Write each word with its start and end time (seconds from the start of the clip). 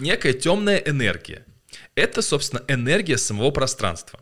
некая 0.00 0.32
темная 0.32 0.78
энергия. 0.78 1.44
Это, 1.94 2.22
собственно, 2.22 2.62
энергия 2.68 3.18
самого 3.18 3.50
пространства. 3.50 4.20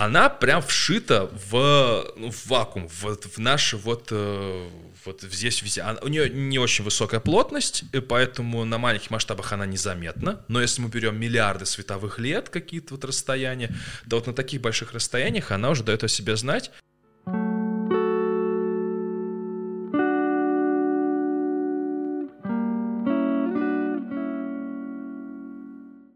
Она 0.00 0.30
прям 0.30 0.62
вшита 0.62 1.28
в, 1.50 2.14
ну, 2.16 2.30
в 2.30 2.46
вакуум, 2.46 2.88
в, 2.88 3.04
в 3.04 3.38
наш 3.38 3.74
вот, 3.74 4.08
э, 4.10 4.68
вот 5.04 5.20
здесь 5.20 5.60
везде. 5.60 5.82
Она, 5.82 5.98
у 6.00 6.08
нее 6.08 6.30
не 6.30 6.58
очень 6.58 6.84
высокая 6.84 7.20
плотность, 7.20 7.84
и 7.92 8.00
поэтому 8.00 8.64
на 8.64 8.78
маленьких 8.78 9.10
масштабах 9.10 9.52
она 9.52 9.66
незаметна. 9.66 10.42
Но 10.48 10.62
если 10.62 10.80
мы 10.80 10.88
берем 10.88 11.20
миллиарды 11.20 11.66
световых 11.66 12.18
лет, 12.18 12.48
какие-то 12.48 12.94
вот 12.94 13.04
расстояния, 13.04 13.76
то 14.08 14.16
вот 14.16 14.26
на 14.26 14.32
таких 14.32 14.62
больших 14.62 14.94
расстояниях 14.94 15.50
она 15.50 15.68
уже 15.68 15.84
дает 15.84 16.02
о 16.02 16.08
себе 16.08 16.34
знать. 16.34 16.70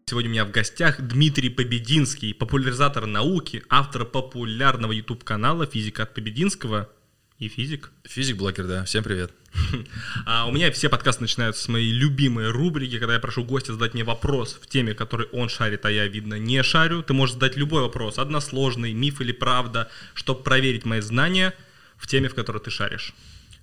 Сегодня 0.07 0.29
у 0.29 0.32
меня 0.32 0.44
в 0.44 0.50
гостях 0.50 1.00
Дмитрий 1.00 1.49
Побединский, 1.49 2.35
популяризатор 2.35 3.07
науки, 3.07 3.64
автор 3.71 4.04
популярного 4.04 4.93
YouTube-канала 4.93 5.64
«Физика 5.64 6.03
от 6.03 6.12
Побединского» 6.12 6.90
и 7.39 7.49
физик. 7.49 7.90
Физик-блогер, 8.04 8.67
да. 8.67 8.85
Всем 8.85 9.03
привет. 9.03 9.32
А 10.26 10.46
у 10.46 10.53
меня 10.53 10.71
все 10.72 10.90
подкасты 10.90 11.22
начинаются 11.22 11.64
с 11.64 11.68
моей 11.68 11.90
любимой 11.90 12.50
рубрики, 12.50 12.98
когда 12.98 13.14
я 13.14 13.18
прошу 13.18 13.45
гостя 13.45 13.72
задать 13.72 13.95
мне 13.95 14.04
вопрос 14.04 14.59
в 14.61 14.67
теме, 14.67 14.93
который 14.93 15.26
он 15.29 15.48
шарит, 15.48 15.86
а 15.86 15.90
я, 15.90 16.07
видно, 16.07 16.34
не 16.34 16.62
шарю. 16.62 17.03
Ты 17.03 17.14
можешь 17.14 17.34
задать 17.34 17.57
любой 17.57 17.81
вопрос, 17.81 18.18
односложный, 18.18 18.93
миф 18.93 19.23
или 19.23 19.32
правда, 19.32 19.90
чтобы 20.12 20.43
проверить 20.43 20.84
мои 20.84 21.00
знания 21.00 21.54
в 21.96 22.07
теме, 22.09 22.29
в 22.29 22.34
которой 22.34 22.59
ты 22.59 22.71
шаришь. 22.71 23.14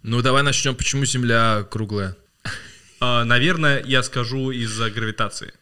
Ну, 0.01 0.23
давай 0.23 0.41
начнем. 0.41 0.73
Почему 0.73 1.05
Земля 1.05 1.67
круглая? 1.69 2.17
А, 2.99 3.25
наверное, 3.25 3.83
я 3.85 4.01
скажу 4.01 4.49
из-за 4.49 4.89
гравитации. 4.89 5.53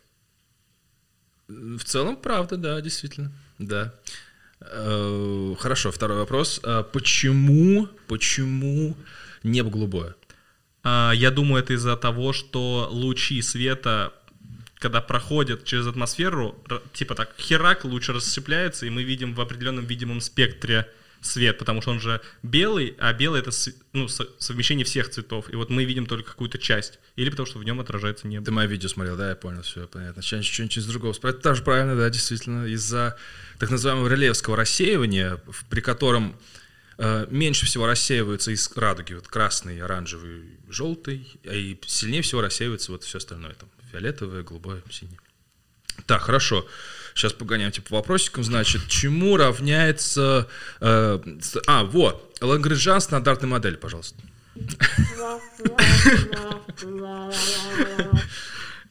В 1.49 1.83
целом, 1.83 2.15
правда, 2.15 2.57
да, 2.57 2.79
действительно. 2.79 3.31
Да. 3.57 3.93
Э, 4.61 5.55
хорошо, 5.59 5.91
второй 5.91 6.17
вопрос. 6.17 6.61
А 6.63 6.83
почему, 6.83 7.87
почему 8.07 8.95
небо 9.43 9.71
голубое? 9.71 10.15
А, 10.83 11.11
я 11.15 11.31
думаю, 11.31 11.63
это 11.63 11.73
из-за 11.73 11.97
того, 11.97 12.33
что 12.33 12.87
лучи 12.91 13.41
света, 13.41 14.13
когда 14.75 15.01
проходят 15.01 15.65
через 15.65 15.87
атмосферу, 15.87 16.55
типа 16.93 17.15
так, 17.15 17.33
херак 17.39 17.83
лучше 17.83 18.13
рассыпляется, 18.13 18.85
и 18.85 18.91
мы 18.91 19.03
видим 19.03 19.33
в 19.33 19.41
определенном 19.41 19.85
видимом 19.85 20.21
спектре 20.21 20.87
свет, 21.21 21.57
потому 21.57 21.81
что 21.81 21.91
он 21.91 21.99
же 21.99 22.21
белый, 22.43 22.95
а 22.99 23.13
белый 23.13 23.41
это 23.41 23.51
ну, 23.93 24.07
совмещение 24.07 24.85
всех 24.85 25.09
цветов. 25.09 25.51
И 25.51 25.55
вот 25.55 25.69
мы 25.69 25.83
видим 25.83 26.05
только 26.05 26.31
какую-то 26.31 26.57
часть. 26.57 26.99
Или 27.15 27.29
потому 27.29 27.45
что 27.45 27.59
в 27.59 27.63
нем 27.63 27.79
отражается 27.79 28.27
небо. 28.27 28.45
Ты 28.45 28.51
мое 28.51 28.67
видео 28.67 28.89
смотрел, 28.89 29.17
да, 29.17 29.29
я 29.29 29.35
понял, 29.35 29.61
все 29.61 29.87
понятно. 29.87 30.21
Что-нибудь 30.21 30.77
из 30.77 30.85
другого. 30.85 31.13
Это 31.13 31.33
тоже 31.33 31.63
правильно, 31.63 31.95
да, 31.95 32.09
действительно. 32.09 32.65
Из-за 32.65 33.17
так 33.57 33.69
называемого 33.69 34.07
релевского 34.07 34.55
рассеивания, 34.55 35.41
при 35.69 35.81
котором 35.81 36.37
э, 36.97 37.27
меньше 37.29 37.65
всего 37.65 37.87
рассеиваются 37.87 38.51
из 38.51 38.71
радуги, 38.75 39.13
вот 39.13 39.27
красный, 39.27 39.81
оранжевый, 39.81 40.43
желтый, 40.69 41.27
а 41.45 41.53
и 41.53 41.77
сильнее 41.85 42.21
всего 42.21 42.41
рассеивается 42.41 42.91
вот 42.91 43.03
все 43.03 43.17
остальное, 43.17 43.53
там, 43.53 43.69
фиолетовое, 43.91 44.43
голубое, 44.43 44.81
синее. 44.89 45.19
Так, 46.05 46.21
хорошо. 46.21 46.65
Сейчас 47.19 47.33
погоняем 47.33 47.69
типа 47.69 47.95
вопросиком. 47.95 48.45
Значит, 48.45 48.87
чему 48.87 49.35
равняется... 49.35 50.47
Э, 50.79 51.19
а, 51.67 51.83
вот. 51.83 52.37
Лагранжан 52.39 53.01
стандартная 53.01 53.49
модель, 53.49 53.75
пожалуйста. 53.75 54.23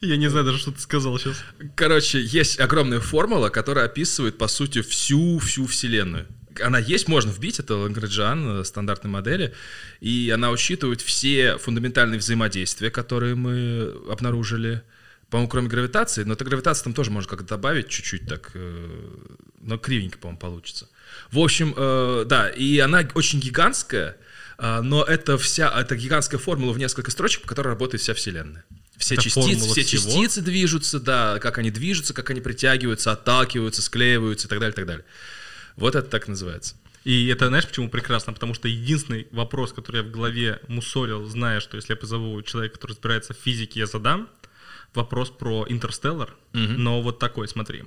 Я 0.01 0.17
не 0.17 0.27
знаю 0.27 0.45
даже, 0.45 0.59
что 0.59 0.71
ты 0.71 0.79
сказал 0.79 1.17
сейчас. 1.17 1.43
Короче, 1.73 2.21
есть 2.21 2.59
огромная 2.59 2.99
формула, 2.99 3.49
которая 3.49 3.85
описывает, 3.85 4.37
по 4.37 4.47
сути, 4.47 4.83
всю-всю 4.83 5.65
Вселенную. 5.65 6.27
Она 6.63 6.77
есть, 6.77 7.07
можно 7.07 7.31
вбить, 7.31 7.59
это 7.59 7.77
Лагранжан 7.77 8.59
э, 8.59 8.63
стандартной 8.63 9.09
модели, 9.09 9.55
и 10.01 10.31
она 10.31 10.51
учитывает 10.51 11.01
все 11.01 11.57
фундаментальные 11.57 12.19
взаимодействия, 12.19 12.91
которые 12.91 13.33
мы 13.33 13.91
обнаружили, 14.07 14.83
по-моему, 15.29 15.49
кроме 15.49 15.67
гравитации, 15.67 16.23
но 16.23 16.33
это 16.33 16.43
гравитация 16.43 16.83
там 16.83 16.93
тоже 16.93 17.11
можно 17.11 17.29
как-то 17.29 17.45
добавить 17.45 17.89
чуть-чуть 17.89 18.27
так, 18.27 18.51
э, 18.55 18.89
но 19.61 19.77
кривенько, 19.77 20.17
по-моему, 20.17 20.39
получится. 20.39 20.89
В 21.31 21.39
общем, 21.39 21.73
э, 21.77 22.25
да, 22.25 22.49
и 22.49 22.79
она 22.79 23.07
очень 23.13 23.39
гигантская, 23.39 24.17
э, 24.57 24.81
но 24.81 25.03
это 25.03 25.37
вся, 25.37 25.69
это 25.69 25.95
гигантская 25.95 26.39
формула 26.39 26.73
в 26.73 26.79
несколько 26.79 27.11
строчек, 27.11 27.43
по 27.43 27.47
которой 27.47 27.69
работает 27.69 28.01
вся 28.01 28.13
Вселенная. 28.13 28.65
Все 28.97 29.15
это 29.15 29.23
частицы, 29.23 29.69
все 29.69 29.83
всего? 29.83 30.03
частицы 30.03 30.41
движутся, 30.41 30.99
да, 30.99 31.39
как 31.39 31.57
они 31.59 31.71
движутся, 31.71 32.13
как 32.13 32.31
они 32.31 32.41
притягиваются, 32.41 33.11
отталкиваются, 33.11 33.81
склеиваются 33.81 34.47
и 34.47 34.49
так 34.49 34.59
далее, 34.59 34.73
и 34.73 34.75
так 34.75 34.87
далее. 34.87 35.05
Вот 35.75 35.95
это 35.95 36.09
так 36.09 36.27
называется. 36.27 36.75
И 37.05 37.27
это, 37.27 37.47
знаешь, 37.47 37.65
почему 37.65 37.89
прекрасно? 37.89 38.33
Потому 38.33 38.53
что 38.53 38.67
единственный 38.67 39.27
вопрос, 39.31 39.71
который 39.71 39.97
я 39.97 40.03
в 40.03 40.11
голове 40.11 40.59
мусорил, 40.67 41.25
зная, 41.25 41.61
что 41.61 41.77
если 41.77 41.93
я 41.93 41.95
позову 41.95 42.41
человека, 42.41 42.75
который 42.75 42.91
разбирается 42.91 43.33
в 43.33 43.37
физике, 43.37 43.79
я 43.79 43.85
задам, 43.85 44.27
вопрос 44.93 45.29
про 45.29 45.65
Интерстеллар, 45.67 46.35
угу. 46.53 46.61
но 46.61 47.01
вот 47.01 47.19
такой, 47.19 47.47
смотри. 47.47 47.83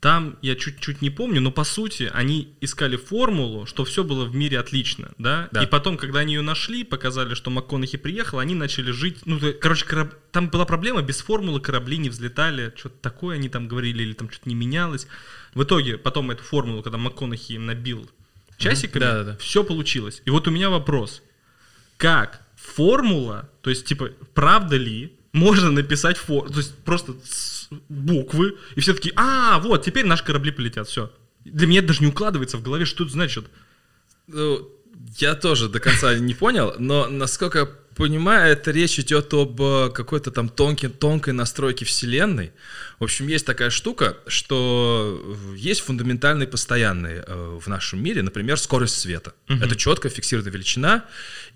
Там 0.00 0.36
я 0.42 0.54
чуть-чуть 0.54 1.00
не 1.00 1.08
помню, 1.08 1.40
но 1.40 1.50
по 1.50 1.64
сути 1.64 2.10
они 2.12 2.54
искали 2.60 2.96
формулу, 2.96 3.64
что 3.64 3.86
все 3.86 4.04
было 4.04 4.26
в 4.26 4.34
мире 4.36 4.58
отлично, 4.58 5.12
да? 5.16 5.48
да. 5.50 5.62
И 5.62 5.66
потом, 5.66 5.96
когда 5.96 6.18
они 6.18 6.34
ее 6.34 6.42
нашли, 6.42 6.84
показали, 6.84 7.32
что 7.32 7.50
МакКонахи 7.50 7.96
приехал, 7.96 8.38
они 8.38 8.54
начали 8.54 8.90
жить. 8.90 9.20
Ну, 9.24 9.40
короче, 9.58 9.86
кораб... 9.86 10.14
там 10.30 10.50
была 10.50 10.66
проблема, 10.66 11.00
без 11.00 11.22
формулы 11.22 11.58
корабли 11.62 11.96
не 11.96 12.10
взлетали, 12.10 12.70
что-то 12.76 12.96
такое 13.00 13.36
они 13.36 13.48
там 13.48 13.66
говорили, 13.66 14.02
или 14.02 14.12
там 14.12 14.28
что-то 14.30 14.46
не 14.50 14.54
менялось. 14.54 15.06
В 15.54 15.62
итоге, 15.62 15.96
потом 15.96 16.30
эту 16.30 16.42
формулу, 16.42 16.82
когда 16.82 16.98
МакКонахи 16.98 17.52
им 17.52 17.64
набил 17.64 18.10
часиками, 18.58 19.00
да, 19.00 19.14
да, 19.14 19.24
да. 19.24 19.36
все 19.38 19.64
получилось. 19.64 20.20
И 20.26 20.30
вот 20.30 20.46
у 20.46 20.50
меня 20.50 20.68
вопрос: 20.68 21.22
как 21.96 22.42
формула, 22.56 23.48
то 23.62 23.70
есть, 23.70 23.86
типа, 23.86 24.10
правда 24.34 24.76
ли, 24.76 25.14
можно 25.34 25.70
написать 25.70 26.16
фор, 26.16 26.48
то 26.48 26.58
есть 26.58 26.74
просто 26.84 27.14
буквы, 27.88 28.56
и 28.76 28.80
все 28.80 28.94
такие, 28.94 29.12
а, 29.16 29.58
вот, 29.58 29.84
теперь 29.84 30.06
наши 30.06 30.24
корабли 30.24 30.52
полетят, 30.52 30.88
все. 30.88 31.12
Для 31.44 31.66
меня 31.66 31.80
это 31.80 31.88
даже 31.88 32.02
не 32.02 32.06
укладывается 32.06 32.56
в 32.56 32.62
голове, 32.62 32.84
что 32.84 33.02
это 33.02 33.12
значит. 33.12 33.46
Ну, 34.28 34.70
я 35.18 35.34
тоже 35.34 35.68
до 35.68 35.80
конца 35.80 36.14
не 36.14 36.34
понял, 36.34 36.74
но 36.78 37.08
насколько 37.08 37.58
я 37.58 37.68
понимаю, 37.96 38.52
это 38.52 38.70
речь 38.70 38.98
идет 39.00 39.34
об 39.34 39.60
э, 39.60 39.90
какой-то 39.92 40.30
там 40.30 40.48
тонкой, 40.48 40.88
тонкой 40.88 41.32
настройке 41.32 41.84
Вселенной. 41.84 42.52
В 43.00 43.04
общем, 43.04 43.26
есть 43.26 43.44
такая 43.44 43.70
штука, 43.70 44.16
что 44.28 45.36
есть 45.56 45.80
фундаментальные 45.80 46.46
постоянные 46.46 47.24
э, 47.26 47.58
в 47.60 47.66
нашем 47.66 48.02
мире, 48.02 48.22
например, 48.22 48.56
скорость 48.58 49.00
света. 49.00 49.34
Угу. 49.48 49.64
Это 49.64 49.74
четко 49.74 50.08
фиксированная 50.08 50.52
величина, 50.52 51.04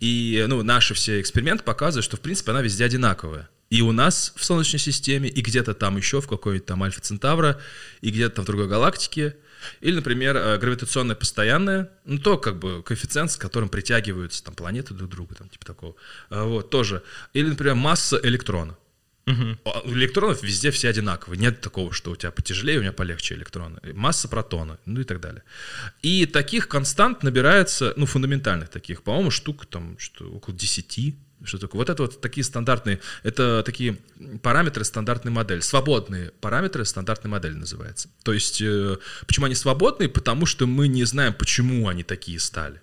и 0.00 0.44
ну, 0.48 0.62
наши 0.64 0.94
все 0.94 1.20
эксперименты 1.20 1.62
показывают, 1.62 2.04
что 2.04 2.16
в 2.16 2.20
принципе 2.20 2.50
она 2.50 2.60
везде 2.60 2.84
одинаковая. 2.84 3.48
И 3.70 3.82
у 3.82 3.92
нас 3.92 4.32
в 4.34 4.44
Солнечной 4.44 4.80
системе, 4.80 5.28
и 5.28 5.40
где-то 5.42 5.74
там 5.74 5.96
еще, 5.96 6.20
в 6.20 6.28
какой-то 6.28 6.66
там 6.66 6.82
Альфа 6.82 7.00
Центавра, 7.00 7.60
и 8.00 8.10
где-то 8.10 8.36
там 8.36 8.44
в 8.44 8.46
другой 8.46 8.66
галактике. 8.66 9.36
Или, 9.80 9.96
например, 9.96 10.36
э, 10.36 10.58
гравитационная 10.58 11.16
постоянная, 11.16 11.90
ну, 12.04 12.18
то 12.18 12.38
как 12.38 12.58
бы 12.58 12.82
коэффициент, 12.82 13.30
с 13.30 13.36
которым 13.36 13.68
притягиваются 13.68 14.42
там 14.42 14.54
планеты 14.54 14.94
друг 14.94 15.10
к 15.10 15.14
другу, 15.14 15.34
там 15.34 15.48
типа 15.48 15.66
такого. 15.66 15.96
А, 16.30 16.44
вот, 16.44 16.70
тоже. 16.70 17.02
Или, 17.34 17.48
например, 17.48 17.74
масса 17.74 18.18
электрона. 18.22 18.76
Угу. 19.26 19.94
Электронов 19.94 20.42
везде 20.42 20.70
все 20.70 20.88
одинаковые. 20.88 21.38
Нет 21.38 21.60
такого, 21.60 21.92
что 21.92 22.12
у 22.12 22.16
тебя 22.16 22.30
потяжелее, 22.30 22.78
у 22.78 22.80
меня 22.80 22.92
полегче 22.92 23.34
электроны. 23.34 23.78
Масса 23.92 24.28
протона, 24.28 24.78
ну 24.86 25.00
и 25.00 25.04
так 25.04 25.20
далее. 25.20 25.42
И 26.00 26.24
таких 26.24 26.68
констант 26.68 27.22
набирается, 27.22 27.92
ну, 27.96 28.06
фундаментальных 28.06 28.70
таких, 28.70 29.02
по-моему, 29.02 29.30
штук 29.30 29.66
там 29.66 29.98
что, 29.98 30.30
около 30.30 30.56
10 30.56 31.14
что 31.44 31.58
такое? 31.58 31.78
Вот 31.80 31.90
это 31.90 32.02
вот 32.02 32.20
такие 32.20 32.44
стандартные, 32.44 33.00
это 33.22 33.62
такие 33.64 33.98
параметры 34.42 34.84
стандартной 34.84 35.32
модели. 35.32 35.60
Свободные 35.60 36.32
параметры 36.40 36.84
стандартной 36.84 37.30
модели 37.30 37.54
называется. 37.54 38.08
То 38.22 38.32
есть, 38.32 38.60
э, 38.60 38.96
почему 39.26 39.46
они 39.46 39.54
свободные? 39.54 40.08
Потому 40.08 40.46
что 40.46 40.66
мы 40.66 40.88
не 40.88 41.04
знаем, 41.04 41.34
почему 41.34 41.88
они 41.88 42.02
такие 42.02 42.40
стали. 42.40 42.80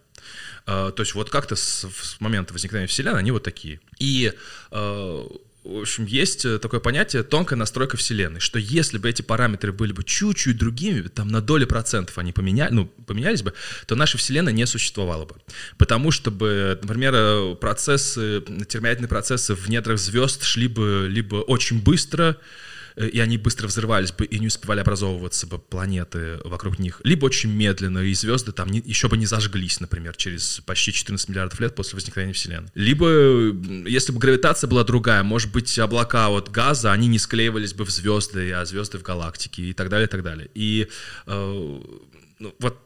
Э, 0.66 0.92
то 0.96 1.02
есть 1.02 1.16
вот 1.16 1.30
как-то 1.30 1.56
с, 1.56 1.86
с 1.90 2.20
момента 2.20 2.54
возникновения 2.54 2.88
Вселенной 2.88 3.20
они 3.20 3.32
вот 3.32 3.44
такие. 3.44 3.80
И 4.00 4.34
э, 4.72 5.28
в 5.66 5.82
общем, 5.82 6.06
есть 6.06 6.46
э, 6.46 6.60
такое 6.60 6.80
понятие 6.80 7.24
тонкая 7.24 7.58
настройка 7.58 7.98
Вселенной, 7.98 8.40
что 8.40 8.60
если 8.60 8.98
бы 9.00 9.10
эти 9.10 9.24
параметры 9.24 9.74
были 9.74 9.92
бы 9.92 10.04
чуть-чуть 10.04 10.58
другими, 10.58 11.02
там 11.08 11.28
на 11.28 11.42
доли 11.42 11.66
процентов 11.66 12.18
они 12.20 12.32
поменяли, 12.32 12.72
ну, 12.72 12.86
поменялись 12.86 13.42
бы, 13.42 13.54
то 13.88 13.96
наша 13.96 14.18
Вселенная 14.18 14.54
не 14.54 14.66
существовала 14.68 15.26
бы. 15.26 15.36
Потому 15.78 16.12
что 16.12 16.30
бы, 16.30 16.78
например, 16.82 17.14
э, 17.16 17.56
процессы, 17.56 18.42
термоядерные 18.68 19.10
процессы 19.10 19.56
в 19.56 19.68
недрах 19.68 19.98
звезд 19.98 20.44
шли 20.44 20.68
бы 20.68 21.08
либо 21.10 21.38
очень 21.38 21.82
быстро, 21.82 22.38
и 22.96 23.20
они 23.20 23.38
быстро 23.38 23.68
взрывались 23.68 24.12
бы, 24.12 24.26
и 24.26 24.40
не 24.40 24.48
успевали 24.48 24.80
образовываться 24.80 25.48
бы 25.48 25.60
планеты 25.60 26.40
вокруг 26.44 26.80
них, 26.80 27.02
либо 27.04 27.26
очень 27.26 27.52
медленно, 27.52 28.00
и 28.00 28.14
звезды 28.14 28.52
там 28.52 28.70
не, 28.70 28.82
еще 28.86 29.10
бы 29.10 29.18
не 29.18 29.26
зажглись, 29.26 29.80
например, 29.80 30.16
через 30.16 30.62
почти 30.66 30.94
14 30.94 31.30
миллиардов 31.30 31.60
лет 31.60 31.76
после 31.76 31.96
возникновения 31.96 32.34
Вселенной. 32.34 32.70
Либо, 32.74 33.08
если 33.88 34.12
бы 34.12 34.20
гравитация 34.20 34.68
была 34.68 34.84
другая, 34.84 35.24
может 35.24 35.52
быть, 35.52 35.78
облака 35.80 36.30
от 36.30 36.50
газа, 36.50 36.92
они 36.92 37.08
не 37.08 37.20
склеивались 37.20 37.74
бы 37.74 37.86
в 37.86 37.90
звезды, 37.90 38.52
а 38.54 38.66
звезды 38.66 38.98
в 38.98 39.04
галактике, 39.04 39.64
и 39.64 39.74
так 39.74 39.90
далее, 39.90 40.08
и 40.08 40.10
так 40.10 40.24
далее. 40.24 40.50
И 40.54 40.88
э, 41.28 41.82
ну, 42.40 42.56
вот 42.60 42.85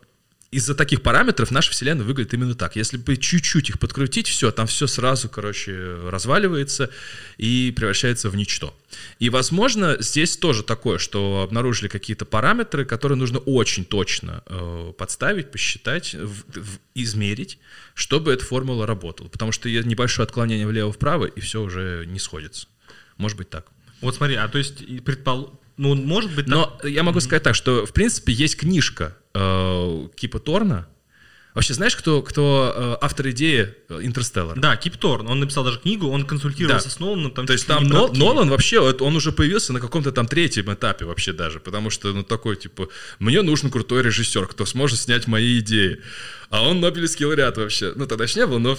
из-за 0.51 0.73
таких 0.73 1.03
параметров 1.03 1.51
наша 1.51 1.71
Вселенная 1.71 2.05
выглядит 2.05 2.33
именно 2.33 2.55
так. 2.55 2.75
Если 2.75 2.97
бы 2.97 3.17
чуть-чуть 3.17 3.69
их 3.69 3.79
подкрутить, 3.79 4.27
все, 4.27 4.51
там 4.51 4.65
все 4.65 4.87
сразу, 4.87 5.29
короче, 5.29 5.75
разваливается 6.05 6.89
и 7.37 7.71
превращается 7.75 8.29
в 8.29 8.35
ничто. 8.35 8.75
И, 9.19 9.29
возможно, 9.29 9.97
здесь 9.99 10.37
тоже 10.37 10.63
такое, 10.63 10.97
что 10.97 11.43
обнаружили 11.43 11.87
какие-то 11.87 12.25
параметры, 12.25 12.83
которые 12.83 13.17
нужно 13.17 13.37
очень 13.39 13.85
точно 13.85 14.43
э, 14.47 14.93
подставить, 14.97 15.51
посчитать, 15.51 16.15
в, 16.15 16.43
в, 16.59 16.79
измерить, 16.95 17.59
чтобы 17.93 18.33
эта 18.33 18.43
формула 18.43 18.87
работала. 18.87 19.27
Потому 19.27 19.51
что 19.51 19.69
небольшое 19.69 20.25
отклонение 20.25 20.65
влево-вправо, 20.65 21.25
и 21.25 21.39
все 21.41 21.61
уже 21.61 22.05
не 22.07 22.17
сходится. 22.17 22.67
Может 23.17 23.37
быть 23.37 23.51
так. 23.51 23.67
Вот 24.01 24.15
смотри, 24.15 24.35
а 24.35 24.47
то 24.47 24.57
есть 24.57 25.03
предпол... 25.03 25.59
Ну, 25.79 25.95
может 25.95 26.35
быть... 26.35 26.47
Но 26.47 26.65
так... 26.65 26.91
я 26.91 27.03
могу 27.03 27.21
сказать 27.21 27.41
так, 27.41 27.55
что, 27.55 27.85
в 27.85 27.93
принципе, 27.93 28.33
есть 28.33 28.57
книжка 28.57 29.15
э, 29.33 30.07
Кипа 30.13 30.39
Торна. 30.39 30.89
Вообще, 31.55 31.73
знаешь, 31.73 31.95
кто, 31.95 32.21
кто 32.21 32.73
э, 32.75 32.97
автор 33.03 33.29
идеи 33.29 33.73
Интерстеллар? 33.89 34.59
Да, 34.59 34.77
Кип 34.77 34.97
Торн. 34.97 35.27
Он 35.27 35.39
написал 35.39 35.63
даже 35.63 35.79
книгу, 35.79 36.07
он 36.07 36.25
консультировался 36.25 36.89
да. 36.89 36.93
с 36.93 36.99
Ноланом. 36.99 37.31
Там 37.31 37.47
То 37.47 37.53
есть 37.53 37.65
там 37.65 37.85
Нол, 37.85 38.13
Нолан 38.13 38.49
вообще, 38.49 38.79
он 38.79 39.15
уже 39.15 39.31
появился 39.31 39.73
на 39.73 39.79
каком-то 39.79 40.11
там 40.11 40.27
третьем 40.27 40.71
этапе 40.71 41.05
вообще 41.05 41.33
даже, 41.33 41.59
потому 41.59 41.89
что, 41.89 42.13
ну, 42.13 42.23
такой, 42.23 42.55
типа, 42.55 42.89
мне 43.17 43.41
нужен 43.41 43.71
крутой 43.71 44.03
режиссер, 44.03 44.47
кто 44.47 44.65
сможет 44.65 44.99
снять 44.99 45.27
мои 45.27 45.59
идеи. 45.59 46.01
А 46.49 46.67
он 46.67 46.81
Нобелевский 46.81 47.25
лауреат 47.25 47.57
вообще. 47.57 47.93
Ну, 47.95 48.05
тогда 48.05 48.25
еще 48.25 48.39
не 48.39 48.47
был, 48.47 48.59
но 48.59 48.77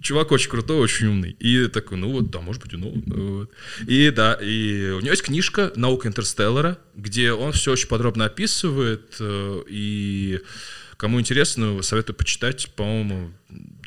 чувак 0.00 0.32
очень 0.32 0.50
крутой, 0.50 0.78
очень 0.78 1.08
умный. 1.08 1.36
И 1.38 1.66
такой, 1.68 1.98
ну 1.98 2.10
вот, 2.10 2.30
да, 2.30 2.40
может 2.40 2.62
быть, 2.62 2.72
и 2.72 2.76
ну. 2.76 3.02
Вот. 3.06 3.50
И 3.86 4.10
да, 4.10 4.34
и 4.34 4.90
у 4.90 5.00
него 5.00 5.10
есть 5.10 5.22
книжка 5.22 5.72
«Наука 5.76 6.08
Интерстеллара», 6.08 6.78
где 6.94 7.32
он 7.32 7.52
все 7.52 7.72
очень 7.72 7.88
подробно 7.88 8.26
описывает, 8.26 9.16
э, 9.20 9.62
и 9.68 10.40
кому 10.98 11.18
интересно, 11.18 11.80
советую 11.82 12.16
почитать, 12.16 12.70
по-моему, 12.74 13.32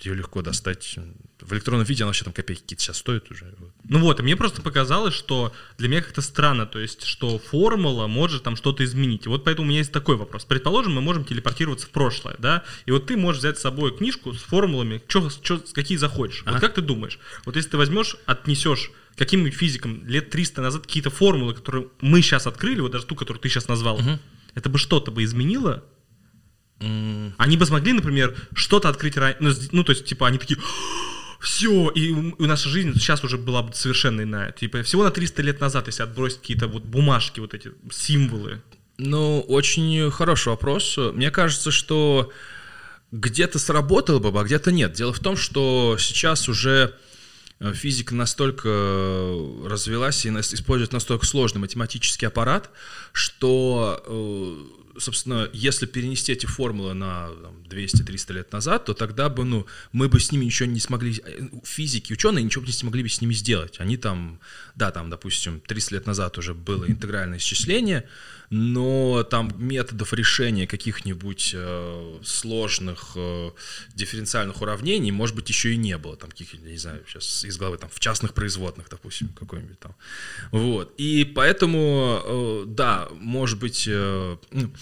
ее 0.01 0.15
легко 0.15 0.41
достать 0.41 0.97
в 1.41 1.53
электронном 1.53 1.85
виде 1.85 2.03
она 2.03 2.09
вообще 2.09 2.23
там 2.23 2.33
копейки 2.33 2.61
какие-то 2.61 2.83
сейчас 2.83 2.97
стоит 2.97 3.29
уже. 3.31 3.53
Ну 3.83 3.99
вот, 3.99 4.19
и 4.19 4.23
мне 4.23 4.35
просто 4.35 4.61
показалось, 4.61 5.13
что 5.13 5.53
для 5.77 5.89
меня 5.89 6.01
как-то 6.01 6.21
странно, 6.21 6.65
то 6.65 6.79
есть, 6.79 7.03
что 7.03 7.39
формула 7.39 8.07
может 8.07 8.43
там 8.43 8.55
что-то 8.55 8.83
изменить. 8.85 9.25
И 9.25 9.29
вот 9.29 9.43
поэтому 9.43 9.65
у 9.65 9.69
меня 9.69 9.79
есть 9.79 9.91
такой 9.91 10.15
вопрос. 10.15 10.45
Предположим, 10.45 10.93
мы 10.93 11.01
можем 11.01 11.25
телепортироваться 11.25 11.87
в 11.87 11.89
прошлое, 11.89 12.35
да, 12.39 12.63
и 12.85 12.91
вот 12.91 13.07
ты 13.07 13.17
можешь 13.17 13.39
взять 13.39 13.57
с 13.57 13.61
собой 13.61 13.95
книжку 13.95 14.33
с 14.33 14.41
формулами, 14.41 15.01
чё, 15.07 15.29
чё, 15.41 15.61
какие 15.73 15.97
захочешь. 15.97 16.43
Вот 16.45 16.59
как 16.59 16.75
ты 16.75 16.81
думаешь, 16.81 17.19
вот 17.45 17.55
если 17.55 17.71
ты 17.71 17.77
возьмешь, 17.77 18.15
отнесешь 18.25 18.91
каким-нибудь 19.17 19.53
физикам 19.53 20.07
лет 20.07 20.29
300 20.29 20.61
назад 20.61 20.83
какие-то 20.83 21.09
формулы, 21.09 21.53
которые 21.53 21.87
мы 21.99 22.21
сейчас 22.21 22.47
открыли, 22.47 22.79
вот 22.79 22.91
даже 22.91 23.05
ту, 23.05 23.15
которую 23.15 23.41
ты 23.41 23.49
сейчас 23.49 23.67
назвал, 23.67 23.95
угу. 23.95 24.19
это 24.55 24.69
бы 24.69 24.77
что-то 24.77 25.11
бы 25.11 25.23
изменило 25.23 25.83
они 27.37 27.57
бы 27.57 27.65
смогли, 27.65 27.93
например, 27.93 28.35
что-то 28.53 28.89
открыть 28.89 29.17
ранее. 29.17 29.37
Ну, 29.39 29.51
ну, 29.71 29.83
то 29.83 29.91
есть, 29.91 30.05
типа, 30.05 30.27
они 30.27 30.37
такие 30.37 30.59
все, 31.39 31.89
и, 31.89 32.11
и 32.11 32.45
наша 32.45 32.69
жизнь 32.69 32.93
сейчас 32.93 33.23
уже 33.23 33.37
была 33.37 33.63
бы 33.63 33.73
совершенно 33.73 34.21
иная. 34.21 34.51
Типа 34.51 34.83
всего 34.83 35.03
на 35.03 35.11
300 35.11 35.41
лет 35.41 35.59
назад, 35.59 35.87
если 35.87 36.03
отбросить 36.03 36.39
какие-то 36.39 36.67
вот 36.67 36.83
бумажки, 36.83 37.39
вот 37.39 37.53
эти 37.53 37.71
символы. 37.91 38.61
Ну, 38.97 39.41
очень 39.41 40.11
хороший 40.11 40.49
вопрос. 40.49 40.97
Мне 40.97 41.31
кажется, 41.31 41.71
что 41.71 42.31
где-то 43.11 43.57
сработало 43.57 44.19
бы, 44.19 44.39
а 44.39 44.43
где-то 44.43 44.71
нет. 44.71 44.93
Дело 44.93 45.13
в 45.13 45.19
том, 45.19 45.35
что 45.35 45.97
сейчас 45.99 46.47
уже 46.47 46.95
э, 47.59 47.73
физика 47.73 48.13
настолько 48.13 48.69
развелась 49.65 50.25
и 50.25 50.29
использует 50.29 50.93
настолько 50.93 51.25
сложный 51.25 51.59
математический 51.59 52.27
аппарат, 52.27 52.69
что 53.13 54.03
э, 54.05 54.80
собственно, 55.01 55.49
если 55.53 55.85
перенести 55.85 56.31
эти 56.31 56.45
формулы 56.45 56.93
на 56.93 57.29
200-300 57.69 58.33
лет 58.33 58.51
назад, 58.51 58.85
то 58.85 58.93
тогда 58.93 59.29
бы, 59.29 59.43
ну, 59.43 59.65
мы 59.91 60.07
бы 60.09 60.19
с 60.19 60.31
ними 60.31 60.45
ничего 60.45 60.69
не 60.69 60.79
смогли, 60.79 61.21
э, 61.25 61.49
физики, 61.63 62.13
ученые 62.13 62.43
ничего 62.43 62.63
не 62.65 62.71
смогли 62.71 63.03
бы 63.03 63.09
с 63.09 63.21
ними 63.21 63.33
сделать. 63.33 63.79
Они 63.79 63.97
там, 63.97 64.39
да, 64.75 64.91
там, 64.91 65.09
допустим, 65.09 65.59
300 65.59 65.95
лет 65.95 66.05
назад 66.05 66.37
уже 66.37 66.53
было 66.53 66.85
интегральное 66.85 67.39
исчисление, 67.39 68.07
но 68.51 69.23
там 69.23 69.49
методов 69.57 70.13
решения 70.13 70.67
каких-нибудь 70.67 71.51
э, 71.55 72.19
сложных 72.21 73.13
э, 73.15 73.51
дифференциальных 73.95 74.61
уравнений, 74.61 75.09
может 75.11 75.37
быть, 75.37 75.47
еще 75.47 75.73
и 75.73 75.77
не 75.77 75.97
было, 75.97 76.17
там 76.17 76.29
каких, 76.29 76.53
не 76.53 76.77
знаю, 76.77 77.01
сейчас 77.07 77.45
из 77.45 77.57
головы, 77.57 77.77
там, 77.77 77.89
в 77.89 77.99
частных 78.01 78.33
производных, 78.33 78.89
допустим, 78.89 79.29
какой-нибудь 79.29 79.79
там. 79.79 79.95
Вот. 80.51 80.93
И 80.97 81.23
поэтому, 81.23 82.21
э, 82.25 82.63
да, 82.67 83.07
может 83.13 83.57
быть, 83.57 83.85
э, 83.87 84.37
ну, 84.51 84.73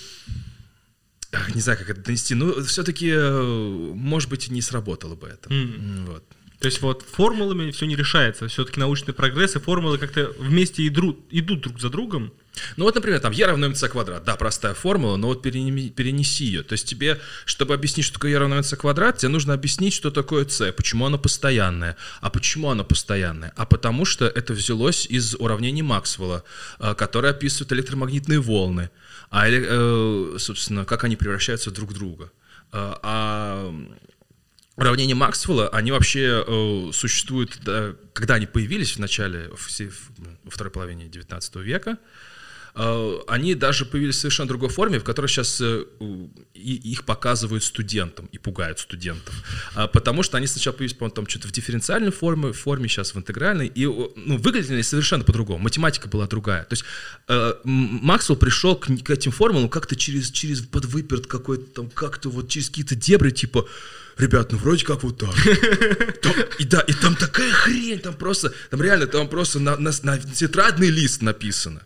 не 1.54 1.62
знаю, 1.62 1.78
как 1.78 1.92
это 1.92 2.02
донести, 2.02 2.34
но 2.34 2.64
все-таки, 2.64 3.12
э, 3.12 3.92
может 3.94 4.32
быть, 4.32 4.50
не 4.50 4.64
сработало 4.64 5.14
бы 5.14 5.28
это. 5.28 5.48
Mm. 5.48 6.06
Вот. 6.08 6.24
То 6.60 6.66
есть 6.66 6.82
вот 6.82 7.04
формулами 7.04 7.72
все 7.72 7.86
не 7.86 7.96
решается. 7.96 8.48
Все-таки 8.48 8.80
научный 8.80 9.14
прогресс 9.14 9.56
и 9.56 9.60
формулы 9.60 9.98
как-то 9.98 10.34
вместе 10.40 10.86
идут, 10.88 11.20
идут 11.30 11.62
друг 11.62 11.80
за 11.80 11.90
другом. 11.90 12.34
Ну 12.78 12.86
вот, 12.86 12.96
например, 12.96 13.20
там 13.20 13.32
e 13.32 13.46
равно 13.46 13.68
mc 13.68 13.88
квадрат. 13.90 14.24
Да, 14.24 14.36
простая 14.36 14.74
формула, 14.74 15.18
но 15.18 15.28
вот 15.28 15.42
перенеси, 15.42 15.90
перенеси 15.90 16.46
ее. 16.46 16.64
То 16.64 16.74
есть 16.74 16.88
тебе, 16.88 17.20
чтобы 17.46 17.74
объяснить, 17.74 18.06
что 18.06 18.16
такое 18.16 18.32
e 18.32 18.38
равно 18.38 18.60
mc 18.60 18.76
квадрат, 18.76 19.18
тебе 19.18 19.30
нужно 19.30 19.54
объяснить, 19.54 19.94
что 19.94 20.12
такое 20.12 20.46
c, 20.48 20.72
почему 20.72 21.06
оно 21.06 21.18
постоянное. 21.18 21.96
А 22.22 22.30
почему 22.30 22.70
оно 22.70 22.84
постоянное? 22.84 23.54
А 23.56 23.66
потому 23.66 24.06
что 24.06 24.26
это 24.26 24.54
взялось 24.54 25.06
из 25.06 25.36
уравнений 25.36 25.82
Максвелла, 25.82 26.44
э, 26.80 26.94
которые 26.96 27.32
описывают 27.32 27.72
электромагнитные 27.74 28.40
волны. 28.40 28.90
А, 29.30 29.48
э, 29.48 30.36
собственно, 30.38 30.86
как 30.86 31.04
они 31.04 31.16
превращаются 31.16 31.72
друг 31.72 31.92
в 31.92 31.94
друга. 31.94 32.32
Э, 32.72 32.94
а 33.04 33.74
уравнения 34.76 35.16
Максвелла, 35.16 35.70
они 35.70 35.92
вообще 35.92 36.46
существуют, 36.94 37.60
да, 37.66 37.96
когда 38.14 38.36
они 38.36 38.46
появились 38.46 38.96
в 38.96 39.00
начале, 39.00 39.50
в, 39.54 39.68
во 40.46 40.52
второй 40.52 40.72
половине 40.72 41.10
19 41.10 41.56
века, 41.58 41.98
они 43.28 43.56
даже 43.56 43.86
появились 43.86 44.16
в 44.16 44.20
совершенно 44.20 44.48
другой 44.48 44.70
форме, 44.70 45.00
в 45.00 45.04
которой 45.04 45.28
сейчас 45.28 45.60
э, 45.62 45.86
их 46.54 47.04
показывают 47.06 47.64
студентам 47.64 48.28
и 48.32 48.38
пугают 48.38 48.80
студентов. 48.80 49.34
А, 49.76 49.88
потому 49.88 50.24
что 50.24 50.38
они 50.38 50.48
сначала 50.48 50.74
появились, 50.74 50.94
по-моему, 50.94 51.16
там 51.16 51.28
что-то 51.28 51.48
в 51.48 51.52
дифференциальной 51.52 52.12
форме, 52.12 52.54
форме 52.54 52.88
сейчас 52.88 53.14
в 53.14 53.18
интегральной, 53.18 53.68
и 53.68 53.86
ну, 53.86 54.38
выглядели 54.38 54.74
они 54.74 54.84
совершенно 54.84 55.24
по-другому. 55.24 55.60
Математика 55.60 56.08
была 56.08 56.28
другая. 56.28 56.64
То 56.66 56.74
есть 56.74 56.84
э, 57.28 57.54
Максвелл 57.64 58.38
пришел 58.38 58.76
к, 58.76 58.88
к 58.88 59.10
этим 59.10 59.32
формулам 59.32 59.70
как-то 59.70 59.96
через, 59.96 60.32
через 60.32 60.62
подвыперт 60.62 61.28
какой-то 61.28 61.66
там, 61.66 61.90
как-то 61.90 62.30
вот 62.30 62.50
через 62.50 62.70
какие-то 62.70 62.96
дебри, 62.96 63.32
типа 63.32 63.68
ребят, 64.20 64.52
ну 64.52 64.58
вроде 64.58 64.86
как 64.86 65.04
вот 65.04 65.18
так. 65.18 65.34
Там, 66.22 66.34
и 66.60 66.66
да, 66.66 66.82
и 66.82 66.94
там 66.94 67.16
такая 67.16 67.52
хрень, 67.52 68.00
там 68.00 68.14
просто, 68.14 68.54
там 68.70 68.82
реально, 68.82 69.08
там 69.08 69.28
просто 69.30 69.60
на, 69.60 69.78
на, 69.78 69.92
на 70.04 70.18
тетрадный 70.20 70.90
лист 70.90 71.22
написано. 71.22 71.82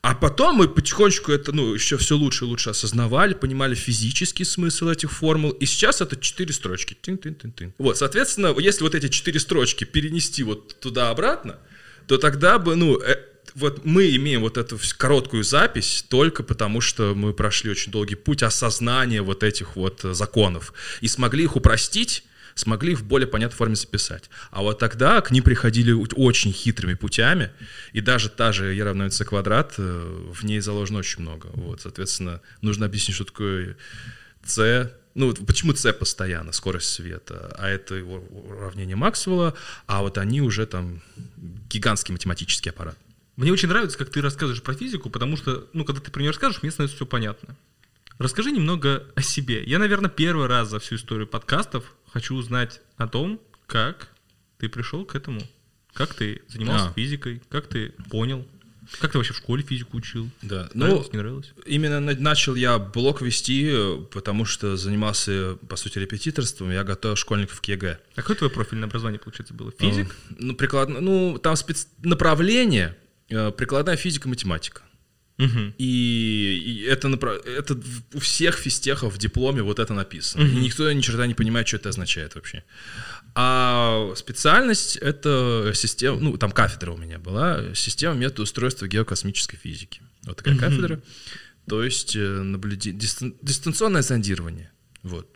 А 0.00 0.14
потом 0.14 0.56
мы 0.56 0.68
потихонечку 0.68 1.32
это, 1.32 1.52
ну, 1.52 1.74
еще 1.74 1.96
все 1.96 2.16
лучше 2.16 2.44
и 2.44 2.48
лучше 2.48 2.70
осознавали, 2.70 3.34
понимали 3.34 3.74
физический 3.74 4.44
смысл 4.44 4.88
этих 4.88 5.10
формул, 5.10 5.50
и 5.50 5.66
сейчас 5.66 6.00
это 6.00 6.16
четыре 6.16 6.52
строчки. 6.52 6.96
Тин-тин-тин-тин. 7.00 7.74
Вот, 7.78 7.98
соответственно, 7.98 8.54
если 8.58 8.84
вот 8.84 8.94
эти 8.94 9.08
четыре 9.08 9.40
строчки 9.40 9.84
перенести 9.84 10.44
вот 10.44 10.78
туда-обратно, 10.80 11.58
то 12.06 12.16
тогда 12.16 12.58
бы, 12.58 12.76
ну, 12.76 12.98
э, 13.00 13.16
вот 13.54 13.84
мы 13.84 14.14
имеем 14.16 14.40
вот 14.40 14.56
эту 14.56 14.78
короткую 14.96 15.44
запись 15.44 16.04
только 16.08 16.42
потому, 16.42 16.80
что 16.80 17.14
мы 17.14 17.32
прошли 17.32 17.70
очень 17.70 17.92
долгий 17.92 18.14
путь 18.14 18.42
осознания 18.42 19.22
вот 19.22 19.42
этих 19.42 19.76
вот 19.76 20.04
э, 20.04 20.14
законов 20.14 20.72
и 21.00 21.08
смогли 21.08 21.44
их 21.44 21.56
упростить, 21.56 22.24
смогли 22.54 22.94
в 22.94 23.04
более 23.04 23.28
понятной 23.28 23.56
форме 23.56 23.76
записать. 23.76 24.30
А 24.50 24.62
вот 24.62 24.78
тогда 24.78 25.20
к 25.20 25.30
ним 25.30 25.44
приходили 25.44 25.92
очень 25.92 26.52
хитрыми 26.52 26.94
путями, 26.94 27.50
и 27.92 28.00
даже 28.00 28.28
та 28.28 28.52
же 28.52 28.74
e 28.74 28.82
равно 28.82 29.06
mc 29.06 29.24
квадрат, 29.24 29.74
э, 29.78 30.32
в 30.32 30.44
ней 30.44 30.60
заложено 30.60 30.98
очень 30.98 31.22
много. 31.22 31.48
Вот, 31.54 31.82
соответственно, 31.82 32.40
нужно 32.60 32.86
объяснить, 32.86 33.14
что 33.14 33.24
такое 33.24 33.76
c, 34.44 34.92
ну, 35.14 35.34
почему 35.34 35.74
c 35.74 35.92
постоянно, 35.92 36.52
скорость 36.52 36.90
света, 36.90 37.54
а 37.58 37.68
это 37.68 37.94
его 37.94 38.16
уравнение 38.30 38.96
Максвелла, 38.96 39.54
а 39.86 40.02
вот 40.02 40.18
они 40.18 40.40
уже 40.40 40.66
там 40.66 41.02
гигантский 41.68 42.12
математический 42.12 42.70
аппарат. 42.70 42.96
Мне 43.38 43.52
очень 43.52 43.68
нравится, 43.68 43.96
как 43.96 44.10
ты 44.10 44.20
рассказываешь 44.20 44.62
про 44.62 44.74
физику, 44.74 45.10
потому 45.10 45.36
что, 45.36 45.68
ну, 45.72 45.84
когда 45.84 46.00
ты 46.00 46.10
про 46.10 46.20
нее 46.20 46.30
расскажешь, 46.30 46.60
мне 46.62 46.72
становится 46.72 46.96
все 46.96 47.06
понятно. 47.06 47.56
Расскажи 48.18 48.50
немного 48.50 49.06
о 49.14 49.22
себе. 49.22 49.62
Я, 49.62 49.78
наверное, 49.78 50.10
первый 50.10 50.48
раз 50.48 50.70
за 50.70 50.80
всю 50.80 50.96
историю 50.96 51.28
подкастов 51.28 51.94
хочу 52.12 52.34
узнать 52.34 52.80
о 52.96 53.06
том, 53.06 53.40
как 53.68 54.08
ты 54.58 54.68
пришел 54.68 55.04
к 55.04 55.14
этому. 55.14 55.40
Как 55.92 56.14
ты 56.14 56.42
занимался 56.48 56.88
а. 56.88 56.92
физикой, 56.94 57.40
как 57.48 57.68
ты 57.68 57.92
понял. 58.10 58.44
Как 59.00 59.12
ты 59.12 59.18
вообще 59.18 59.34
в 59.34 59.36
школе 59.36 59.62
физику 59.62 59.98
учил? 59.98 60.28
Да. 60.42 60.68
Нравилось, 60.74 61.06
Ну, 61.08 61.12
не 61.12 61.18
нравилось? 61.18 61.52
именно 61.64 62.00
на- 62.00 62.18
начал 62.18 62.56
я 62.56 62.78
блок 62.78 63.22
вести, 63.22 63.68
э, 63.70 63.98
потому 64.10 64.46
что 64.46 64.76
занимался, 64.76 65.58
по 65.68 65.76
сути, 65.76 65.98
репетиторством. 66.00 66.72
Я 66.72 66.82
готовил 66.82 67.14
школьников 67.14 67.60
к 67.60 67.64
ЕГЭ. 67.66 68.00
А 68.16 68.22
какое 68.22 68.36
твое 68.36 68.50
профильное 68.52 68.88
образование, 68.88 69.20
получается, 69.20 69.54
было? 69.54 69.72
Физик? 69.78 70.08
Э, 70.08 70.34
Ну, 70.38 70.56
прикладно, 70.56 71.00
ну, 71.00 71.38
там 71.38 71.54
спец... 71.56 71.86
направление 72.02 72.96
э, 72.96 73.07
прикладная 73.28 73.96
физика, 73.96 74.28
математика. 74.28 74.82
Мгм. 75.38 75.72
И, 75.78 76.62
и 76.66 76.82
это, 76.82 77.08
это 77.46 77.78
у 78.12 78.18
всех 78.18 78.56
физтехов 78.56 79.14
в 79.14 79.18
дипломе 79.18 79.62
вот 79.62 79.78
это 79.78 79.94
написано. 79.94 80.42
И 80.42 80.56
никто 80.56 80.90
ни 80.90 81.00
черта 81.00 81.26
не 81.28 81.34
понимает, 81.34 81.68
что 81.68 81.76
это 81.76 81.90
означает 81.90 82.34
вообще. 82.34 82.64
А 83.34 84.12
специальность— 84.16 84.96
это 85.00 85.70
система, 85.74 86.18
ну, 86.18 86.36
там 86.36 86.50
кафедра 86.50 86.90
у 86.90 86.96
меня 86.96 87.18
была, 87.20 87.72
система 87.74 88.14
метода 88.14 88.42
устройства 88.42 88.88
геокосмической 88.88 89.56
физики. 89.56 90.00
Вот 90.24 90.38
такая 90.38 90.58
кафедра. 90.58 91.00
То 91.68 91.84
есть 91.84 92.16
э, 92.16 92.42
наблюде- 92.42 92.92
дистан- 92.92 93.36
дистанционное 93.42 94.02
зондирование. 94.02 94.72
Вот. 95.04 95.30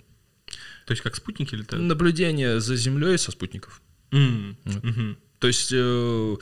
То 0.87 0.93
есть 0.93 1.03
как 1.03 1.15
спутники 1.15 1.55
летают? 1.55 1.85
Наблюдение 1.85 2.61
за 2.61 2.75
Землей 2.75 3.19
со 3.19 3.31
спутников. 3.31 3.81
М, 4.11 4.57
мгм. 4.65 5.19
То 5.39 5.47
есть 5.47 5.71
э, 5.73 6.37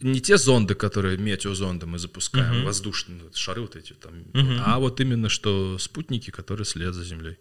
не 0.00 0.20
те 0.20 0.36
зонды, 0.36 0.74
которые 0.74 1.16
метеозонды 1.18 1.86
мы 1.86 1.98
запускаем, 1.98 2.56
Мгм. 2.56 2.64
воздушные 2.66 3.20
шары 3.34 3.60
вот 3.62 3.76
эти 3.76 3.92
там, 3.94 4.12
Мгм. 4.32 4.60
а 4.64 4.78
вот 4.78 5.00
именно 5.00 5.28
что 5.28 5.78
спутники, 5.78 6.30
которые 6.30 6.64
следят 6.64 6.94
за 6.94 7.04
Землей. 7.04 7.36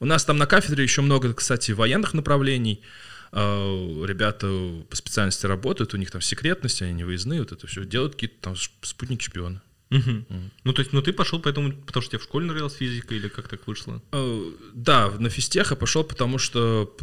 У 0.00 0.04
нас 0.06 0.24
там 0.24 0.36
на 0.38 0.46
кафедре 0.46 0.82
еще 0.84 1.02
много, 1.02 1.32
кстати, 1.34 1.72
военных 1.72 2.14
направлений. 2.14 2.80
Э, 3.32 4.04
Ребята 4.06 4.46
по 4.88 4.96
специальности 4.96 5.46
работают, 5.46 5.94
у 5.94 5.96
них 5.98 6.10
там 6.10 6.20
секретность, 6.22 6.82
они 6.82 6.92
не 6.92 7.04
выездные, 7.04 7.40
вот 7.40 7.52
это 7.52 7.66
все 7.66 7.84
делают 7.84 8.14
какие-то 8.14 8.36
там 8.40 8.56
ш- 8.56 8.70
спутники-шпионы. 8.82 9.60
Мгм. 9.90 10.26
Ну, 10.64 10.72
то 10.72 10.80
есть, 10.82 10.92
ну 10.92 11.00
ты 11.02 11.12
пошел 11.12 11.40
поэтому, 11.40 11.72
потому 11.72 12.02
что 12.02 12.10
тебе 12.10 12.18
в 12.20 12.22
школе 12.24 12.46
нравилась 12.46 12.74
физика 12.74 13.14
или 13.14 13.28
как 13.28 13.48
так 13.48 13.66
вышло? 13.66 14.00
Э, 14.12 14.50
Да, 14.74 15.10
на 15.18 15.28
физтех 15.30 15.70
я 15.70 15.76
пошел, 15.76 16.04
потому 16.04 16.38
что 16.38 16.94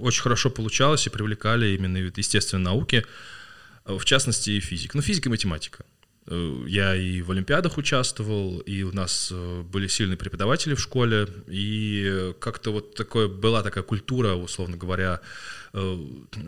очень 0.00 0.22
хорошо 0.22 0.50
получалось 0.50 1.06
и 1.06 1.10
привлекали 1.10 1.74
именно 1.74 2.02
вот 2.04 2.18
естественные 2.18 2.64
науки, 2.64 3.04
в 3.86 4.04
частности 4.04 4.50
и 4.50 4.60
физик. 4.60 4.94
Ну, 4.94 5.02
физика 5.02 5.28
и 5.28 5.30
математика. 5.30 5.84
Э, 6.26 6.64
Я 6.68 6.96
и 6.96 7.22
в 7.22 7.30
Олимпиадах 7.30 7.78
участвовал, 7.78 8.58
и 8.60 8.82
у 8.82 8.92
нас 8.92 9.30
э, 9.32 9.62
были 9.62 9.86
сильные 9.86 10.16
преподаватели 10.16 10.74
в 10.74 10.80
школе, 10.80 11.28
и 11.46 12.04
э, 12.06 12.34
как-то 12.38 12.72
вот 12.72 12.94
такое, 12.94 13.28
была 13.28 13.62
такая 13.62 13.84
культура, 13.84 14.34
условно 14.34 14.76
говоря, 14.76 15.20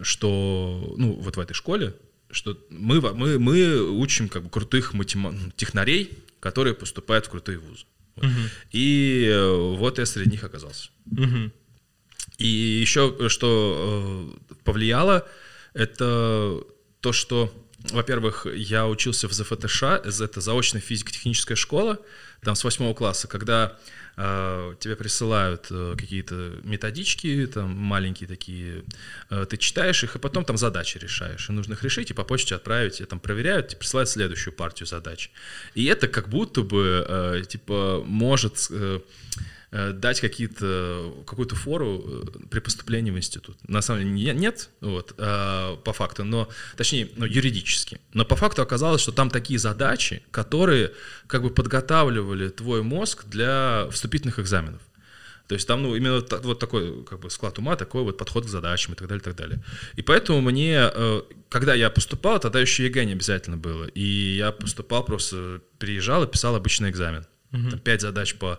что, 0.03 0.95
ну, 0.97 1.13
вот 1.13 1.37
в 1.37 1.41
этой 1.41 1.53
школе, 1.53 1.95
что 2.31 2.57
мы, 2.71 3.01
мы, 3.01 3.39
мы 3.39 3.83
учим 3.91 4.29
как 4.29 4.43
бы 4.45 4.49
крутых 4.49 4.95
матема- 4.95 5.53
технарей, 5.57 6.11
которые 6.41 6.75
поступают 6.75 7.27
в 7.27 7.31
крутые 7.31 7.59
вузы. 7.59 7.85
Вот. 8.17 8.31
И 8.73 9.29
э, 9.31 9.75
вот 9.77 9.99
я 9.99 10.07
среди 10.07 10.31
них 10.31 10.45
оказался. 10.45 10.91
Мгм. 11.05 11.53
И 12.39 12.47
еще 12.47 13.29
что 13.29 14.35
повлияло, 14.65 15.27
это 15.75 16.63
то, 17.01 17.13
что, 17.13 17.53
во-первых, 17.91 18.47
я 18.53 18.87
учился 18.87 19.29
в 19.29 19.33
ЗФТШ, 19.33 19.83
это 19.83 20.41
заочная 20.41 20.81
физико-техническая 20.81 21.57
школа, 21.57 21.99
там 22.43 22.55
с 22.55 22.65
восьмого 22.65 22.95
класса, 22.95 23.27
когда 23.27 23.77
э, 24.17 24.75
тебе 24.79 24.95
присылают 24.95 25.67
э, 25.71 25.95
какие-то 25.99 26.61
методички, 26.63 27.49
там 27.53 27.77
маленькие 27.77 28.29
такие, 28.29 28.85
э, 29.31 29.47
ты 29.49 29.57
читаешь 29.57 30.05
их, 30.05 30.17
и 30.17 30.19
потом 30.19 30.45
там 30.45 30.57
задачи 30.57 30.99
решаешь, 30.99 31.49
и 31.49 31.53
нужно 31.53 31.73
их 31.73 31.83
решить, 31.83 32.11
и 32.11 32.15
по 32.15 32.25
почте 32.25 32.55
отправить, 32.55 33.01
и 33.01 33.05
там 33.05 33.19
проверяют, 33.19 33.73
и 33.73 33.77
присылают 33.77 34.09
следующую 34.09 34.55
партию 34.55 34.87
задач. 34.87 35.31
И 35.75 35.85
это 35.87 36.07
как 36.07 36.29
будто 36.29 36.63
бы, 36.63 37.05
э, 37.09 37.43
типа, 37.49 38.03
может... 38.07 38.69
э, 38.71 39.01
дать 39.71 40.21
какие-то, 40.21 41.13
какую-то 41.27 41.55
фору 41.55 42.03
э, 42.05 42.25
при 42.51 42.61
поступлении 42.61 43.11
в 43.11 43.19
институт. 43.19 43.59
На 43.69 43.83
самом 43.83 44.01
деле 44.01 44.13
не- 44.13 44.41
нет, 44.41 44.71
вот, 44.81 45.15
э, 45.19 45.77
по 45.85 45.93
факту, 45.93 46.25
но, 46.25 46.49
точнее, 46.77 47.11
ну, 47.17 47.27
юридически. 47.27 48.01
Но 48.15 48.25
по 48.25 48.35
факту 48.35 48.63
оказалось, 48.63 49.03
что 49.03 49.13
там 49.13 49.29
такие 49.31 49.59
задачи, 49.59 50.23
которые 50.31 50.93
как 51.27 51.43
бы 51.43 51.51
подготавливали 51.51 52.49
твой 52.49 52.83
мозг 52.83 53.27
для 53.27 53.89
вступительных 53.91 54.39
экзаменов. 54.39 54.81
То 55.49 55.55
есть 55.55 55.67
там, 55.67 55.83
ну, 55.83 55.97
именно 55.97 56.23
вот 56.43 56.59
такой 56.59 57.05
как 57.05 57.21
бы 57.21 57.31
склад 57.31 57.59
ума, 57.59 57.77
такой 57.77 58.03
вот 58.03 58.19
подход 58.19 58.45
к 58.45 58.49
задачам 58.49 58.93
и 58.93 58.97
так 58.97 59.09
далее, 59.09 59.21
и 59.21 59.25
так 59.25 59.37
далее. 59.37 59.65
И 59.97 60.03
поэтому 60.03 60.43
мне, 60.43 60.91
э, 60.93 61.23
когда 61.49 61.75
я 61.75 61.89
поступал, 61.89 62.39
тогда 62.39 62.61
еще 62.61 62.85
ЕГЭ 62.85 63.05
не 63.05 63.13
обязательно 63.13 63.57
было. 63.57 63.85
И 63.85 64.37
я 64.37 64.53
поступал, 64.53 65.05
просто 65.05 65.61
приезжал 65.79 66.25
и 66.25 66.27
писал 66.31 66.55
обычный 66.55 66.91
экзамен. 66.91 67.27
Там 67.51 67.79
пять 67.81 68.03
задач 68.03 68.35
по 68.35 68.59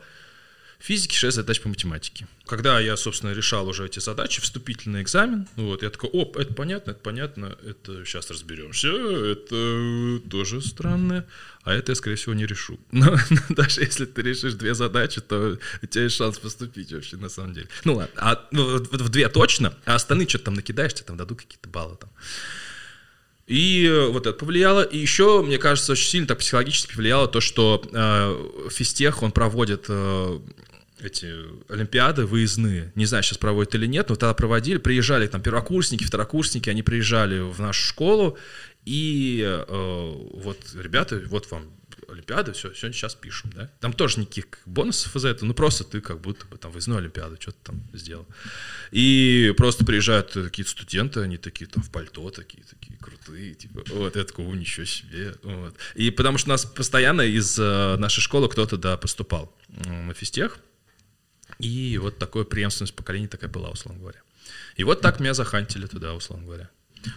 физике, 0.80 1.16
6 1.18 1.36
задач 1.36 1.62
по 1.62 1.70
математике. 1.70 2.28
Когда 2.46 2.80
я, 2.80 2.98
собственно, 2.98 3.32
решал 3.32 3.68
уже 3.68 3.86
эти 3.86 4.00
задачи, 4.00 4.42
вступительный 4.42 5.02
экзамен, 5.02 5.48
вот, 5.56 5.84
я 5.84 5.90
такой, 5.90 6.10
оп, 6.10 6.38
это 6.38 6.54
понятно, 6.54 6.92
это 6.92 7.02
понятно, 7.02 7.58
это 7.64 8.06
сейчас 8.06 8.32
разберемся, 8.32 8.88
это 8.88 10.22
тоже 10.30 10.62
странно, 10.62 11.26
а 11.64 11.74
это 11.74 11.92
я, 11.92 11.96
скорее 11.96 12.16
всего, 12.16 12.34
не 12.34 12.46
решу. 12.46 12.80
Но 12.92 13.18
даже 13.50 13.82
если 13.82 14.06
ты 14.06 14.22
решишь 14.22 14.54
две 14.54 14.74
задачи, 14.74 15.22
то 15.22 15.60
у 15.82 15.86
тебя 15.86 16.04
есть 16.06 16.16
шанс 16.16 16.40
поступить 16.40 16.92
вообще, 16.94 17.18
на 17.18 17.30
самом 17.30 17.54
деле. 17.54 17.68
Ну 17.84 17.96
ладно, 17.96 18.14
а 18.18 18.48
ну, 18.52 18.80
вот 18.80 19.02
в 19.02 19.10
две 19.10 19.28
точно, 19.30 19.74
а 19.86 19.96
остальные 19.96 20.30
что-то 20.30 20.46
там 20.46 20.54
накидаешь, 20.56 20.94
тебе 20.94 21.06
там 21.06 21.18
дадут 21.18 21.40
какие-то 21.42 21.70
баллы 21.70 21.98
там. 21.98 22.10
И 23.50 23.92
вот 24.12 24.28
это 24.28 24.38
повлияло. 24.38 24.84
И 24.84 25.00
еще, 25.00 25.42
мне 25.42 25.58
кажется, 25.58 25.94
очень 25.94 26.08
сильно 26.08 26.28
так 26.28 26.38
психологически 26.38 26.94
повлияло 26.94 27.28
то, 27.28 27.42
что 27.42 27.84
э, 27.92 28.70
физтех, 28.70 29.24
он 29.24 29.32
проводит 29.32 29.86
э, 29.90 30.40
эти 31.02 31.34
олимпиады 31.72 32.26
выездные. 32.26 32.92
Не 32.96 33.06
знаю, 33.06 33.24
сейчас 33.24 33.38
проводят 33.38 33.76
или 33.76 33.86
нет, 33.86 34.10
но 34.10 34.16
тогда 34.16 34.34
проводили. 34.34 34.78
Приезжали 34.78 35.28
там 35.28 35.42
первокурсники, 35.42 36.04
второкурсники, 36.04 36.70
они 36.70 36.84
приезжали 36.84 37.40
в 37.40 37.60
нашу 37.60 37.82
школу. 37.82 38.38
И 38.86 39.44
э, 39.44 40.14
вот, 40.34 40.58
ребята, 40.76 41.22
вот 41.28 41.50
вам 41.52 41.72
Олимпиада, 42.12 42.54
все, 42.54 42.74
сегодня 42.74 42.94
сейчас 42.94 43.16
пишем, 43.16 43.52
да. 43.56 43.70
Там 43.80 43.94
тоже 43.94 44.20
никаких 44.20 44.46
бонусов 44.66 45.16
из-за 45.16 45.30
этого, 45.30 45.48
ну 45.48 45.54
просто 45.54 45.84
ты 45.84 46.02
как 46.02 46.22
будто 46.22 46.46
бы 46.46 46.58
там 46.58 46.72
выездную 46.72 47.00
Олимпиаду 47.00 47.38
что-то 47.40 47.58
там 47.66 47.82
сделал. 47.94 48.28
И 48.92 49.54
просто 49.58 49.86
приезжают 49.86 50.32
какие-то 50.32 50.72
студенты, 50.72 51.22
они 51.22 51.38
такие 51.38 51.68
там 51.68 51.84
в 51.84 51.92
пальто, 51.92 52.30
такие, 52.30 52.64
такие 52.64 52.98
крутые, 52.98 53.54
типа, 53.54 53.84
вот, 53.90 54.16
я 54.16 54.24
такой, 54.24 54.46
«О, 54.46 54.56
ничего 54.56 54.86
себе, 54.86 55.36
вот. 55.44 55.76
И 55.96 56.12
потому 56.12 56.38
что 56.38 56.50
у 56.50 56.52
нас 56.52 56.66
постоянно 56.66 57.22
из 57.22 57.58
э, 57.60 57.96
нашей 57.98 58.22
школы 58.22 58.50
кто-то, 58.50 58.78
да, 58.78 58.98
поступал 58.98 59.56
на 59.86 60.14
физтех, 60.14 60.60
и 61.58 61.98
вот 61.98 62.18
такое 62.18 62.44
преемственность 62.44 62.96
поколений 62.96 63.28
такая 63.28 63.50
была, 63.50 63.70
условно 63.70 64.00
говоря. 64.00 64.20
И 64.76 64.84
вот 64.84 65.02
так 65.02 65.20
меня 65.20 65.34
захантили 65.34 65.86
туда, 65.86 66.14
условно 66.14 66.46
говоря. 66.46 66.70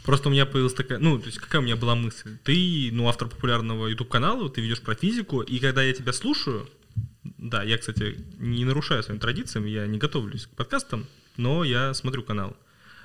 Просто 0.05 0.29
у 0.29 0.33
меня 0.33 0.47
появилась 0.47 0.75
такая, 0.75 0.99
ну, 0.99 1.19
то 1.19 1.27
есть 1.27 1.39
какая 1.39 1.59
у 1.61 1.65
меня 1.65 1.77
была 1.77 1.95
мысль? 1.95 2.39
Ты, 2.45 2.91
ну, 2.93 3.09
автор 3.09 3.29
популярного 3.29 3.89
YouTube-канала, 3.89 4.49
ты 4.49 4.61
ведешь 4.61 4.81
про 4.81 4.95
физику, 4.95 5.41
и 5.41 5.59
когда 5.59 5.83
я 5.83 5.93
тебя 5.93 6.13
слушаю, 6.13 6.69
да, 7.25 7.63
я, 7.63 7.79
кстати, 7.79 8.17
не 8.39 8.65
нарушаю 8.65 9.03
своим 9.03 9.21
традициям, 9.21 9.67
я 9.67 9.87
не 9.87 9.99
готовлюсь 9.99 10.47
к 10.47 10.51
подкастам, 10.51 11.07
но 11.37 11.65
я 11.65 11.95
смотрю 11.95 12.23
канал 12.23 12.57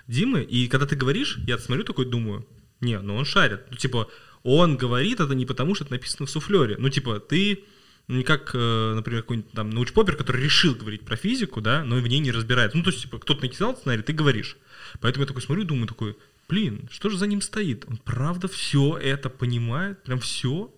Димы, 0.08 0.44
и 0.44 0.68
когда 0.68 0.86
ты 0.86 0.96
говоришь, 0.96 1.38
я 1.48 1.58
смотрю 1.58 1.84
такой, 1.84 2.06
думаю, 2.06 2.48
не, 2.80 3.00
ну 3.00 3.16
он 3.16 3.26
шарит. 3.26 3.62
Ну, 3.70 3.78
типа, 3.78 4.08
он 4.44 4.78
говорит 4.78 5.20
это 5.20 5.34
не 5.34 5.46
потому, 5.46 5.76
что 5.76 5.84
это 5.84 5.94
написано 5.94 6.26
в 6.26 6.30
суфлере. 6.30 6.76
Ну, 6.78 6.90
типа, 6.90 7.20
ты 7.20 7.64
не 8.08 8.24
как, 8.24 8.52
э, 8.54 8.94
например, 8.96 9.22
какой-нибудь 9.22 9.52
там 9.52 9.70
научпопер, 9.70 10.16
который 10.16 10.42
решил 10.42 10.76
говорить 10.76 11.04
про 11.04 11.18
физику, 11.18 11.60
да, 11.60 11.84
но 11.84 11.98
в 11.98 12.08
ней 12.08 12.20
не 12.20 12.32
разбирается. 12.32 12.78
Ну, 12.78 12.84
то 12.84 12.90
есть, 12.90 13.02
типа, 13.02 13.20
кто-то 13.20 13.42
написал 13.42 13.76
сценарий, 13.76 14.02
ты 14.02 14.14
говоришь. 14.14 14.58
Поэтому 15.02 15.24
я 15.24 15.28
такой 15.28 15.42
смотрю, 15.42 15.66
думаю, 15.66 15.88
такой, 15.88 16.18
блин, 16.48 16.88
что 16.90 17.10
же 17.10 17.18
за 17.18 17.28
ним 17.28 17.42
стоит? 17.42 17.86
Он 17.88 17.98
правда 17.98 18.48
все 18.48 18.98
это 18.98 19.30
понимает? 19.30 20.02
Прям 20.04 20.20
все? 20.20 20.74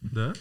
Да? 0.00 0.32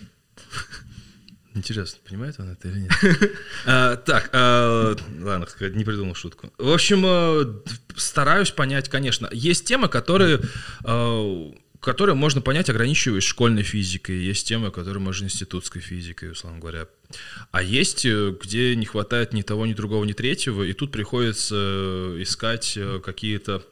Интересно, 1.56 2.00
понимает 2.08 2.40
он 2.40 2.50
это 2.50 2.68
или 2.68 2.82
нет? 2.82 2.92
А, 3.66 3.96
Так, 3.96 4.30
а, 4.34 4.96
ладно, 5.20 5.48
не 5.72 5.84
придумал 5.84 6.14
шутку. 6.14 6.54
В 6.60 6.72
общем, 6.72 7.04
э, 7.04 7.64
стараюсь 7.96 8.52
понять, 8.52 8.90
конечно. 8.90 9.28
Есть 9.32 9.66
темы, 9.66 9.90
которые 9.90 10.40
э, 10.84 11.52
которые 11.80 12.16
можно 12.16 12.42
понять, 12.42 12.70
ограничиваясь 12.70 13.24
школьной 13.24 13.64
физикой. 13.64 14.18
Есть 14.18 14.48
темы, 14.48 14.72
которые 14.72 15.02
можно 15.02 15.26
институтской 15.26 15.82
физикой, 15.82 16.32
условно 16.32 16.60
говоря. 16.60 16.88
А 17.52 17.62
есть, 17.62 18.06
э, 18.06 18.36
где 18.42 18.76
не 18.76 18.86
хватает 18.86 19.34
ни 19.34 19.42
того, 19.42 19.66
ни 19.66 19.74
другого, 19.74 20.04
ни 20.06 20.14
третьего, 20.14 20.64
и 20.64 20.74
тут 20.74 20.92
приходится 20.92 21.56
э, 21.56 22.18
искать 22.22 22.74
э, 22.78 23.00
какие-то 23.04 23.64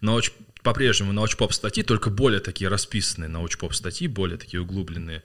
науч- 0.00 0.32
по-прежнему 0.62 1.12
научпоп 1.12 1.52
статьи, 1.52 1.82
только 1.82 2.10
более 2.10 2.40
такие 2.40 2.68
расписанные 2.68 3.28
научпоп 3.28 3.74
статьи, 3.74 4.08
более 4.08 4.38
такие 4.38 4.60
углубленные. 4.60 5.22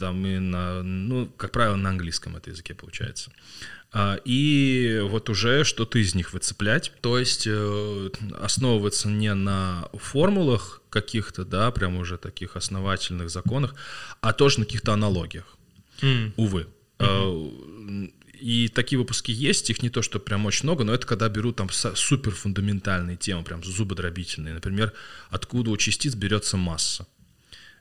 Там 0.00 0.26
и 0.26 0.38
на, 0.38 0.82
ну, 0.82 1.26
как 1.36 1.52
правило, 1.52 1.76
на 1.76 1.90
английском 1.90 2.36
это 2.36 2.50
языке 2.50 2.74
получается. 2.74 3.30
А, 3.30 3.75
и 4.24 5.00
вот 5.04 5.30
уже 5.30 5.64
что-то 5.64 5.98
из 5.98 6.14
них 6.14 6.32
выцеплять, 6.32 6.92
то 7.00 7.18
есть 7.18 7.46
э, 7.46 8.10
основываться 8.38 9.08
не 9.08 9.32
на 9.32 9.88
формулах 9.94 10.82
каких-то, 10.90 11.44
да, 11.44 11.70
прям 11.70 11.96
уже 11.96 12.18
таких 12.18 12.56
основательных 12.56 13.30
законах, 13.30 13.74
а 14.20 14.32
тоже 14.32 14.60
на 14.60 14.66
каких-то 14.66 14.92
аналогиях. 14.92 15.56
Mm. 16.02 16.32
Увы. 16.36 16.66
Mm-hmm. 16.98 18.12
И 18.40 18.68
такие 18.68 18.98
выпуски 18.98 19.30
есть, 19.30 19.70
их 19.70 19.82
не 19.82 19.88
то, 19.88 20.02
что 20.02 20.18
прям 20.18 20.44
очень 20.44 20.64
много, 20.64 20.84
но 20.84 20.92
это 20.92 21.06
когда 21.06 21.28
берут 21.28 21.56
там 21.56 21.70
супер 21.70 22.32
фундаментальные 22.32 23.16
темы, 23.16 23.44
прям 23.44 23.64
зубодробительные. 23.64 24.54
Например, 24.54 24.92
откуда 25.30 25.70
у 25.70 25.76
частиц 25.76 26.14
берется 26.14 26.58
масса. 26.58 27.06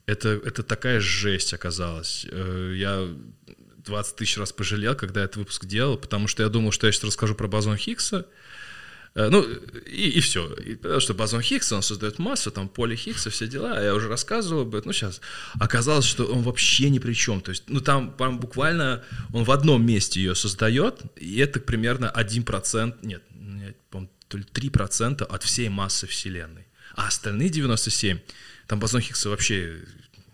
Это, 0.05 0.29
это 0.29 0.63
такая 0.63 1.01
жесть 1.01 1.53
оказалась. 1.53 2.25
Э, 2.29 2.73
я 2.77 3.09
20 3.85 4.15
тысяч 4.15 4.37
раз 4.37 4.51
пожалел, 4.51 4.95
когда 4.95 5.23
этот 5.23 5.37
выпуск 5.37 5.65
делал, 5.65 5.97
потому 5.97 6.27
что 6.27 6.43
я 6.43 6.49
думал, 6.49 6.71
что 6.71 6.87
я 6.87 6.93
сейчас 6.93 7.05
расскажу 7.05 7.35
про 7.35 7.47
бозон 7.47 7.77
Хиггса, 7.77 8.25
Э, 9.15 9.29
ну, 9.29 9.43
и, 9.85 10.09
и 10.09 10.19
все. 10.19 10.53
И, 10.55 10.75
потому 10.75 10.99
что 10.99 11.13
бозон 11.13 11.41
Хиггса, 11.41 11.75
он 11.75 11.81
создает 11.81 12.19
массу, 12.19 12.51
там 12.51 12.67
поле 12.67 12.95
Хиггса, 12.95 13.29
все 13.29 13.47
дела. 13.47 13.81
Я 13.81 13.95
уже 13.95 14.09
рассказывал 14.09 14.63
об 14.63 14.75
этом. 14.75 14.89
Ну, 14.89 14.93
сейчас. 14.93 15.21
Оказалось, 15.59 16.05
что 16.05 16.25
он 16.25 16.43
вообще 16.43 16.89
ни 16.89 16.99
при 16.99 17.13
чем. 17.13 17.41
То 17.41 17.51
есть, 17.51 17.63
ну, 17.67 17.79
там, 17.79 18.13
там 18.17 18.39
буквально 18.39 19.03
он 19.33 19.45
в 19.45 19.51
одном 19.51 19.85
месте 19.85 20.19
ее 20.19 20.35
создает, 20.35 21.01
и 21.15 21.37
это 21.39 21.59
примерно 21.59 22.11
1%, 22.13 22.97
нет, 23.01 23.23
нет 23.31 23.77
по 23.89 24.07
то 24.27 24.37
ли 24.37 24.43
3% 24.43 25.23
от 25.23 25.43
всей 25.43 25.69
массы 25.69 26.07
Вселенной. 26.07 26.67
А 26.95 27.07
остальные 27.07 27.49
97, 27.49 28.19
там 28.67 28.79
бозон 28.79 29.01
Хиггса 29.01 29.29
вообще 29.29 29.79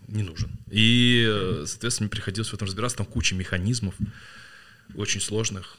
не 0.08 0.22
нужен. 0.22 0.50
И, 0.70 1.26
э, 1.28 1.64
соответственно, 1.66 2.06
мне 2.06 2.10
приходилось 2.10 2.50
в 2.50 2.54
этом 2.54 2.66
разбираться. 2.66 2.98
Там 2.98 3.06
куча 3.06 3.34
механизмов 3.34 3.94
очень 4.94 5.20
сложных. 5.20 5.78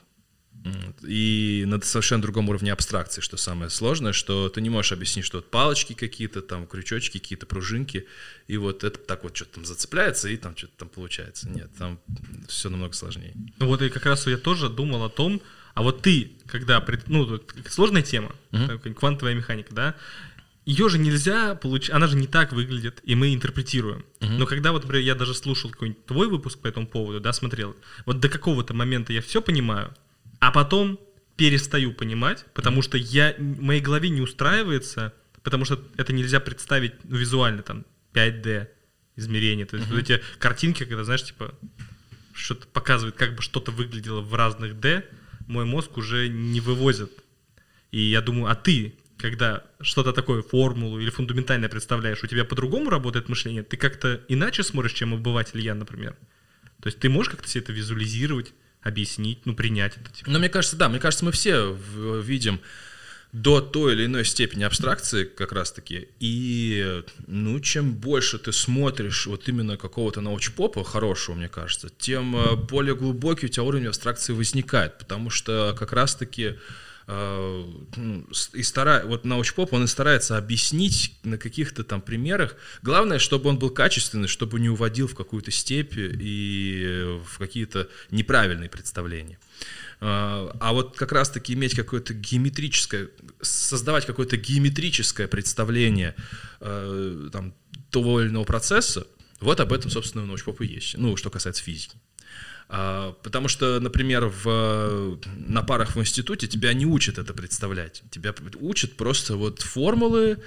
И 1.02 1.66
на 1.68 1.82
совершенно 1.82 2.22
другом 2.22 2.48
уровне 2.48 2.72
абстракции, 2.72 3.20
что 3.20 3.36
самое 3.36 3.70
сложное, 3.70 4.14
что 4.14 4.48
ты 4.48 4.62
не 4.62 4.70
можешь 4.70 4.94
объяснить, 4.94 5.26
что 5.26 5.40
вот 5.40 5.52
палочки 5.52 5.94
какие-то, 5.94 6.42
там 6.42 6.68
крючочки, 6.68 7.18
какие-то 7.18 7.46
пружинки, 7.46 8.08
и 8.48 8.56
вот 8.56 8.86
это 8.86 8.98
так 8.98 9.24
вот 9.24 9.36
что-то 9.36 9.56
там 9.56 9.66
зацепляется, 9.66 10.30
и 10.30 10.38
там 10.38 10.56
что-то 10.56 10.74
там 10.78 10.90
получается. 10.90 11.50
Нет, 11.50 11.70
там 11.78 12.00
все 12.48 12.70
намного 12.70 12.94
сложнее. 12.94 13.34
Ну 13.60 13.68
вот 13.68 13.82
и 13.82 13.90
как 13.90 14.06
раз 14.06 14.26
я 14.26 14.38
тоже 14.38 14.70
думал 14.70 15.04
о 15.04 15.10
том, 15.10 15.42
а 15.74 15.82
вот 15.82 16.02
ты, 16.02 16.32
когда, 16.46 16.86
ну, 17.08 17.42
сложная 17.68 18.04
тема, 18.04 18.34
uh-huh. 18.52 18.94
квантовая 18.94 19.34
механика, 19.34 19.74
да, 19.74 19.96
ее 20.66 20.90
же 20.90 20.98
нельзя 20.98 21.56
получить, 21.56 21.92
она 21.92 22.08
же 22.08 22.16
не 22.16 22.28
так 22.28 22.54
выглядит, 22.54 23.02
и 23.04 23.16
мы 23.16 23.34
интерпретируем. 23.34 24.06
Uh-huh. 24.20 24.38
Но 24.38 24.46
когда 24.46 24.72
вот, 24.72 24.84
например, 24.84 25.06
я 25.06 25.16
даже 25.16 25.34
слушал 25.34 25.70
какой-нибудь 25.70 26.06
твой 26.06 26.28
выпуск 26.30 26.60
по 26.60 26.68
этому 26.68 26.88
поводу, 26.88 27.20
да, 27.20 27.34
смотрел, 27.34 27.76
вот 28.06 28.20
до 28.20 28.30
какого-то 28.30 28.74
момента 28.74 29.12
я 29.12 29.22
все 29.22 29.42
понимаю, 29.42 29.94
а 30.40 30.52
потом 30.52 31.00
перестаю 31.36 31.94
понимать, 31.94 32.46
потому 32.54 32.82
что 32.82 32.98
я, 32.98 33.36
в 33.38 33.62
моей 33.62 33.82
голове 33.82 34.10
не 34.10 34.22
устраивается, 34.22 35.14
потому 35.42 35.66
что 35.66 35.84
это 35.98 36.14
нельзя 36.14 36.40
представить 36.40 36.94
ну, 37.04 37.18
визуально, 37.18 37.64
там, 37.64 37.86
5D 38.14 38.68
измерения. 39.16 39.66
То 39.66 39.78
есть 39.78 39.90
uh-huh. 39.90 39.94
вот 39.94 40.10
эти 40.10 40.22
картинки, 40.40 40.86
когда, 40.86 41.04
знаешь, 41.04 41.24
типа, 41.24 41.54
что-то 42.34 42.68
показывает, 42.68 43.16
как 43.16 43.36
бы 43.36 43.42
что-то 43.42 43.72
выглядело 43.72 44.22
в 44.22 44.34
разных 44.34 44.80
D, 44.80 45.06
мой 45.48 45.66
мозг 45.66 45.98
уже 45.98 46.30
не 46.30 46.62
вывозит. 46.62 47.12
И 47.92 48.00
я 48.00 48.22
думаю, 48.22 48.52
а 48.52 48.56
ты, 48.56 48.96
когда 49.24 49.64
что-то 49.80 50.12
такое, 50.12 50.42
формулу 50.42 51.00
или 51.00 51.10
фундаментальное 51.10 51.70
представляешь, 51.70 52.22
у 52.26 52.28
тебя 52.28 52.44
по-другому 52.44 52.90
работает 52.90 53.30
мышление, 53.30 53.64
ты 53.64 53.78
как-то 53.78 54.20
иначе 54.28 54.64
смотришь, 54.64 54.92
чем 54.92 55.14
обыватель 55.14 55.62
я, 55.62 55.76
например. 55.76 56.18
То 56.82 56.88
есть 56.88 57.00
ты 57.00 57.08
можешь 57.08 57.32
как-то 57.32 57.48
себе 57.48 57.62
это 57.62 57.72
визуализировать, 57.72 58.52
объяснить, 58.82 59.46
ну, 59.46 59.56
принять 59.56 59.96
это. 59.96 60.12
Типа. 60.12 60.30
Ну, 60.30 60.40
мне 60.40 60.50
кажется, 60.50 60.76
да, 60.76 60.90
мне 60.90 61.00
кажется, 61.00 61.24
мы 61.24 61.32
все 61.32 61.74
видим 62.22 62.60
до 63.32 63.62
той 63.62 63.94
или 63.94 64.08
иной 64.08 64.26
степени 64.26 64.66
абстракции 64.66 65.24
как 65.24 65.54
раз-таки. 65.54 66.10
И, 66.20 67.02
ну, 67.26 67.62
чем 67.62 67.94
больше 67.94 68.38
ты 68.40 68.52
смотришь 68.52 69.26
вот 69.26 69.48
именно 69.48 69.78
какого-то 69.78 70.20
научпопа 70.20 70.84
хорошего, 70.84 71.36
мне 71.36 71.48
кажется, 71.48 71.88
тем 71.98 72.36
э, 72.36 72.58
более 72.58 72.98
глубокий 72.98 73.46
у 73.46 73.50
тебя 73.50 73.64
уровень 73.64 73.88
абстракции 73.88 74.34
возникает, 74.34 74.98
потому 74.98 75.30
что 75.30 75.74
как 75.80 75.94
раз-таки 75.94 76.56
и 77.08 78.64
старается, 78.64 79.08
вот 79.08 79.26
научпоп, 79.26 79.74
он 79.74 79.84
и 79.84 79.88
старается 79.88 80.38
объяснить 80.38 81.18
на 81.24 81.38
каких-то 81.38 81.84
там 81.84 82.02
примерах. 82.02 82.56
Главное, 82.82 83.20
чтобы 83.20 83.50
он 83.50 83.60
был 83.60 83.72
качественный, 83.72 84.28
чтобы 84.28 84.60
не 84.60 84.70
уводил 84.70 85.08
в 85.08 85.16
какую-то 85.16 85.52
степь 85.52 85.96
и 85.98 87.20
в 87.26 87.38
какие-то 87.38 87.90
неправильные 88.10 88.70
представления. 88.70 89.38
Э, 90.00 90.50
а 90.60 90.72
вот 90.72 90.96
как 90.96 91.12
раз-таки 91.12 91.54
иметь 91.54 91.76
какое-то 91.76 92.14
геометрическое, 92.14 93.10
создавать 93.42 94.06
какое-то 94.06 94.38
геометрическое 94.38 95.28
представление 95.28 96.16
э, 96.62 97.30
там, 97.34 97.54
того 97.90 98.22
или 98.22 98.30
иного 98.30 98.46
процесса, 98.46 99.08
вот 99.42 99.60
об 99.60 99.74
этом, 99.74 99.92
собственно, 99.92 100.24
у 100.24 100.28
научпопа 100.28 100.64
есть. 100.64 100.98
Ну, 100.98 101.18
что 101.18 101.30
касается 101.30 101.64
физики. 101.64 101.98
А, 102.76 103.12
потому 103.22 103.50
что, 103.50 103.80
например, 103.80 104.26
в, 104.26 105.20
на 105.36 105.62
парах 105.62 105.96
в 105.96 106.02
институте 106.02 106.48
тебя 106.48 106.74
не 106.74 106.88
учат 106.88 107.20
это 107.20 107.32
представлять. 107.32 108.02
Тебя 108.10 108.34
учат 108.60 108.96
просто 108.98 109.36
вот 109.36 109.62
формулы, 109.62 110.40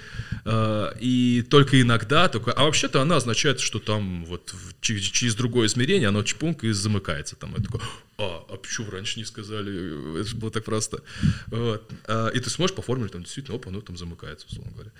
э, 0.43 0.91
и 0.99 1.41
только 1.49 1.79
иногда, 1.79 2.27
только, 2.27 2.51
а 2.51 2.65
вообще-то 2.65 3.01
она 3.01 3.15
означает, 3.15 3.61
что 3.61 3.79
там 3.79 4.25
вот 4.25 4.53
через, 4.81 5.03
через 5.03 5.35
другое 5.35 5.67
измерение 5.67 6.09
оно 6.09 6.21
чпунк 6.23 6.65
и 6.65 6.71
замыкается. 6.71 7.37
Там, 7.37 7.53
я 7.57 7.63
такой, 7.63 7.79
а, 8.17 8.43
а 8.49 8.57
почему 8.57 8.91
раньше 8.91 9.19
не 9.19 9.25
сказали? 9.25 10.19
Это 10.19 10.27
же 10.27 10.35
было 10.35 10.51
так 10.51 10.65
просто. 10.65 11.03
Вот. 11.47 11.89
А, 12.07 12.27
и 12.27 12.39
ты 12.41 12.49
сможешь 12.49 12.75
по 12.75 12.81
формуле, 12.81 13.09
там 13.09 13.23
действительно, 13.23 13.55
оп, 13.55 13.67
оно 13.67 13.79
там 13.79 13.95
замыкается, 13.95 14.47
условно 14.47 14.73
говоря. 14.73 14.91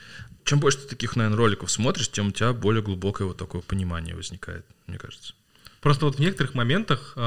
Чем 0.46 0.62
больше 0.62 0.78
ты 0.78 0.88
таких, 0.88 1.18
наверное, 1.18 1.38
роликов 1.38 1.70
смотришь, 1.70 2.10
тем 2.10 2.28
у 2.28 2.32
тебя 2.32 2.54
более 2.54 2.82
глубокое 2.82 3.28
вот 3.28 3.36
такое 3.36 3.62
понимание 3.62 4.16
возникает, 4.16 4.66
мне 4.86 4.98
кажется. 4.98 5.34
Просто 5.82 6.06
вот 6.06 6.16
в 6.16 6.20
некоторых 6.20 6.54
моментах, 6.54 7.14
э, 7.16 7.20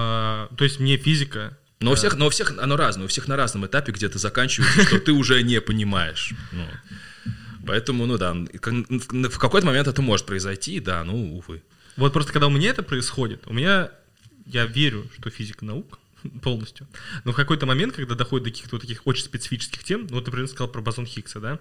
то 0.57 0.65
есть 0.65 0.81
мне 0.81 0.97
физика... 0.97 1.57
Но 1.81 1.93
у 1.93 1.95
всех, 1.95 2.17
но 2.17 2.27
у 2.27 2.31
всех 2.31 2.59
оно 2.59 2.77
разное, 2.77 3.07
у 3.07 3.09
всех 3.09 3.27
на 3.27 3.37
разном 3.37 3.65
этапе 3.65 3.93
где-то 3.93 4.19
заканчивается, 4.19 4.83
что 4.83 4.99
ты 4.99 5.13
уже 5.13 5.43
не 5.43 5.63
понимаешь. 5.63 6.35
Ну, 6.53 6.67
поэтому, 7.67 8.05
ну 8.05 8.19
да, 8.19 8.35
в 8.35 9.39
какой-то 9.39 9.67
момент 9.67 9.89
это 9.89 10.03
может 10.03 10.27
произойти, 10.27 10.79
да, 10.81 11.03
ну, 11.05 11.39
увы. 11.39 11.63
Вот 11.97 12.13
просто 12.13 12.33
когда 12.33 12.49
у 12.49 12.51
меня 12.51 12.71
это 12.71 12.83
происходит, 12.83 13.45
у 13.47 13.55
меня, 13.55 13.91
я 14.45 14.67
верю, 14.67 15.09
что 15.19 15.31
физика 15.31 15.65
наука, 15.65 15.97
полностью. 16.43 16.87
Но 17.25 17.33
в 17.33 17.37
какой-то 17.37 17.67
момент, 17.67 17.95
когда 17.95 18.15
доходит 18.15 18.45
до 18.45 18.51
каких-то 18.51 18.77
вот 18.77 18.83
таких 18.83 19.07
очень 19.07 19.25
специфических 19.25 19.85
тем, 19.85 20.07
ну, 20.09 20.17
вот, 20.17 20.27
например, 20.27 20.49
сказал 20.49 20.69
про 20.69 20.83
бозон 20.83 21.07
Хиггса, 21.07 21.41
да, 21.41 21.59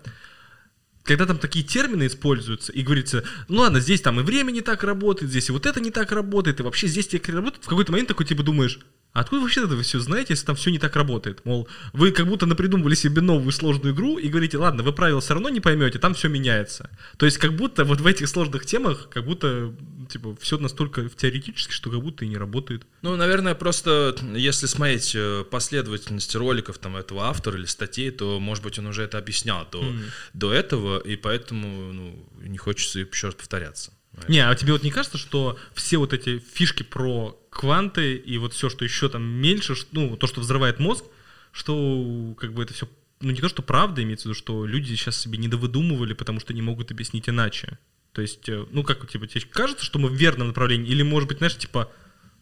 когда 1.03 1.25
там 1.25 1.37
такие 1.37 1.65
термины 1.65 2.07
используются, 2.07 2.71
и 2.71 2.81
говорится, 2.81 3.23
ну 3.47 3.59
ладно, 3.59 3.79
здесь 3.79 4.01
там 4.01 4.19
и 4.19 4.23
время 4.23 4.51
не 4.51 4.61
так 4.61 4.83
работает, 4.83 5.31
здесь 5.31 5.49
и 5.49 5.51
вот 5.51 5.65
это 5.65 5.79
не 5.79 5.91
так 5.91 6.11
работает, 6.11 6.59
и 6.59 6.63
вообще 6.63 6.87
здесь 6.87 7.07
тебе 7.07 7.21
работает, 7.33 7.63
в 7.63 7.69
какой-то 7.69 7.91
момент 7.91 8.07
такой 8.07 8.25
типа 8.25 8.43
думаешь, 8.43 8.79
а 9.11 9.21
откуда 9.21 9.41
вообще 9.41 9.63
это 9.63 9.75
вы 9.75 9.81
все 9.81 9.99
знаете, 9.99 10.33
если 10.33 10.45
там 10.45 10.55
все 10.55 10.69
не 10.69 10.77
так 10.77 10.95
работает? 10.95 11.43
Мол, 11.43 11.67
вы 11.93 12.11
как 12.11 12.27
будто 12.27 12.45
напридумывали 12.45 12.93
себе 12.93 13.21
новую 13.21 13.51
сложную 13.51 13.93
игру 13.93 14.19
и 14.19 14.27
говорите, 14.27 14.57
ладно, 14.57 14.83
вы 14.83 14.93
правила 14.93 15.19
все 15.19 15.33
равно 15.33 15.49
не 15.49 15.59
поймете, 15.59 15.97
там 15.97 16.13
все 16.13 16.29
меняется. 16.29 16.91
То 17.17 17.25
есть 17.25 17.39
как 17.39 17.55
будто 17.55 17.85
вот 17.85 18.01
в 18.01 18.05
этих 18.05 18.29
сложных 18.29 18.67
темах, 18.67 19.09
как 19.09 19.25
будто 19.25 19.73
типа 20.09 20.35
все 20.39 20.59
настолько 20.59 21.09
теоретически, 21.09 21.71
что 21.71 21.89
как 21.89 22.01
будто 22.01 22.23
и 22.23 22.27
не 22.27 22.37
работает. 22.37 22.85
Ну, 23.01 23.15
наверное, 23.15 23.55
просто 23.55 24.15
если 24.35 24.67
смотреть 24.67 25.13
э, 25.15 25.43
последовательность 25.49 26.35
роликов 26.35 26.77
там 26.77 26.95
этого 26.95 27.25
автора 27.25 27.57
или 27.57 27.65
статей, 27.65 28.11
то, 28.11 28.39
может 28.39 28.63
быть, 28.63 28.77
он 28.77 28.87
уже 28.87 29.03
это 29.03 29.17
объяснял 29.17 29.67
до, 29.71 29.81
mm. 29.81 30.03
до 30.33 30.53
этого, 30.53 30.99
и 30.99 31.15
поэтому 31.15 31.93
ну, 31.93 32.29
не 32.41 32.57
хочется 32.57 32.99
еще 32.99 33.27
раз 33.27 33.35
повторяться. 33.35 33.91
Не, 34.27 34.39
а 34.39 34.53
тебе 34.55 34.73
вот 34.73 34.83
не 34.83 34.91
кажется, 34.91 35.17
что 35.17 35.57
все 35.73 35.97
вот 35.97 36.13
эти 36.13 36.39
фишки 36.39 36.83
про 36.83 37.39
кванты 37.49 38.15
и 38.15 38.37
вот 38.37 38.53
все, 38.53 38.69
что 38.69 38.83
еще 38.83 39.09
там 39.09 39.23
меньше, 39.23 39.75
ну, 39.91 40.17
то, 40.17 40.27
что 40.27 40.41
взрывает 40.41 40.79
мозг, 40.79 41.05
что 41.51 42.35
как 42.39 42.53
бы 42.53 42.63
это 42.63 42.73
все, 42.73 42.89
ну, 43.21 43.31
не 43.31 43.41
то, 43.41 43.49
что 43.49 43.61
правда 43.61 44.03
имеется 44.03 44.23
в 44.23 44.31
виду, 44.31 44.37
что 44.37 44.65
люди 44.65 44.95
сейчас 44.95 45.17
себе 45.17 45.37
не 45.37 45.47
довыдумывали, 45.47 46.13
потому 46.13 46.39
что 46.39 46.53
не 46.53 46.61
могут 46.61 46.91
объяснить 46.91 47.29
иначе. 47.29 47.77
То 48.11 48.21
есть, 48.21 48.49
э, 48.49 48.65
ну, 48.71 48.83
как 48.83 49.09
типа, 49.09 49.27
тебе 49.27 49.45
кажется, 49.49 49.85
что 49.85 49.99
мы 49.99 50.09
в 50.09 50.13
верном 50.13 50.47
направлении, 50.47 50.91
или, 50.91 51.03
может 51.03 51.29
быть, 51.29 51.37
знаешь, 51.37 51.57
типа, 51.57 51.91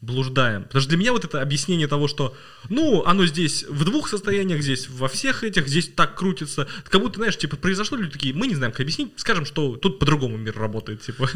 блуждаем. 0.02 0.64
Потому 0.64 0.82
что 0.82 0.90
для 0.90 0.98
меня 0.98 1.12
вот 1.12 1.26
это 1.26 1.42
объяснение 1.42 1.88
того, 1.88 2.08
что, 2.08 2.36
ну, 2.70 3.04
оно 3.06 3.26
здесь 3.26 3.64
в 3.64 3.84
двух 3.84 4.10
состояниях, 4.10 4.62
здесь 4.62 4.90
во 4.90 5.08
всех 5.08 5.44
этих, 5.44 5.68
здесь 5.68 5.90
так 5.90 6.16
крутится, 6.16 6.68
как 6.90 7.02
будто, 7.02 7.18
знаешь, 7.18 7.38
типа, 7.38 7.58
произошло 7.58 7.98
люди 7.98 8.12
такие, 8.12 8.34
мы 8.34 8.48
не 8.48 8.56
знаем, 8.56 8.72
как 8.72 8.82
объяснить, 8.82 9.14
скажем, 9.16 9.46
что 9.46 9.76
тут 9.76 10.00
по-другому 10.00 10.38
мир 10.38 10.58
работает, 10.58 11.02
типа. 11.02 11.30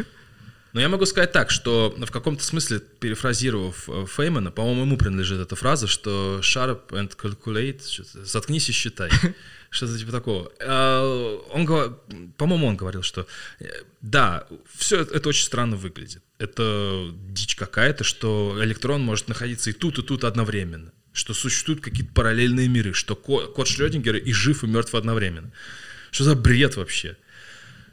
Но 0.73 0.79
я 0.79 0.89
могу 0.89 1.05
сказать 1.05 1.31
так, 1.31 1.51
что 1.51 1.93
в 1.97 2.11
каком-то 2.11 2.43
смысле, 2.43 2.79
перефразировав 2.79 3.89
э, 3.89 4.05
Феймана, 4.07 4.51
по-моему, 4.51 4.81
ему 4.81 4.97
принадлежит 4.97 5.39
эта 5.39 5.55
фраза, 5.55 5.87
что 5.87 6.39
«shut 6.41 6.69
up 6.69 6.89
and 6.89 7.15
calculate», 7.17 7.81
«заткнись 8.23 8.69
и 8.69 8.71
считай». 8.71 9.09
Что-то 9.69 9.97
типа 9.97 10.11
такого. 10.11 10.51
А, 10.59 11.37
он, 11.51 11.65
по-моему, 12.37 12.67
он 12.67 12.75
говорил, 12.75 13.03
что 13.03 13.25
э, 13.59 13.65
да, 14.01 14.45
все 14.75 15.01
это 15.01 15.29
очень 15.29 15.45
странно 15.45 15.77
выглядит. 15.77 16.23
Это 16.39 17.09
дичь 17.29 17.55
какая-то, 17.55 18.03
что 18.03 18.57
электрон 18.61 19.01
может 19.01 19.29
находиться 19.29 19.69
и 19.69 19.73
тут, 19.73 19.99
и 19.99 20.03
тут 20.03 20.25
одновременно. 20.25 20.91
Что 21.13 21.33
существуют 21.33 21.81
какие-то 21.81 22.13
параллельные 22.13 22.67
миры, 22.67 22.93
что 22.93 23.15
кот 23.15 23.67
Шрёдингера 23.67 24.17
и 24.17 24.33
жив, 24.33 24.63
и 24.63 24.67
мертв 24.67 24.93
одновременно. 24.95 25.51
Что 26.11 26.25
за 26.25 26.35
бред 26.35 26.75
вообще? 26.75 27.15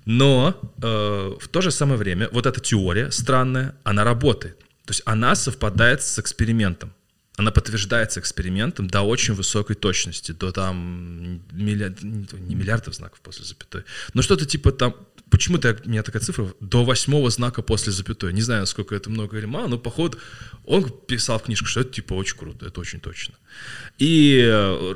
Но 0.08 0.58
э, 0.82 1.36
в 1.38 1.48
то 1.48 1.60
же 1.60 1.70
самое 1.70 1.98
время 1.98 2.30
вот 2.32 2.46
эта 2.46 2.60
теория 2.60 3.10
странная, 3.10 3.74
она 3.84 4.04
работает. 4.04 4.58
То 4.86 4.92
есть 4.92 5.02
она 5.04 5.34
совпадает 5.34 6.02
с 6.02 6.18
экспериментом. 6.18 6.94
Она 7.36 7.50
подтверждается 7.50 8.18
экспериментом 8.18 8.88
до 8.88 9.02
очень 9.02 9.34
высокой 9.34 9.76
точности, 9.76 10.32
до 10.32 10.50
там 10.50 11.42
миллиард, 11.52 12.02
не 12.02 12.54
миллиардов 12.54 12.94
знаков 12.94 13.20
после 13.20 13.44
запятой, 13.44 13.82
но 14.14 14.22
что-то 14.22 14.46
типа 14.46 14.72
там, 14.72 14.96
почему-то 15.28 15.78
у 15.84 15.88
меня 15.88 16.02
такая 16.02 16.22
цифра, 16.22 16.54
до 16.60 16.84
восьмого 16.84 17.28
знака 17.28 17.60
после 17.60 17.92
запятой. 17.92 18.32
Не 18.32 18.40
знаю, 18.40 18.62
насколько 18.62 18.94
это 18.94 19.10
много 19.10 19.36
или 19.36 19.44
мало, 19.44 19.68
но 19.68 19.78
походу 19.78 20.18
он 20.64 20.90
писал 20.90 21.38
в 21.38 21.42
книжку, 21.42 21.66
что 21.66 21.80
это 21.80 21.90
типа 21.90 22.14
очень 22.14 22.38
круто, 22.38 22.64
это 22.66 22.80
очень 22.80 23.00
точно. 23.00 23.34
И 23.98 24.40
э, 24.42 24.94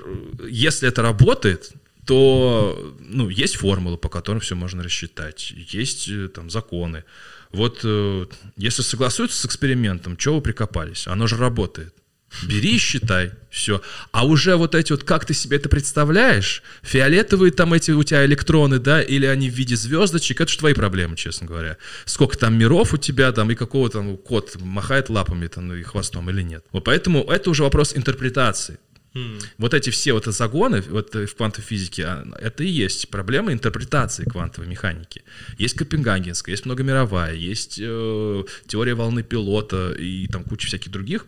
если 0.48 0.88
это 0.88 1.02
работает, 1.02 1.72
то 2.06 2.96
ну, 3.00 3.28
есть 3.28 3.56
формулы, 3.56 3.96
по 3.96 4.08
которым 4.08 4.40
все 4.40 4.54
можно 4.54 4.82
рассчитать, 4.82 5.52
есть 5.52 6.08
э, 6.08 6.28
там 6.28 6.50
законы. 6.50 7.04
Вот 7.52 7.80
э, 7.84 8.26
если 8.56 8.82
согласуются 8.82 9.40
с 9.40 9.46
экспериментом, 9.46 10.16
чего 10.16 10.36
вы 10.36 10.40
прикопались? 10.40 11.06
Оно 11.06 11.26
же 11.26 11.36
работает. 11.36 11.94
Бери 12.42 12.78
считай, 12.78 13.32
все. 13.50 13.82
А 14.10 14.26
уже 14.26 14.56
вот 14.56 14.74
эти 14.74 14.92
вот, 14.92 15.04
как 15.04 15.26
ты 15.26 15.34
себе 15.34 15.58
это 15.58 15.68
представляешь, 15.68 16.62
фиолетовые 16.82 17.52
там 17.52 17.74
эти 17.74 17.90
у 17.90 18.02
тебя 18.02 18.24
электроны, 18.24 18.78
да, 18.78 19.02
или 19.02 19.26
они 19.26 19.50
в 19.50 19.54
виде 19.54 19.76
звездочек, 19.76 20.40
это 20.40 20.50
же 20.50 20.58
твои 20.58 20.72
проблемы, 20.72 21.16
честно 21.16 21.46
говоря. 21.46 21.76
Сколько 22.06 22.38
там 22.38 22.56
миров 22.58 22.94
у 22.94 22.96
тебя 22.96 23.30
там, 23.32 23.50
и 23.50 23.54
какого 23.54 23.90
там 23.90 24.16
кот 24.16 24.56
махает 24.60 25.10
лапами 25.10 25.46
там 25.46 25.72
и 25.74 25.82
хвостом 25.82 26.30
или 26.30 26.42
нет. 26.42 26.64
Вот 26.72 26.84
поэтому 26.84 27.22
это 27.24 27.50
уже 27.50 27.62
вопрос 27.62 27.94
интерпретации. 27.94 28.78
Mm. 29.14 29.44
Вот 29.58 29.74
эти 29.74 29.90
все 29.90 30.14
вот 30.14 30.24
загоны 30.24 30.80
вот 30.80 31.14
в 31.14 31.34
квантовой 31.34 31.66
физике, 31.66 32.04
а, 32.06 32.26
это 32.38 32.64
и 32.64 32.68
есть 32.68 33.08
проблема 33.10 33.52
интерпретации 33.52 34.24
квантовой 34.24 34.68
механики. 34.68 35.22
Есть 35.58 35.74
Копенгагенская, 35.74 36.54
есть 36.54 36.64
многомировая, 36.64 37.34
есть 37.34 37.78
э, 37.80 38.44
теория 38.66 38.94
волны 38.94 39.22
пилота 39.22 39.92
и 39.92 40.26
там 40.28 40.44
куча 40.44 40.66
всяких 40.66 40.90
других. 40.90 41.26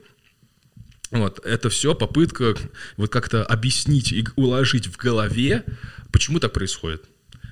Вот, 1.10 1.44
это 1.44 1.68
все 1.68 1.94
попытка 1.94 2.56
вот 2.96 3.10
как-то 3.10 3.44
объяснить 3.44 4.12
и 4.12 4.26
уложить 4.36 4.86
в 4.86 4.96
голове, 4.96 5.64
почему 6.10 6.40
так 6.40 6.52
происходит. 6.52 7.04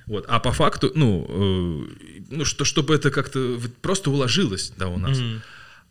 Вот. 0.07 0.25
А 0.27 0.39
по 0.39 0.51
факту, 0.51 0.91
ну, 0.95 1.25
э, 1.29 2.23
ну 2.29 2.43
что, 2.43 2.65
чтобы 2.65 2.95
это 2.95 3.11
как-то 3.11 3.59
просто 3.81 4.09
уложилось 4.09 4.73
да, 4.77 4.87
у 4.87 4.97
нас. 4.97 5.17
Mm-hmm. 5.17 5.39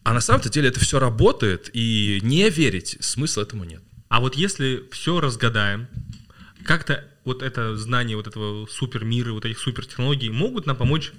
А 0.05 0.12
на 0.12 0.20
самом 0.20 0.42
деле 0.42 0.68
это 0.68 0.81
все 0.81 0.98
работает, 0.98 1.70
и 1.72 2.18
не 2.22 2.50
верить 2.50 2.96
смысла 3.00 3.42
этому 3.42 3.64
нет. 3.64 3.83
А 4.12 4.20
вот 4.20 4.35
если 4.35 4.87
все 4.90 5.20
разгадаем, 5.20 5.88
как-то 6.66 7.03
вот 7.25 7.42
это 7.42 7.79
знание 7.79 8.14
вот 8.14 8.27
этого 8.27 8.66
супер 8.66 9.07
мира, 9.07 9.33
вот 9.33 9.46
этих 9.46 9.59
супер 9.59 9.87
технологий 9.87 10.29
могут 10.29 10.66
нам 10.66 10.77
помочь 10.77 11.12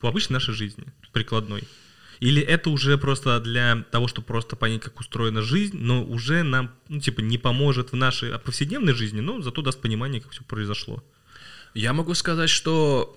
в 0.00 0.06
обычной 0.06 0.34
нашей 0.34 0.54
жизни, 0.54 0.84
прикладной? 1.12 1.64
Или 2.20 2.40
это 2.40 2.70
уже 2.70 2.98
просто 2.98 3.40
для 3.40 3.84
того, 3.90 4.06
чтобы 4.06 4.28
просто 4.28 4.54
понять, 4.54 4.82
как 4.82 5.00
устроена 5.00 5.42
жизнь, 5.42 5.76
но 5.76 6.04
уже 6.04 6.44
нам, 6.44 6.70
ну, 6.86 7.00
типа, 7.00 7.20
не 7.20 7.36
поможет 7.36 7.90
в 7.90 7.96
нашей 7.96 8.38
повседневной 8.38 8.92
жизни, 8.92 9.18
но 9.18 9.42
зато 9.42 9.60
даст 9.60 9.80
понимание, 9.80 10.20
как 10.20 10.30
все 10.30 10.44
произошло? 10.44 11.02
Я 11.74 11.92
могу 11.94 12.14
сказать, 12.14 12.48
что 12.48 13.12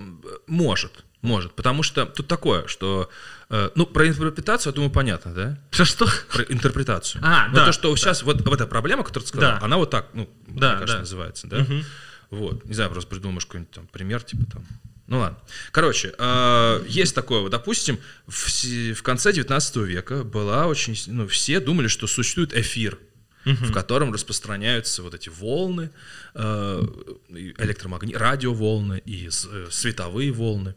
может. 0.47 1.05
Может, 1.21 1.53
потому 1.53 1.83
что 1.83 2.05
тут 2.05 2.27
такое, 2.27 2.65
что, 2.67 3.09
э, 3.49 3.69
ну, 3.75 3.85
про 3.85 4.07
интерпретацию, 4.07 4.71
я 4.71 4.75
думаю, 4.75 4.91
понятно, 4.91 5.33
да? 5.33 5.59
Про 5.69 5.85
что? 5.85 6.07
Про 6.31 6.43
интерпретацию. 6.43 7.21
А, 7.23 7.47
вот 7.47 7.55
да. 7.55 7.65
то, 7.67 7.71
что 7.71 7.91
да. 7.91 7.97
сейчас, 7.97 8.23
вот, 8.23 8.41
вот 8.41 8.55
эта 8.55 8.65
проблема, 8.67 9.03
которую 9.03 9.23
ты 9.23 9.29
сказал, 9.29 9.59
Да. 9.59 9.65
она 9.65 9.77
вот 9.77 9.91
так, 9.91 10.07
ну, 10.13 10.27
Да, 10.47 10.69
мне 10.71 10.79
кажется, 10.79 10.95
да. 10.95 10.99
называется, 10.99 11.47
да? 11.47 11.59
Мгм. 11.59 11.83
Вот, 12.31 12.65
не 12.65 12.73
знаю, 12.73 12.89
просто 12.89 13.09
придумаешь 13.09 13.45
какой-нибудь 13.45 13.73
там 13.73 13.87
пример, 13.87 14.23
типа 14.23 14.45
там. 14.51 14.65
Ну 15.07 15.19
ладно. 15.19 15.37
Короче, 15.71 16.13
э, 16.17 16.85
есть 16.87 17.13
такое, 17.13 17.41
вот, 17.41 17.51
допустим, 17.51 17.99
в, 18.27 18.93
в 18.93 19.03
конце 19.03 19.33
19 19.33 19.75
века 19.77 20.23
была 20.23 20.67
очень, 20.67 20.95
ну, 21.07 21.27
все 21.27 21.59
думали, 21.59 21.87
что 21.87 22.07
существует 22.07 22.53
эфир, 22.53 22.97
в 23.43 23.71
котором 23.73 24.13
распространяются 24.13 25.03
вот 25.03 25.13
эти 25.13 25.29
волны, 25.29 25.91
э, 26.35 26.87
электромагни... 27.29 28.13
радиоволны 28.13 29.01
и 29.05 29.27
э, 29.27 29.67
световые 29.69 30.31
волны. 30.31 30.75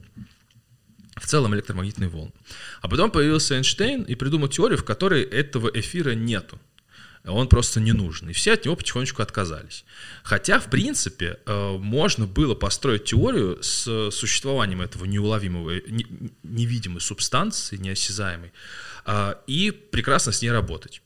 В 1.17 1.27
целом 1.27 1.55
электромагнитные 1.55 2.09
волны. 2.09 2.33
А 2.81 2.89
потом 2.89 3.11
появился 3.11 3.55
Эйнштейн 3.55 4.03
и 4.03 4.15
придумал 4.15 4.49
теорию, 4.49 4.79
в 4.79 4.85
которой 4.85 5.23
этого 5.23 5.69
эфира 5.69 6.11
нету. 6.11 6.59
Он 7.25 7.49
просто 7.49 7.81
не 7.81 7.93
нужен. 7.93 8.29
И 8.29 8.33
все 8.33 8.53
от 8.53 8.65
него 8.65 8.77
потихонечку 8.77 9.23
отказались. 9.23 9.85
Хотя, 10.23 10.61
в 10.61 10.69
принципе, 10.69 11.39
э, 11.47 11.77
можно 11.79 12.27
было 12.27 12.55
построить 12.55 13.05
теорию 13.05 13.63
с 13.63 14.11
существованием 14.11 14.83
этого 14.83 15.07
неуловимого, 15.07 15.81
не- 15.89 16.07
невидимой 16.43 17.01
субстанции, 17.01 17.79
неосязаемой, 17.79 18.53
э, 19.07 19.35
и 19.47 19.71
прекрасно 19.71 20.33
с 20.33 20.43
ней 20.43 20.51
работать. 20.51 21.01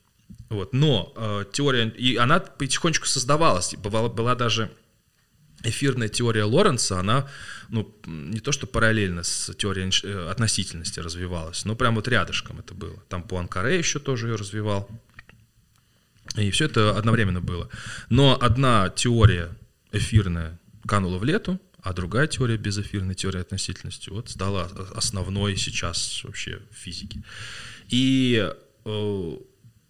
Вот. 0.48 0.72
Но 0.72 1.12
э, 1.14 1.44
теория, 1.52 1.88
и 1.88 2.16
она 2.16 2.40
потихонечку 2.40 3.06
создавалась. 3.06 3.74
Бывала, 3.76 4.08
была 4.08 4.34
даже 4.34 4.72
эфирная 5.62 6.08
теория 6.08 6.44
Лоренца, 6.44 6.98
она, 6.98 7.28
ну, 7.68 7.94
не 8.06 8.40
то 8.40 8.52
что 8.52 8.66
параллельно 8.66 9.22
с 9.22 9.54
теорией 9.54 9.90
э, 10.04 10.30
относительности 10.30 11.00
развивалась, 11.00 11.64
но 11.64 11.76
прям 11.76 11.94
вот 11.94 12.08
рядышком 12.08 12.58
это 12.58 12.74
было. 12.74 13.02
Там 13.08 13.22
Пуанкаре 13.22 13.78
еще 13.78 13.98
тоже 13.98 14.28
ее 14.28 14.36
развивал. 14.36 14.88
И 16.36 16.50
все 16.50 16.66
это 16.66 16.96
одновременно 16.96 17.40
было. 17.40 17.68
Но 18.10 18.38
одна 18.40 18.90
теория 18.90 19.56
эфирная 19.92 20.58
канула 20.86 21.18
в 21.18 21.24
лету, 21.24 21.60
а 21.82 21.92
другая 21.92 22.26
теория 22.26 22.56
безэфирная, 22.56 23.14
теория 23.14 23.40
относительности, 23.40 24.10
вот 24.10 24.30
стала 24.30 24.70
основной 24.94 25.56
сейчас 25.56 26.22
вообще 26.24 26.60
в 26.70 26.74
физике. 26.74 27.22
И 27.88 28.52
э, 28.84 29.36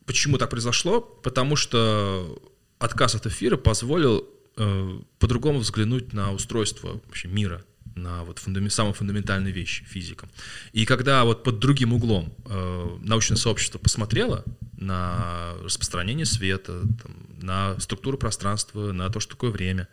почему 0.04 0.38
так 0.38 0.50
произошло? 0.50 1.00
Потому 1.00 1.56
что 1.56 2.40
отказ 2.78 3.14
от 3.14 3.26
эфира 3.26 3.56
позволил 3.56 4.28
э, 4.56 5.00
по-другому 5.18 5.60
взглянуть 5.60 6.12
на 6.12 6.32
устройство 6.32 7.00
вообще 7.06 7.28
мира, 7.28 7.64
на 7.98 8.24
вот 8.24 8.38
фундаме- 8.38 8.70
самые 8.70 8.94
фундаментальные 8.94 9.52
вещи 9.52 9.84
физика. 9.84 10.28
И 10.72 10.84
когда 10.86 11.24
вот 11.24 11.42
под 11.42 11.58
другим 11.58 11.92
углом 11.92 12.32
э, 12.46 12.98
научное 13.02 13.36
сообщество 13.36 13.78
посмотрело 13.78 14.44
на 14.76 15.54
распространение 15.62 16.26
света, 16.26 16.82
там, 17.02 17.16
на 17.40 17.78
структуру 17.80 18.18
пространства, 18.18 18.92
на 18.92 19.10
то, 19.10 19.20
что 19.20 19.32
такое 19.32 19.50
время, 19.50 19.88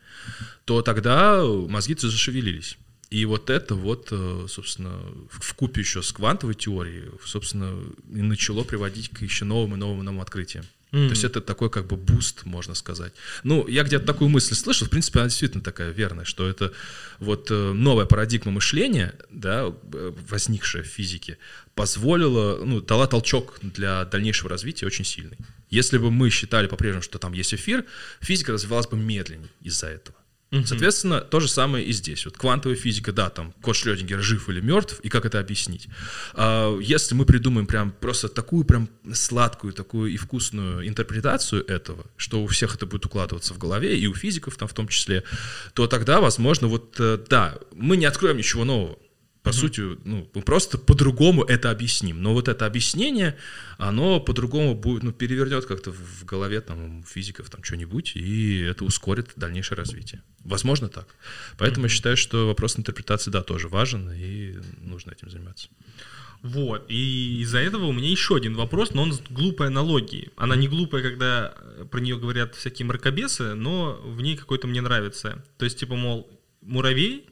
то 0.65 0.81
тогда 0.81 1.43
мозги 1.43 1.95
зашевелились. 1.95 2.77
И 3.09 3.25
вот 3.25 3.49
это 3.49 3.75
вот, 3.75 4.09
э, 4.11 4.45
собственно, 4.49 4.99
в 5.29 5.53
купе 5.53 5.81
еще 5.81 6.01
с 6.01 6.11
квантовой 6.11 6.55
теорией, 6.55 7.11
собственно, 7.23 7.79
и 8.11 8.21
начало 8.21 8.63
приводить 8.63 9.09
к 9.09 9.21
еще 9.21 9.45
новым 9.45 9.75
и 9.75 9.77
новым 9.77 10.01
и 10.01 10.03
новым 10.03 10.21
открытиям. 10.21 10.65
То 10.95 11.09
есть 11.09 11.23
это 11.25 11.41
такой 11.41 11.69
как 11.69 11.87
бы 11.87 11.97
boost, 11.97 12.45
можно 12.45 12.73
сказать. 12.73 13.13
Ну, 13.43 13.67
я 13.67 13.83
где-то 13.83 14.05
такую 14.05 14.29
мысль 14.29 14.55
слышал, 14.55 14.87
в 14.87 14.89
принципе, 14.89 15.19
она 15.19 15.27
действительно 15.27 15.63
такая 15.63 15.91
верная, 15.91 16.23
что 16.23 16.47
это 16.47 16.71
вот 17.19 17.51
э, 17.51 17.73
новая 17.73 18.05
парадигма 18.05 18.53
мышления, 18.53 19.13
да, 19.29 19.73
э, 19.93 20.13
возникшая 20.29 20.83
в 20.83 20.87
физике, 20.87 21.37
позволила, 21.73 22.63
ну, 22.63 22.79
дала 22.79 23.07
толчок 23.07 23.59
для 23.61 24.05
дальнейшего 24.05 24.49
развития 24.49 24.85
очень 24.85 25.03
сильный. 25.03 25.37
Если 25.69 25.97
бы 25.97 26.11
мы 26.11 26.29
считали 26.29 26.67
по-прежнему, 26.67 27.01
что 27.01 27.19
там 27.19 27.33
есть 27.33 27.53
эфир, 27.53 27.83
физика 28.21 28.53
развивалась 28.53 28.87
бы 28.87 28.95
медленнее 28.95 29.49
из-за 29.61 29.87
этого. 29.87 30.15
Соответственно, 30.51 31.21
то 31.21 31.39
же 31.39 31.47
самое 31.47 31.85
и 31.85 31.91
здесь. 31.91 32.25
Вот 32.25 32.37
квантовая 32.37 32.77
физика, 32.77 33.11
да, 33.11 33.29
там 33.29 33.53
кот 33.61 33.75
Шрёдингера 33.75 34.21
жив 34.21 34.47
или 34.49 34.61
мертв, 34.61 34.99
и 35.01 35.09
как 35.09 35.25
это 35.25 35.39
объяснить? 35.39 35.87
А, 36.33 36.77
Если 36.79 37.15
мы 37.15 37.25
придумаем 37.25 37.67
прям 37.67 37.91
просто 37.91 38.29
такую 38.29 38.63
прям 38.63 38.87
сладкую, 39.13 39.73
такую 39.73 40.13
и 40.13 40.17
вкусную 40.17 40.87
интерпретацию 40.87 41.65
этого, 41.65 42.05
что 42.15 42.41
у 42.41 42.47
всех 42.47 42.75
это 42.75 42.85
будет 42.85 43.05
укладываться 43.05 43.53
в 43.53 43.57
голове, 43.57 43.97
и 43.97 44.07
у 44.07 44.13
физиков 44.13 44.55
там 44.55 44.67
в 44.67 44.73
том 44.73 44.87
числе, 44.87 45.23
то 45.73 45.87
тогда, 45.87 46.21
возможно, 46.21 46.67
вот, 46.67 46.95
э, 46.99 47.19
да, 47.29 47.57
мы 47.73 47.97
не 47.97 48.05
откроем 48.05 48.37
ничего 48.37 48.63
нового, 48.63 48.97
По 49.45 49.49
mm-hmm. 49.49 49.53
сути, 49.53 49.81
ну, 50.05 50.27
мы 50.33 50.41
просто 50.41 50.79
по-другому 50.79 51.43
это 51.43 51.69
объясним. 51.69 52.23
Но 52.23 52.33
вот 52.33 52.47
это 52.47 52.65
объяснение, 52.65 53.37
оно 53.77 54.19
по-другому 54.19 54.73
будет, 54.73 55.03
ну, 55.03 55.11
перевернет 55.11 55.65
как-то 55.65 55.91
в 55.91 56.25
голове 56.25 56.61
там 56.61 57.03
физиков 57.03 57.51
там 57.51 57.63
что-нибудь, 57.63 58.15
и 58.15 58.61
это 58.61 58.83
ускорит 58.85 59.33
дальнейшее 59.35 59.77
развитие. 59.77 60.23
Возможно 60.39 60.89
так. 60.89 61.15
Поэтому 61.59 61.85
mm-hmm. 61.85 61.89
я 61.89 61.95
считаю, 61.95 62.17
что 62.17 62.47
вопрос 62.47 62.79
интерпретации, 62.79 63.29
да, 63.29 63.43
тоже 63.43 63.67
важен, 63.67 64.11
и 64.11 64.55
нужно 64.81 65.11
этим 65.11 65.29
заниматься. 65.29 65.69
Вот, 66.41 66.85
и 66.89 67.41
из-за 67.41 67.59
этого 67.59 67.85
у 67.85 67.93
меня 67.93 68.09
еще 68.09 68.35
один 68.35 68.55
вопрос, 68.55 68.95
но 68.95 69.03
он 69.03 69.13
с 69.13 69.21
глупой 69.29 69.67
аналогией. 69.67 70.31
Она 70.37 70.55
не 70.55 70.67
глупая, 70.67 71.03
когда 71.03 71.53
про 71.91 71.99
нее 71.99 72.17
говорят 72.17 72.55
всякие 72.55 72.87
мракобесы, 72.87 73.53
но 73.53 74.01
в 74.03 74.21
ней 74.21 74.37
какой-то 74.37 74.65
мне 74.65 74.81
нравится. 74.81 75.45
То 75.59 75.65
есть, 75.65 75.79
типа, 75.79 75.95
мол, 75.95 76.27
муравей 76.61 77.29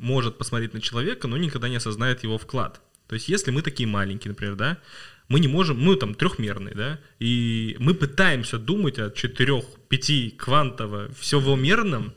может 0.00 0.38
посмотреть 0.38 0.74
на 0.74 0.80
человека, 0.80 1.28
но 1.28 1.36
никогда 1.36 1.68
не 1.68 1.76
осознает 1.76 2.22
его 2.24 2.38
вклад. 2.38 2.80
То 3.06 3.14
есть, 3.14 3.28
если 3.28 3.50
мы 3.50 3.62
такие 3.62 3.88
маленькие, 3.88 4.30
например, 4.30 4.56
да, 4.56 4.78
мы 5.28 5.40
не 5.40 5.48
можем, 5.48 5.78
мы 5.78 5.96
там 5.96 6.14
трехмерные, 6.14 6.74
да, 6.74 7.00
и 7.18 7.76
мы 7.78 7.94
пытаемся 7.94 8.58
думать 8.58 8.98
о 8.98 9.10
четырех, 9.10 9.64
пяти 9.88 10.30
квантово 10.30 11.08
всевомерном, 11.18 12.14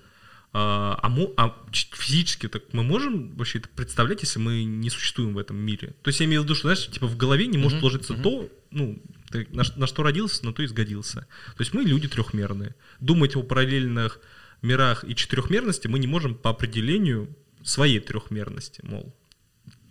а, 0.56 1.00
а, 1.02 1.34
а 1.38 1.56
физически 1.72 2.48
так 2.48 2.62
мы 2.74 2.84
можем 2.84 3.36
вообще 3.36 3.58
это 3.58 3.70
представлять, 3.70 4.22
если 4.22 4.40
мы 4.40 4.64
не 4.64 4.90
существуем 4.92 5.34
в 5.34 5.40
этом 5.40 5.58
мире? 5.58 5.96
То 6.04 6.10
есть 6.10 6.20
я 6.20 6.28
имею 6.28 6.42
в 6.42 6.46
виду, 6.46 6.54
что, 6.54 6.68
знаешь, 6.68 6.88
типа 6.88 7.08
в 7.08 7.18
голове 7.18 7.48
не 7.48 7.58
может 7.58 7.82
ложиться 7.82 8.14
mm-hmm. 8.14 8.22
то, 8.22 8.50
ну, 8.70 9.02
ты 9.32 9.48
на, 9.52 9.64
на 9.76 9.88
что 9.88 10.04
родился, 10.04 10.46
на 10.46 10.54
то 10.54 10.62
и 10.62 10.68
сгодился. 10.68 11.22
То 11.22 11.62
есть 11.62 11.74
мы 11.74 11.84
люди 11.84 12.08
трехмерные. 12.08 12.76
Думать 13.00 13.36
о 13.36 13.42
параллельных 13.42 14.20
мирах 14.62 15.04
и 15.04 15.16
четырехмерности 15.16 15.88
мы 15.88 15.98
не 15.98 16.08
можем 16.08 16.36
по 16.36 16.52
определению 16.52 17.36
своей 17.64 18.00
трехмерности, 18.00 18.82
мол. 18.84 19.16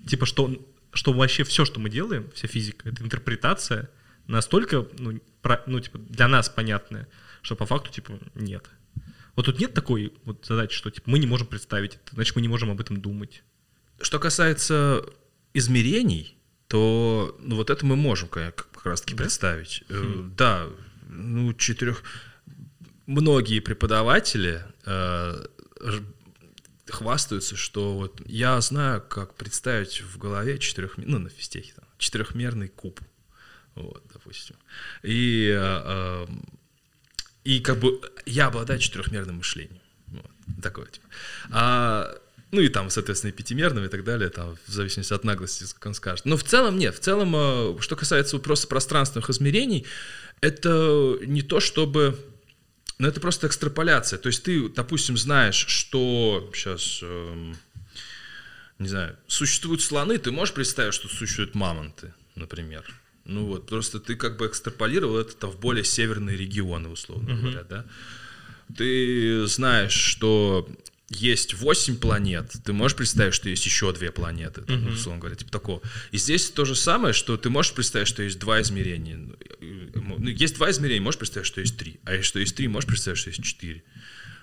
Типа, 0.07 0.27
что, 0.27 0.55
что 0.93 1.13
вообще 1.13 1.45
все, 1.45 1.65
что 1.65 1.81
мы 1.81 1.91
делаем, 1.91 2.31
вся 2.35 2.49
физика, 2.49 2.89
это 2.89 3.03
интерпретация 3.03 3.91
настолько, 4.27 4.87
ну, 4.99 5.21
про, 5.41 5.63
ну, 5.67 5.81
типа, 5.81 5.99
для 5.99 6.29
нас 6.29 6.49
понятная, 6.49 7.09
что 7.41 7.57
по 7.57 7.67
факту, 7.67 7.91
типа, 7.91 8.19
нет. 8.35 8.69
Вот 9.35 9.47
тут 9.47 9.59
нет 9.59 9.73
такой 9.75 10.13
вот 10.25 10.45
задачи, 10.45 10.77
что 10.77 10.91
типа, 10.91 11.11
мы 11.11 11.19
не 11.19 11.27
можем 11.27 11.47
представить 11.47 11.95
это, 11.95 12.15
значит, 12.15 12.37
мы 12.37 12.43
не 12.43 12.49
можем 12.49 12.71
об 12.71 12.81
этом 12.81 13.01
думать. 13.01 13.43
Что 14.01 14.19
касается 14.19 15.05
измерений, 15.55 16.37
то 16.69 17.37
ну, 17.41 17.57
вот 17.57 17.71
это 17.71 17.85
мы 17.87 17.97
можем 17.97 18.29
как, 18.29 18.69
как 18.73 18.87
раз-таки 18.87 19.15
да? 19.15 19.25
представить. 19.25 19.85
Хм. 19.89 20.33
Да, 20.37 20.69
ну, 21.09 21.53
четырех... 21.55 22.03
Многие 23.07 23.61
преподаватели 23.61 24.65
э, 24.87 25.47
хвастаются, 26.89 27.57
что 27.57 27.95
вот 27.95 28.21
я 28.27 28.61
знаю, 28.61 29.03
как 29.03 29.35
представить 29.35 30.03
в 30.03 30.19
голове 30.19 30.59
четырех... 30.59 30.97
Ну, 30.97 31.19
на 31.19 31.29
физтехе, 31.29 31.73
там, 31.75 31.85
четырехмерный 31.99 32.69
куб. 32.69 33.01
Вот, 33.75 34.03
допустим. 34.13 34.57
И 35.03 35.51
э, 35.57 36.27
и 37.45 37.61
как 37.61 37.79
бы 37.79 38.01
я 38.25 38.47
обладаю 38.47 38.79
четырехмерным 38.79 39.37
мышлением. 39.37 39.81
Вот, 40.07 40.31
такое 40.63 40.87
типа. 40.87 41.07
А, 41.51 42.15
ну 42.51 42.61
и 42.61 42.69
там, 42.69 42.91
соответственно, 42.91 43.31
и 43.31 43.35
пятимерным 43.35 43.85
и 43.85 43.89
так 43.89 44.05
далее, 44.05 44.29
там, 44.29 44.57
в 44.67 44.71
зависимости 44.71 45.13
от 45.13 45.25
наглости, 45.25 45.65
как 45.75 45.87
он 45.87 45.95
скажет. 45.95 46.25
Но 46.25 46.37
в 46.37 46.45
целом 46.45 46.79
нет. 46.79 46.95
В 46.95 47.01
целом, 47.01 47.35
а, 47.35 47.77
что 47.81 47.97
касается 47.97 48.39
просто 48.39 48.69
пространственных 48.69 49.31
измерений, 49.31 49.87
это 50.41 51.19
не 51.25 51.43
то, 51.43 51.61
чтобы... 51.61 52.19
Ну, 52.99 53.09
это 53.09 53.21
просто 53.21 53.47
экстраполяция. 53.47 54.19
То 54.19 54.29
есть 54.29 54.43
ты, 54.43 54.69
допустим, 54.69 55.17
знаешь, 55.17 55.67
что 55.67 56.51
сейчас... 56.55 57.01
Эм, 57.03 57.57
не 58.79 58.89
знаю, 58.89 59.17
существуют 59.29 59.81
слоны, 59.81 60.19
ты 60.19 60.33
можешь 60.33 60.55
представить, 60.55 60.95
что 60.95 61.09
существуют 61.09 61.55
мамонты, 61.55 62.13
например. 62.35 62.85
Ну 63.25 63.47
вот, 63.47 63.69
просто 63.69 64.01
ты 64.01 64.17
как 64.17 64.37
бы 64.37 64.47
экстраполировал 64.47 65.19
это 65.19 65.47
в 65.47 65.61
более 65.61 65.85
северные 65.85 66.37
регионы, 66.37 66.89
условно 66.89 67.31
uh-huh. 67.31 67.41
говоря, 67.41 67.63
да. 67.63 67.85
Ты 68.77 69.47
знаешь, 69.47 69.93
что 69.93 70.69
есть 71.17 71.55
8 71.55 71.97
планет, 71.97 72.53
ты 72.65 72.73
можешь 72.73 72.97
представить, 72.97 73.35
что 73.35 73.49
есть 73.49 73.65
еще 73.65 73.93
две 73.93 74.11
планеты, 74.11 74.63
там, 74.63 74.77
uh-huh. 74.77 74.95
условно 74.95 75.21
говоря, 75.21 75.37
типа 75.37 75.51
такого. 75.51 75.83
И 76.11 76.19
здесь 76.19 76.51
то 76.51 76.65
же 76.65 76.75
самое, 76.75 77.15
что 77.15 77.37
ты 77.37 77.51
можешь 77.51 77.73
представить, 77.73 78.09
что 78.09 78.23
есть 78.23 78.39
два 78.39 78.61
измерения. 78.61 79.19
Ну, 79.61 80.29
есть 80.29 80.57
два 80.57 80.71
измерения, 80.71 81.03
можешь 81.03 81.19
представить, 81.19 81.47
что 81.47 81.61
есть 81.61 81.77
три. 81.77 82.01
А 82.05 82.21
что 82.23 82.39
есть 82.39 82.57
три, 82.57 82.69
можешь 82.69 82.89
представить, 82.89 83.19
что 83.19 83.31
есть 83.31 83.43
четыре. 83.43 83.83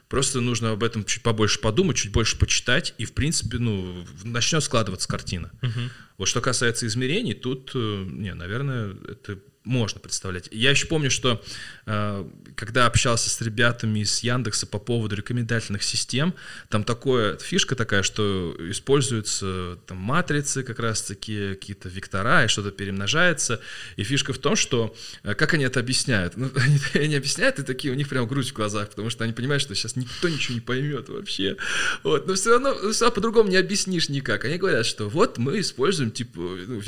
Просто 0.07 0.41
нужно 0.41 0.71
об 0.71 0.83
этом 0.83 1.05
чуть 1.05 1.21
побольше 1.21 1.59
подумать, 1.59 1.97
чуть 1.97 2.11
больше 2.11 2.37
почитать, 2.37 2.95
и, 2.97 3.05
в 3.05 3.13
принципе, 3.13 3.59
ну, 3.59 4.05
начнет 4.23 4.63
складываться 4.63 5.07
картина. 5.07 5.51
Uh-huh. 5.61 5.89
Вот 6.17 6.27
что 6.27 6.41
касается 6.41 6.87
измерений, 6.87 7.35
тут, 7.35 7.71
э, 7.75 8.05
не, 8.09 8.33
наверное, 8.33 8.95
это 9.07 9.39
можно 9.63 9.99
представлять. 9.99 10.47
Я 10.51 10.71
еще 10.71 10.87
помню, 10.87 11.11
что 11.11 11.43
э, 11.85 12.25
когда 12.55 12.85
общался 12.85 13.29
с 13.29 13.41
ребятами 13.41 13.99
из 13.99 14.19
Яндекса 14.19 14.65
по 14.65 14.79
поводу 14.79 15.15
рекомендательных 15.15 15.83
систем, 15.83 16.33
там 16.69 16.83
такое 16.83 17.37
фишка 17.37 17.75
такая, 17.75 18.03
что 18.03 18.55
используются 18.59 19.77
там 19.85 19.97
матрицы, 19.97 20.63
как 20.63 20.79
раз-таки 20.79 21.55
какие-то 21.55 21.89
вектора, 21.89 22.45
и 22.45 22.47
что-то 22.47 22.71
перемножается. 22.71 23.59
И 23.97 24.03
фишка 24.03 24.31
в 24.31 24.37
том, 24.37 24.55
что 24.55 24.95
э, 25.23 25.35
как 25.35 25.53
они 25.53 25.65
это 25.65 25.81
объясняют? 25.81 26.37
Ну, 26.37 26.49
они, 26.55 26.79
они 26.93 27.15
объясняют, 27.15 27.59
и 27.59 27.63
такие 27.63 27.93
у 27.93 27.97
них 27.97 28.07
прям 28.07 28.27
грудь 28.27 28.49
в 28.49 28.53
глазах, 28.53 28.89
потому 28.89 29.09
что 29.09 29.25
они 29.25 29.33
понимают, 29.33 29.61
что 29.61 29.75
сейчас 29.75 29.97
никто 29.97 30.29
ничего 30.29 30.55
не 30.55 30.61
поймет 30.61 31.09
вообще. 31.09 31.57
Вот, 32.03 32.27
но 32.27 32.35
все 32.35 32.51
равно, 32.51 32.73
все 32.91 33.05
равно 33.05 33.15
по-другому 33.15 33.49
не 33.49 33.57
объяснишь 33.57 34.07
никак. 34.07 34.45
Они 34.45 34.57
говорят, 34.57 34.85
что 34.85 35.09
вот 35.09 35.37
мы 35.37 35.59
используем, 35.59 36.11
типа, 36.11 36.39
ну, 36.39 36.81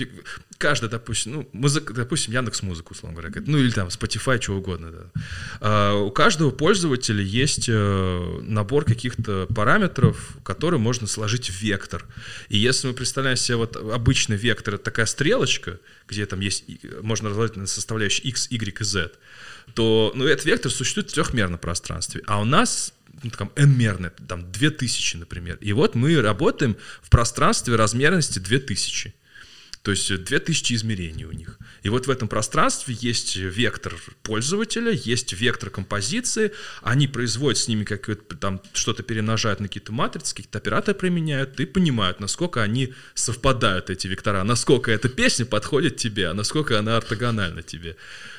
каждый, 0.58 0.90
допустим, 0.90 1.34
ну, 1.34 1.50
музыка, 1.52 1.94
допустим, 1.94 2.34
Яндекс 2.34 2.61
музыку, 2.62 2.94
условно 2.94 3.22
говоря, 3.22 3.42
ну 3.46 3.58
или 3.58 3.72
там 3.72 3.88
Spotify, 3.88 4.40
чего 4.40 4.58
угодно. 4.58 4.92
Да. 4.92 5.22
А 5.60 5.96
у 5.96 6.12
каждого 6.12 6.52
пользователя 6.52 7.24
есть 7.24 7.68
э, 7.68 8.40
набор 8.42 8.86
каких-то 8.86 9.48
параметров, 9.54 10.38
которые 10.44 10.80
можно 10.80 11.08
сложить 11.08 11.50
в 11.50 11.62
вектор. 11.62 12.06
И 12.50 12.58
если 12.58 12.88
мы 12.88 12.94
представляем 12.94 13.38
себе 13.38 13.58
вот 13.58 13.76
обычный 13.76 14.38
вектор, 14.38 14.76
это 14.76 14.84
такая 14.84 15.06
стрелочка, 15.06 15.80
где 16.08 16.26
там 16.26 16.40
есть, 16.40 16.66
можно 17.02 17.30
разложить 17.30 17.56
на 17.58 17.68
составляющие 17.68 18.28
x, 18.30 18.50
y 18.50 18.80
и 18.80 18.84
z, 18.84 19.12
то 19.74 20.12
ну, 20.16 20.26
этот 20.26 20.46
вектор 20.46 20.72
существует 20.72 21.10
в 21.12 21.14
трехмерном 21.14 21.60
пространстве. 21.60 22.22
А 22.28 22.42
у 22.42 22.46
нас 22.46 22.94
ну, 23.24 23.30
там, 23.30 23.52
n-мерное, 23.56 24.12
там 24.28 24.52
2000, 24.52 25.18
например. 25.18 25.58
И 25.62 25.74
вот 25.74 25.96
мы 25.96 26.20
работаем 26.22 26.78
в 27.02 27.10
пространстве 27.10 27.76
размерности 27.76 28.40
2000. 28.40 29.14
То 29.84 29.92
есть 29.92 30.14
2000 30.24 30.74
измерений 30.74 31.26
у 31.26 31.32
них. 31.32 31.58
И 31.82 31.90
вот 31.90 32.06
в 32.06 32.12
этом 32.12 32.28
пространстве 32.28 32.96
есть 33.00 33.36
вектор 33.36 33.96
пользователя, 34.22 34.92
есть 34.92 35.34
вектор 35.34 35.72
композиции, 35.72 36.52
они 36.84 37.08
производят 37.08 37.58
с 37.58 37.68
ними 37.68 37.84
какое-то 37.84 38.36
там 38.36 38.62
что-то 38.74 39.02
перемножают 39.02 39.60
на 39.60 39.68
какие-то 39.68 39.92
матрицы, 39.92 40.36
какие-то 40.36 40.60
операторы 40.60 40.96
применяют 40.98 41.60
и 41.60 41.66
понимают, 41.66 42.20
насколько 42.20 42.62
они 42.62 42.94
совпадают, 43.16 43.90
эти 43.90 44.06
вектора, 44.08 44.44
насколько 44.44 44.92
эта 44.92 45.10
песня 45.10 45.46
подходит 45.48 45.98
тебе, 45.98 46.28
а 46.28 46.36
насколько 46.36 46.78
она 46.78 46.98
ортогональна 46.98 47.64
тебе. 47.64 47.98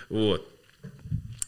Вот. 0.09 0.52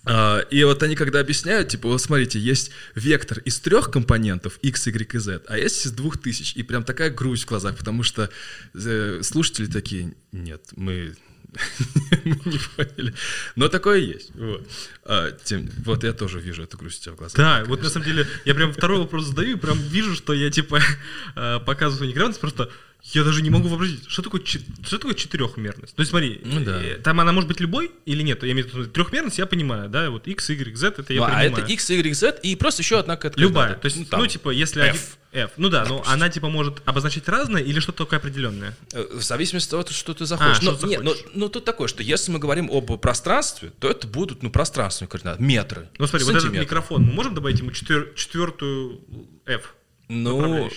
А, 0.07 0.41
и 0.51 0.63
вот 0.65 0.83
они 0.83 0.97
когда 0.97 1.21
объясняют, 1.21 1.69
типа, 1.69 1.89
вот 1.89 2.01
смотрите, 2.01 2.39
есть 2.39 2.71
вектор 2.95 3.39
из 3.39 3.59
трех 3.61 3.91
компонентов 3.91 4.59
x, 4.63 4.87
y 4.87 5.15
и 5.15 5.19
z, 5.19 5.43
а 5.49 5.59
есть 5.59 5.87
из 5.87 5.93
двух 5.93 6.19
тысяч. 6.19 6.55
И 6.57 6.63
прям 6.63 6.85
такая 6.85 7.11
грусть 7.11 7.45
в 7.45 7.49
глазах, 7.49 7.77
потому 7.77 8.03
что 8.03 8.31
э, 8.75 9.21
слушатели 9.23 9.67
такие, 9.67 10.15
нет, 10.33 10.63
мы 10.77 11.15
не 12.25 12.59
поняли. 12.77 13.15
Но 13.57 13.69
такое 13.69 13.99
есть. 13.99 14.35
Вот. 14.35 14.67
А, 15.05 15.31
тем, 15.31 15.71
вот 15.85 16.05
я 16.05 16.13
тоже 16.13 16.41
вижу 16.41 16.63
эту 16.63 16.77
грусть 16.77 17.01
у 17.01 17.05
тебя 17.05 17.13
в 17.15 17.17
глазах. 17.17 17.37
Да, 17.37 17.55
конечно. 17.55 17.71
вот 17.71 17.83
на 17.83 17.91
самом 17.91 18.07
деле 18.07 18.27
я 18.45 18.55
прям 18.55 18.73
второй 18.73 18.99
вопрос 18.99 19.27
задаю 19.27 19.57
и 19.57 19.61
прям 19.61 19.79
вижу, 19.79 20.15
что 20.15 20.33
я 20.33 20.51
типа 20.51 20.81
э, 21.37 21.61
показываю 21.65 22.09
неграмотность, 22.09 22.41
просто 22.41 22.71
я 23.13 23.23
даже 23.23 23.43
не 23.43 23.51
могу 23.51 23.69
вообразить, 23.69 24.05
что 24.09 24.23
такое, 24.23 24.43
что 24.45 24.99
такое 24.99 25.15
четырехмерность. 25.15 25.95
То 25.95 26.01
есть 26.01 26.11
смотри, 26.11 26.41
ну, 26.45 26.65
да. 26.65 26.83
Э, 26.83 26.97
там 26.97 27.21
она 27.21 27.33
может 27.33 27.49
быть 27.49 27.61
любой 27.61 27.91
или 28.07 28.23
нет? 28.23 28.43
Я 28.43 28.53
имею 28.53 28.67
в 28.67 28.75
виду 28.75 28.91
трехмерность, 28.91 29.39
я 29.39 29.47
понимаю, 29.47 29.91
да, 29.91 30.11
вот 30.11 30.27
x, 30.27 30.49
y, 30.51 30.77
z, 30.77 30.89
это 30.89 31.13
я 31.13 31.21
ну, 31.21 31.27
понимаю. 31.27 31.55
А 31.55 31.61
это 31.61 31.73
x, 31.73 31.91
y, 31.91 32.15
z 32.15 32.41
и 32.43 32.57
просто 32.57 32.83
еще 32.83 32.99
одна 32.99 33.17
какая-то 33.17 33.39
Любая, 33.39 33.75
то 33.75 33.87
есть, 33.87 33.99
ну, 33.99 34.05
там, 34.07 34.21
ну 34.21 34.27
типа, 34.27 34.51
если... 34.51 34.83
F. 34.83 34.89
Один, 34.89 35.45
F. 35.47 35.51
Ну 35.57 35.69
да, 35.69 35.85
но 35.85 36.03
она 36.07 36.29
типа 36.29 36.49
может 36.49 36.81
обозначать 36.85 37.29
разное 37.29 37.61
или 37.61 37.81
что-то 37.81 38.05
такое 38.05 38.21
определенное? 38.21 38.77
Э, 38.93 39.05
в 39.13 39.23
зависимости 39.23 39.67
от 39.75 39.87
того, 39.87 39.95
что 39.95 40.15
ты 40.15 40.27
захочешь. 40.27 40.63
А, 40.63 40.65
но, 40.65 40.77
что 40.77 40.87
нет, 40.87 41.03
но, 41.03 41.15
но 41.35 41.49
тут 41.49 41.65
такое, 41.65 41.89
что 41.89 42.03
если 42.03 42.31
мы 42.31 42.39
говорим 42.39 42.71
об 42.71 42.97
пространстве, 42.99 43.73
то 43.81 43.91
это 43.91 44.07
будут 44.07 44.43
ну, 44.43 44.51
пространственные 44.51 45.11
координаты, 45.11 45.43
метры. 45.43 45.89
Ну 45.99 46.07
смотри, 46.07 46.27
вот 46.27 46.37
этот 46.37 46.53
микрофон, 46.53 47.03
мы 47.03 47.13
можем 47.13 47.35
добавить 47.35 47.59
ему 47.59 47.73
четвер, 47.73 48.13
четвертую 48.15 49.01
F? 49.45 49.75
Ну, 50.09 50.71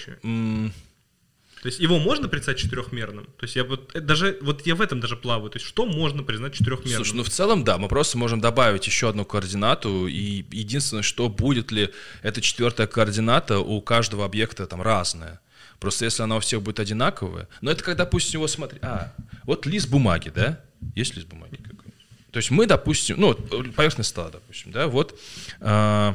то 1.62 1.68
есть 1.68 1.80
его 1.80 1.98
можно 2.00 2.28
представить 2.28 2.60
четырехмерным? 2.60 3.26
То 3.26 3.44
есть 3.44 3.56
я 3.56 3.64
вот 3.64 3.96
э, 3.96 4.00
даже 4.00 4.38
вот 4.42 4.66
я 4.66 4.76
в 4.76 4.82
этом 4.82 5.00
даже 5.00 5.16
плаваю. 5.16 5.50
То 5.50 5.58
есть 5.58 5.66
что 5.66 5.86
можно 5.86 6.24
признать 6.24 6.54
четырехмерным? 6.54 7.04
Слушай, 7.04 7.16
ну 7.16 7.24
в 7.24 7.30
целом 7.30 7.64
да, 7.64 7.78
мы 7.78 7.88
просто 7.88 8.18
можем 8.18 8.40
добавить 8.40 8.86
еще 8.86 9.10
одну 9.10 9.26
координату, 9.26 10.08
и 10.08 10.46
единственное, 10.52 11.04
что 11.04 11.30
будет 11.30 11.72
ли 11.72 11.90
эта 12.22 12.42
четвертая 12.42 12.88
координата 12.88 13.60
у 13.60 13.82
каждого 13.82 14.26
объекта 14.26 14.68
там 14.68 14.82
разная. 14.82 15.40
Просто 15.80 16.06
если 16.06 16.24
она 16.24 16.38
у 16.38 16.40
всех 16.40 16.62
будет 16.62 16.80
одинаковая, 16.80 17.48
но 17.62 17.72
это 17.72 17.84
когда, 17.84 18.04
допустим, 18.06 18.40
его 18.40 18.48
смотри, 18.48 18.80
а, 18.82 19.14
вот 19.44 19.66
лист 19.66 19.90
бумаги, 19.90 20.30
да? 20.30 20.60
Есть 20.96 21.16
лист 21.16 21.28
бумаги 21.28 21.56
какой-нибудь? 21.56 21.94
То 22.32 22.38
есть 22.38 22.52
мы, 22.52 22.66
допустим, 22.66 23.20
ну, 23.20 23.34
поверхность 23.34 24.10
стола, 24.10 24.30
допустим, 24.30 24.72
да, 24.72 24.88
вот 24.88 25.20
э, 25.60 26.14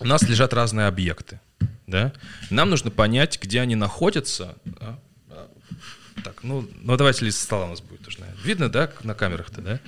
у 0.00 0.04
нас 0.04 0.22
лежат 0.22 0.52
разные 0.54 0.86
объекты, 0.86 1.40
да? 1.90 2.12
Нам 2.50 2.70
нужно 2.70 2.90
понять, 2.90 3.38
где 3.42 3.60
они 3.60 3.74
находятся. 3.74 4.56
А, 4.80 4.98
а, 5.28 5.48
так, 6.24 6.42
ну, 6.42 6.68
ну 6.80 6.96
давайте 6.96 7.24
лист 7.24 7.40
стола 7.40 7.66
у 7.66 7.68
нас 7.68 7.80
будет 7.80 8.06
уже, 8.06 8.20
наверное. 8.20 8.42
Видно, 8.44 8.68
да, 8.68 8.90
на 9.02 9.14
камерах-то, 9.14 9.60
да? 9.60 9.80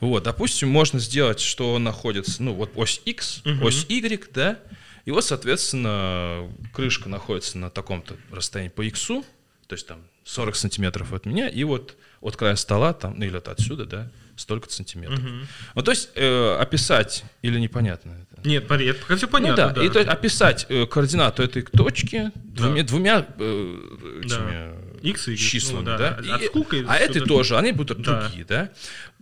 Вот, 0.00 0.24
допустим, 0.24 0.68
можно 0.68 0.98
сделать, 0.98 1.40
что 1.40 1.72
он 1.74 1.84
находится, 1.84 2.42
ну, 2.42 2.52
вот 2.54 2.72
ось 2.74 3.00
X, 3.04 3.42
угу. 3.44 3.66
ось 3.66 3.86
Y, 3.88 4.30
да, 4.32 4.58
и 5.06 5.10
вот, 5.10 5.24
соответственно, 5.24 6.50
крышка 6.72 7.08
находится 7.08 7.58
на 7.58 7.70
таком-то 7.70 8.16
расстоянии 8.30 8.70
по 8.70 8.82
X, 8.82 9.06
то 9.06 9.24
есть 9.70 9.86
там 9.86 10.00
40 10.24 10.56
сантиметров 10.56 11.12
от 11.12 11.26
меня, 11.26 11.48
и 11.48 11.62
вот 11.64 11.96
от 12.20 12.36
края 12.36 12.56
стола, 12.56 12.92
там, 12.92 13.14
ну 13.16 13.24
или 13.24 13.36
от 13.36 13.48
отсюда, 13.48 13.86
да, 13.86 14.10
столько 14.36 14.70
сантиметров. 14.70 15.20
Угу. 15.20 15.46
Ну, 15.76 15.82
то 15.82 15.90
есть 15.90 16.10
э, 16.14 16.56
описать 16.60 17.24
или 17.42 17.58
непонятно 17.58 18.12
это? 18.12 18.35
Нет, 18.46 18.70
это 18.70 19.00
пока 19.00 19.16
все 19.16 19.28
понятно. 19.28 19.68
Ну, 19.68 19.68
да. 19.68 19.74
да, 19.74 19.84
и 19.84 19.88
то 19.88 19.98
есть 19.98 20.10
описать 20.10 20.66
э, 20.68 20.86
координату 20.86 21.42
этой 21.42 21.62
точки 21.62 22.30
да. 22.34 22.64
двумя, 22.64 22.82
двумя 22.84 23.26
э, 23.38 24.20
этими 24.22 24.74
да. 25.02 25.08
X 25.08 25.28
и 25.28 25.36
числами, 25.36 25.78
ну, 25.78 25.84
да. 25.84 26.18
да? 26.20 26.34
От 26.34 26.44
скука, 26.44 26.76
а 26.88 26.96
эти 26.96 27.20
тоже, 27.20 27.58
они 27.58 27.72
будут 27.72 28.02
да. 28.02 28.22
другие, 28.22 28.44
да? 28.44 28.70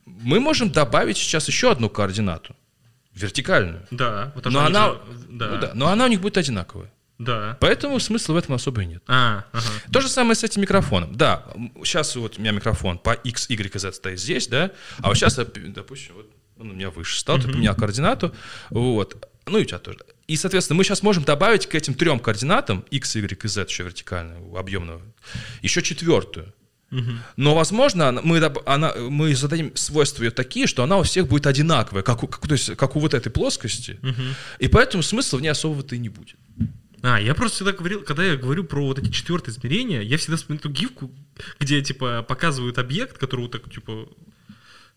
Мы 0.07 0.41
можем 0.41 0.71
добавить 0.71 1.17
сейчас 1.17 1.49
еще 1.49 1.71
одну 1.71 1.89
координату, 1.89 2.55
вертикальную. 3.15 3.87
Да, 3.91 4.33
но 4.45 4.61
она, 4.61 4.93
же, 4.93 4.99
да. 5.31 5.49
Ну, 5.49 5.61
да, 5.61 5.71
но 5.75 5.89
она 5.89 6.05
у 6.05 6.09
них 6.09 6.21
будет 6.21 6.37
одинаковая. 6.37 6.93
Да. 7.19 7.57
Поэтому 7.61 8.01
смысла 8.01 8.35
в 8.35 8.37
этом 8.37 8.57
особо 8.57 8.83
и 8.83 8.87
нет. 8.87 9.03
А, 9.07 9.45
ага. 9.53 9.65
То 9.93 10.01
же 10.01 10.09
самое 10.09 10.35
с 10.35 10.43
этим 10.43 10.63
микрофоном. 10.63 11.17
Да, 11.17 11.45
сейчас 11.85 12.17
вот 12.17 12.39
у 12.39 12.41
меня 12.41 12.51
микрофон 12.51 12.99
по 12.99 13.13
X, 13.13 13.49
Y, 13.49 13.79
Z 13.79 13.93
стоит 13.93 14.21
здесь, 14.21 14.49
да, 14.49 14.73
а 14.99 15.09
вот 15.09 15.15
сейчас, 15.15 15.37
допустим, 15.37 16.15
вот 16.17 16.29
он 16.59 16.71
у 16.71 16.75
меня 16.75 16.91
выше 16.91 17.19
стал, 17.19 17.39
ты 17.39 17.49
поменял 17.49 17.75
координату, 17.75 18.35
вот, 18.71 19.29
ну 19.47 19.59
и 19.59 19.63
у 19.63 19.65
тебя 19.65 19.79
тоже. 19.79 19.99
И, 20.27 20.37
соответственно, 20.37 20.79
мы 20.79 20.85
сейчас 20.85 21.03
можем 21.03 21.25
добавить 21.25 21.67
к 21.67 21.75
этим 21.75 21.95
трем 21.95 22.19
координатам, 22.19 22.85
X, 22.91 23.17
Y 23.17 23.45
и 23.45 23.49
Z, 23.49 23.67
еще 23.69 23.83
вертикальную, 23.83 24.57
объемную, 24.57 25.03
еще 25.63 25.83
четвертую. 25.83 26.53
Но, 27.37 27.55
возможно, 27.55 28.21
мы, 28.23 28.41
она, 28.67 28.95
мы 28.95 29.35
зададим 29.35 29.75
свойства 29.75 30.23
ее 30.23 30.31
такие, 30.31 30.69
что 30.69 30.85
она 30.85 30.99
у 30.99 31.03
всех 31.03 31.27
будет 31.27 31.47
одинаковая, 31.47 32.03
как 32.03 32.23
у, 32.23 32.29
как, 32.29 32.47
то 32.47 32.53
есть, 32.53 32.77
как 32.77 32.95
у 32.95 33.01
вот 33.01 33.15
этой 33.15 33.31
плоскости. 33.31 33.99
И 34.61 34.69
поэтому 34.69 35.03
смысла 35.03 35.39
в 35.39 35.43
ней 35.43 35.49
особого-то 35.49 35.97
и 35.97 35.99
не 35.99 36.09
будет. 36.09 36.37
А, 37.03 37.21
я 37.21 37.35
просто 37.35 37.57
всегда 37.57 37.73
говорил, 37.73 38.01
когда 38.01 38.25
я 38.25 38.37
говорю 38.37 38.65
про 38.65 38.87
вот 38.87 38.99
эти 38.99 39.11
четвертые 39.11 39.55
измерения, 39.55 40.01
я 40.01 40.17
всегда 40.17 40.37
вспоминаю 40.37 40.61
эту 40.61 40.71
гифку, 40.71 41.11
где, 41.61 41.83
типа, 41.83 42.23
показывают 42.23 42.79
объект, 42.79 43.19
который 43.19 43.43
вот 43.43 43.51
так, 43.51 43.71
типа, 43.71 44.09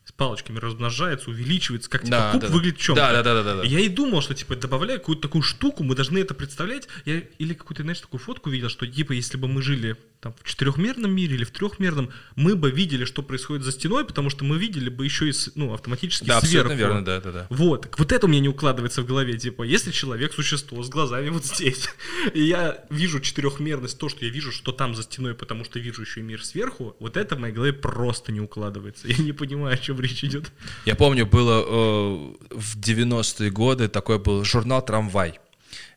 с 0.08 0.12
палочками 0.14 0.58
размножается, 0.58 1.30
увеличивается, 1.30 1.90
как 1.90 2.04
типа 2.04 2.12
да, 2.12 2.32
куб 2.32 2.42
да, 2.42 2.48
выглядит 2.48 2.80
в 2.80 2.82
чем 2.82 2.96
да, 2.96 3.12
да, 3.12 3.24
да, 3.24 3.44
да, 3.44 3.56
да. 3.56 3.64
Я 3.64 3.82
и 3.82 3.90
думал, 3.90 4.22
что 4.22 4.34
типа 4.34 4.56
добавляя 4.56 5.00
какую-то 5.00 5.24
такую 5.24 5.42
штуку, 5.42 5.84
мы 5.84 5.96
должны 5.96 6.18
это 6.18 6.34
представлять. 6.34 6.88
Я 7.04 7.20
или 7.40 7.54
какую-то, 7.54 7.84
знаешь, 7.84 8.00
такую 8.00 8.22
фотку 8.22 8.50
видел, 8.50 8.70
что 8.70 8.88
типа 8.88 9.12
если 9.12 9.36
бы 9.36 9.50
мы 9.50 9.62
жили 9.62 9.98
там, 10.20 10.34
в 10.42 10.48
четырехмерном 10.48 11.12
мире 11.12 11.36
или 11.36 11.44
в 11.44 11.52
трехмерном, 11.52 12.10
мы 12.36 12.56
бы 12.56 12.72
видели, 12.72 13.06
что 13.06 13.22
происходит 13.22 13.64
за 13.64 13.72
стеной, 13.72 14.06
потому 14.06 14.30
что 14.30 14.46
мы 14.46 14.58
видели 14.58 14.90
бы 14.90 15.06
еще 15.06 15.30
и 15.30 15.34
ну, 15.56 15.74
автоматически 15.74 16.26
да, 16.26 16.42
сверху. 16.42 16.74
верно, 16.74 17.06
да, 17.06 17.22
да, 17.22 17.32
да. 17.32 17.48
Вот, 17.50 17.94
вот 17.98 18.12
это 18.12 18.26
у 18.26 18.30
меня 18.30 18.42
не 18.42 18.50
укладывается 18.50 19.02
в 19.02 19.06
голове, 19.06 19.38
типа, 19.38 19.64
если 19.64 19.92
человек 19.92 20.34
существо 20.34 20.82
с 20.82 20.90
глазами 20.90 21.30
вот 21.30 21.46
здесь, 21.46 21.90
и 22.34 22.44
я 22.44 22.84
вижу 22.90 23.20
четырехмерность, 23.20 24.00
то, 24.00 24.10
что 24.10 24.26
я 24.26 24.32
вижу, 24.32 24.52
что 24.52 24.72
там 24.72 24.96
за 24.96 25.04
стеной, 25.04 25.36
потому 25.36 25.64
что 25.64 25.80
вижу 25.80 26.02
еще 26.02 26.22
и 26.22 26.24
мир 26.24 26.44
сверху, 26.44 26.96
вот 27.00 27.16
это 27.16 27.36
в 27.36 27.40
моей 27.40 27.54
голове 27.54 27.74
просто 27.74 28.32
не 28.32 28.42
укладывается. 28.42 29.08
Я 29.08 29.18
не 29.24 29.34
понимаю, 29.34 29.76
о 29.76 29.78
чем 29.78 30.00
речь 30.00 30.24
идет. 30.24 30.52
Я 30.86 30.96
помню, 30.96 31.26
было 31.26 31.62
э, 31.62 32.56
в 32.56 32.78
90-е 32.80 33.52
годы 33.52 33.88
такой 33.88 34.20
был 34.20 34.44
журнал 34.44 34.84
«Трамвай». 34.84 35.40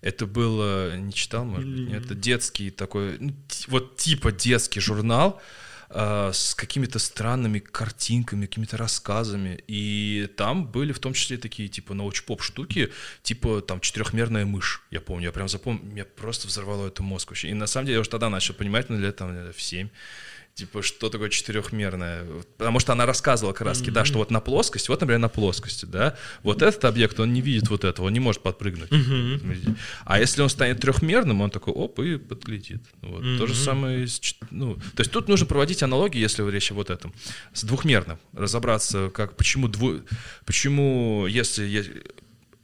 Это 0.01 0.27
было, 0.27 0.97
не 0.97 1.13
читал, 1.13 1.45
может 1.45 1.69
быть, 1.69 1.93
это 1.93 2.15
детский 2.15 2.71
такой, 2.71 3.19
ну, 3.19 3.35
вот 3.69 3.97
типа 3.97 4.33
детский 4.33 4.81
журнал 4.81 5.43
э, 5.91 6.31
с 6.33 6.55
какими-то 6.55 6.99
странными 6.99 7.59
картинками, 7.59 8.47
какими-то 8.47 8.79
рассказами. 8.79 9.63
И 9.67 10.31
там 10.37 10.67
были 10.67 10.93
в 10.93 10.99
том 11.01 11.13
числе 11.13 11.37
такие 11.37 11.69
типа 11.69 11.93
научпоп 11.93 12.43
штуки, 12.43 12.91
типа 13.23 13.61
там 13.61 13.81
четырехмерная 13.81 14.47
мышь. 14.47 14.83
Я 14.91 15.03
помню, 15.03 15.27
я 15.27 15.33
прям 15.33 15.49
запомнил, 15.49 15.85
меня 15.85 16.05
просто 16.07 16.49
взорвало 16.49 16.87
это 16.87 17.03
мозг 17.03 17.31
вообще. 17.31 17.51
И 17.51 17.55
на 17.55 17.67
самом 17.67 17.87
деле 17.87 17.97
я 17.97 18.01
уже 18.01 18.11
тогда 18.11 18.31
начал 18.31 18.55
понимать, 18.55 18.89
ну, 18.89 18.99
лет 18.99 19.17
там 19.17 19.53
в 19.53 19.61
7 19.61 19.91
типа, 20.55 20.83
что 20.83 21.09
такое 21.09 21.31
четырехмерное. 21.31 22.25
Потому 22.59 22.81
что 22.81 22.93
она 22.93 23.07
рассказывала 23.07 23.53
как 23.53 23.67
раз, 23.67 23.81
mm-hmm. 23.81 23.91
да, 23.93 24.05
что 24.05 24.19
вот 24.19 24.31
на 24.31 24.41
плоскости, 24.41 24.89
вот, 24.91 25.01
например, 25.01 25.21
на 25.21 25.29
плоскости, 25.29 25.85
да, 25.85 26.17
вот 26.43 26.63
этот 26.63 26.85
объект, 26.85 27.19
он 27.19 27.33
не 27.33 27.41
видит 27.41 27.69
вот 27.71 27.85
этого, 27.85 28.07
он 28.07 28.13
не 28.13 28.21
может 28.21 28.43
подпрыгнуть. 28.43 28.91
Mm-hmm. 28.91 29.77
А 30.05 30.21
если 30.21 30.43
он 30.43 30.49
станет 30.49 30.81
трехмерным, 30.81 31.41
он 31.41 31.51
такой, 31.51 31.73
оп, 31.73 31.99
и 32.01 32.19
подлетит. 32.19 32.83
Вот. 33.01 33.23
Mm-hmm. 33.23 33.39
То 33.39 33.47
же 33.47 33.55
самое, 33.55 34.07
ну, 34.51 34.75
то 34.75 35.01
есть 35.01 35.11
тут 35.11 35.29
нужно 35.29 35.47
проводить 35.47 35.83
аналогии, 35.83 36.19
если 36.19 36.49
речь 36.51 36.71
о 36.71 36.75
вот 36.75 36.91
этом, 36.91 37.15
с 37.55 37.65
двухмерным, 37.65 38.19
разобраться, 38.33 39.11
как, 39.11 39.37
почему, 39.37 39.69
дву, 39.69 40.01
почему 40.45 41.27
если 41.27 42.05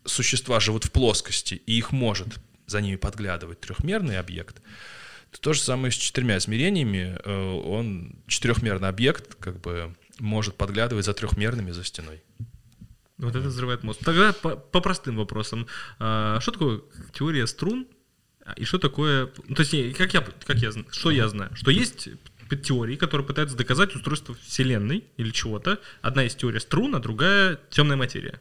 существа 0.05 0.61
живут 0.61 0.85
в 0.85 0.91
плоскости, 0.91 1.63
и 1.67 1.79
их 1.79 1.93
может 1.93 2.29
за 2.67 2.81
ними 2.81 2.97
подглядывать 2.97 3.61
трехмерный 3.61 4.19
объект, 4.19 4.61
то 5.41 5.53
же 5.53 5.61
самое 5.61 5.93
с 5.93 5.95
четырьмя 5.95 6.39
измерениями. 6.39 7.19
Э, 7.25 7.53
он 7.65 8.17
четырехмерный 8.27 8.89
объект, 8.89 9.35
как 9.37 9.61
бы 9.61 9.95
может 10.19 10.57
подглядывать 10.57 11.05
за 11.05 11.15
трехмерными 11.15 11.71
за 11.71 11.85
стеной. 11.85 12.23
Вот 13.19 13.35
это 13.35 13.49
взрывает 13.49 13.83
мозг. 13.83 14.01
Тогда 14.05 14.33
по, 14.33 14.57
по 14.57 14.81
простым 14.81 15.17
вопросам. 15.17 15.67
А, 15.99 16.39
что 16.41 16.53
такое 16.53 16.81
теория 17.13 17.47
струн? 17.47 17.87
И 18.57 18.65
что 18.65 18.79
такое... 18.79 19.31
Ну, 19.49 19.55
то 19.55 19.63
есть, 19.63 19.97
как 19.97 20.15
я, 20.15 20.21
как 20.21 20.59
я, 20.59 20.71
что 20.91 21.11
я 21.11 21.29
знаю? 21.29 21.51
Что 21.57 21.71
есть 21.71 22.09
теории, 22.63 22.95
которые 22.95 23.27
пытаются 23.27 23.57
доказать 23.57 23.97
устройство 23.97 24.37
Вселенной 24.37 25.05
или 25.17 25.31
чего-то. 25.31 25.81
Одна 26.01 26.25
из 26.25 26.37
теорий 26.37 26.61
струн, 26.61 26.95
а 26.95 27.01
другая 27.01 27.59
темная 27.71 27.97
материя. 27.97 28.41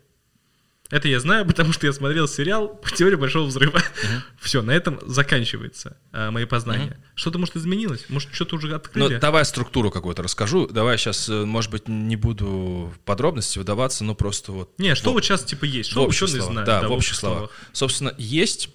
Это 0.91 1.08
я 1.08 1.19
знаю, 1.19 1.45
потому 1.48 1.74
что 1.74 1.88
я 1.88 1.93
смотрел 1.93 2.28
сериал 2.28 2.80
«Теория 2.95 3.17
большого 3.17 3.48
взрыва». 3.48 3.78
Uh-huh. 3.78 4.21
Все, 4.39 4.62
на 4.62 4.71
этом 4.71 5.00
заканчивается 5.06 5.98
э, 6.12 6.30
мои 6.30 6.45
познания. 6.45 6.98
Uh-huh. 6.98 7.12
Что-то, 7.15 7.39
может, 7.39 7.56
изменилось? 7.56 8.06
Может, 8.10 8.34
что-то 8.34 8.58
уже 8.58 8.74
открыли? 8.74 9.15
Ну, 9.15 9.19
давай 9.19 9.45
структуру 9.45 9.89
какую-то 9.89 10.21
расскажу. 10.24 10.67
Давай 10.67 10.98
сейчас, 10.98 11.28
э, 11.28 11.45
может 11.45 11.71
быть, 11.71 11.88
не 11.88 12.15
буду 12.15 12.93
в 12.95 13.00
подробности 13.00 13.58
выдаваться, 13.58 14.04
но 14.04 14.15
просто 14.15 14.52
вот... 14.52 14.78
Не, 14.78 14.95
что 14.95 15.12
вот, 15.12 15.24
сейчас 15.24 15.43
типа 15.43 15.65
есть? 15.65 15.89
Что 15.89 16.06
ученые 16.06 16.41
знают? 16.41 16.67
Да, 16.67 16.82
да, 16.82 16.88
в 16.88 16.91
общих 16.91 17.15
словах. 17.15 17.38
словах. 17.38 17.52
Собственно, 17.74 18.13
есть 18.17 18.69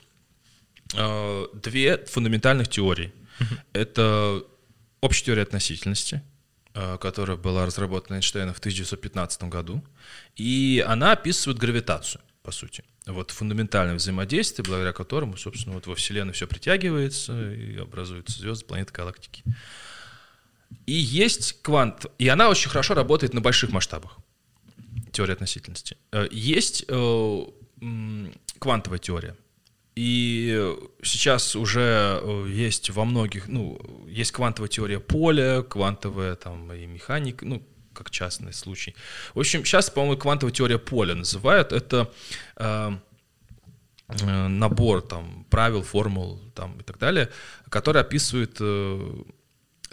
э, 0.95 1.47
две 1.55 2.05
фундаментальных 2.07 2.69
теории. 2.69 3.13
Uh-huh. 3.39 3.59
Это 3.73 4.43
общая 5.01 5.27
теория 5.27 5.43
относительности, 5.43 6.23
которая 6.73 7.37
была 7.37 7.67
разработана 7.67 8.17
Эйнштейном 8.17 8.55
в 8.55 8.59
1915 8.59 9.45
году, 9.45 9.85
и 10.37 10.85
она 10.87 11.13
описывает 11.13 11.59
гравитацию, 11.59 12.23
по 12.43 12.53
сути. 12.53 12.85
Вот 13.07 13.31
фундаментальное 13.31 13.97
взаимодействие, 13.97 14.65
благодаря 14.65 14.93
которому, 14.93 15.37
собственно, 15.37 15.75
вот 15.75 15.87
во 15.87 15.95
Вселенной 15.95 16.33
все 16.33 16.47
притягивается 16.47 17.53
и 17.53 17.77
образуются 17.77 18.39
звезды, 18.39 18.67
планеты, 18.67 18.93
галактики. 18.93 19.43
И 20.87 20.93
есть 20.93 21.63
квант, 21.63 22.07
и 22.19 22.29
она 22.29 22.49
очень 22.49 22.71
хорошо 22.71 22.95
работает 22.95 23.35
на 23.35 23.41
больших 23.41 23.71
масштабах, 23.71 24.19
теория 25.13 25.33
относительности. 25.33 25.97
Э, 26.13 26.29
есть 26.31 26.85
э, 26.87 27.45
квантовая 28.59 28.99
теория, 28.99 29.37
и 29.97 30.77
сейчас 31.03 31.57
уже 31.57 32.21
э, 32.23 32.47
есть 32.49 32.91
во 32.91 33.05
многих, 33.05 33.49
ну, 33.49 33.79
есть 34.09 34.33
квантовая 34.33 34.69
теория 34.69 35.01
поля, 35.01 35.63
квантовая 35.63 36.37
там 36.37 36.73
и 36.73 36.87
механика, 36.87 37.45
ну, 37.45 37.63
как 37.93 38.11
частный 38.11 38.53
случай. 38.53 38.95
В 39.35 39.41
общем, 39.41 39.65
сейчас, 39.65 39.91
по-моему, 39.91 40.17
квантовая 40.17 40.55
теория 40.55 40.79
поля 40.79 41.15
называют. 41.15 41.73
Это 41.73 42.11
э, 42.57 42.93
э, 44.09 44.47
набор 44.49 45.03
там 45.03 45.45
правил, 45.51 45.83
формул 45.83 46.41
там 46.55 46.79
и 46.81 46.83
так 46.83 46.99
далее, 46.99 47.29
который 47.69 48.01
описывает 48.01 48.57
э, 48.61 49.23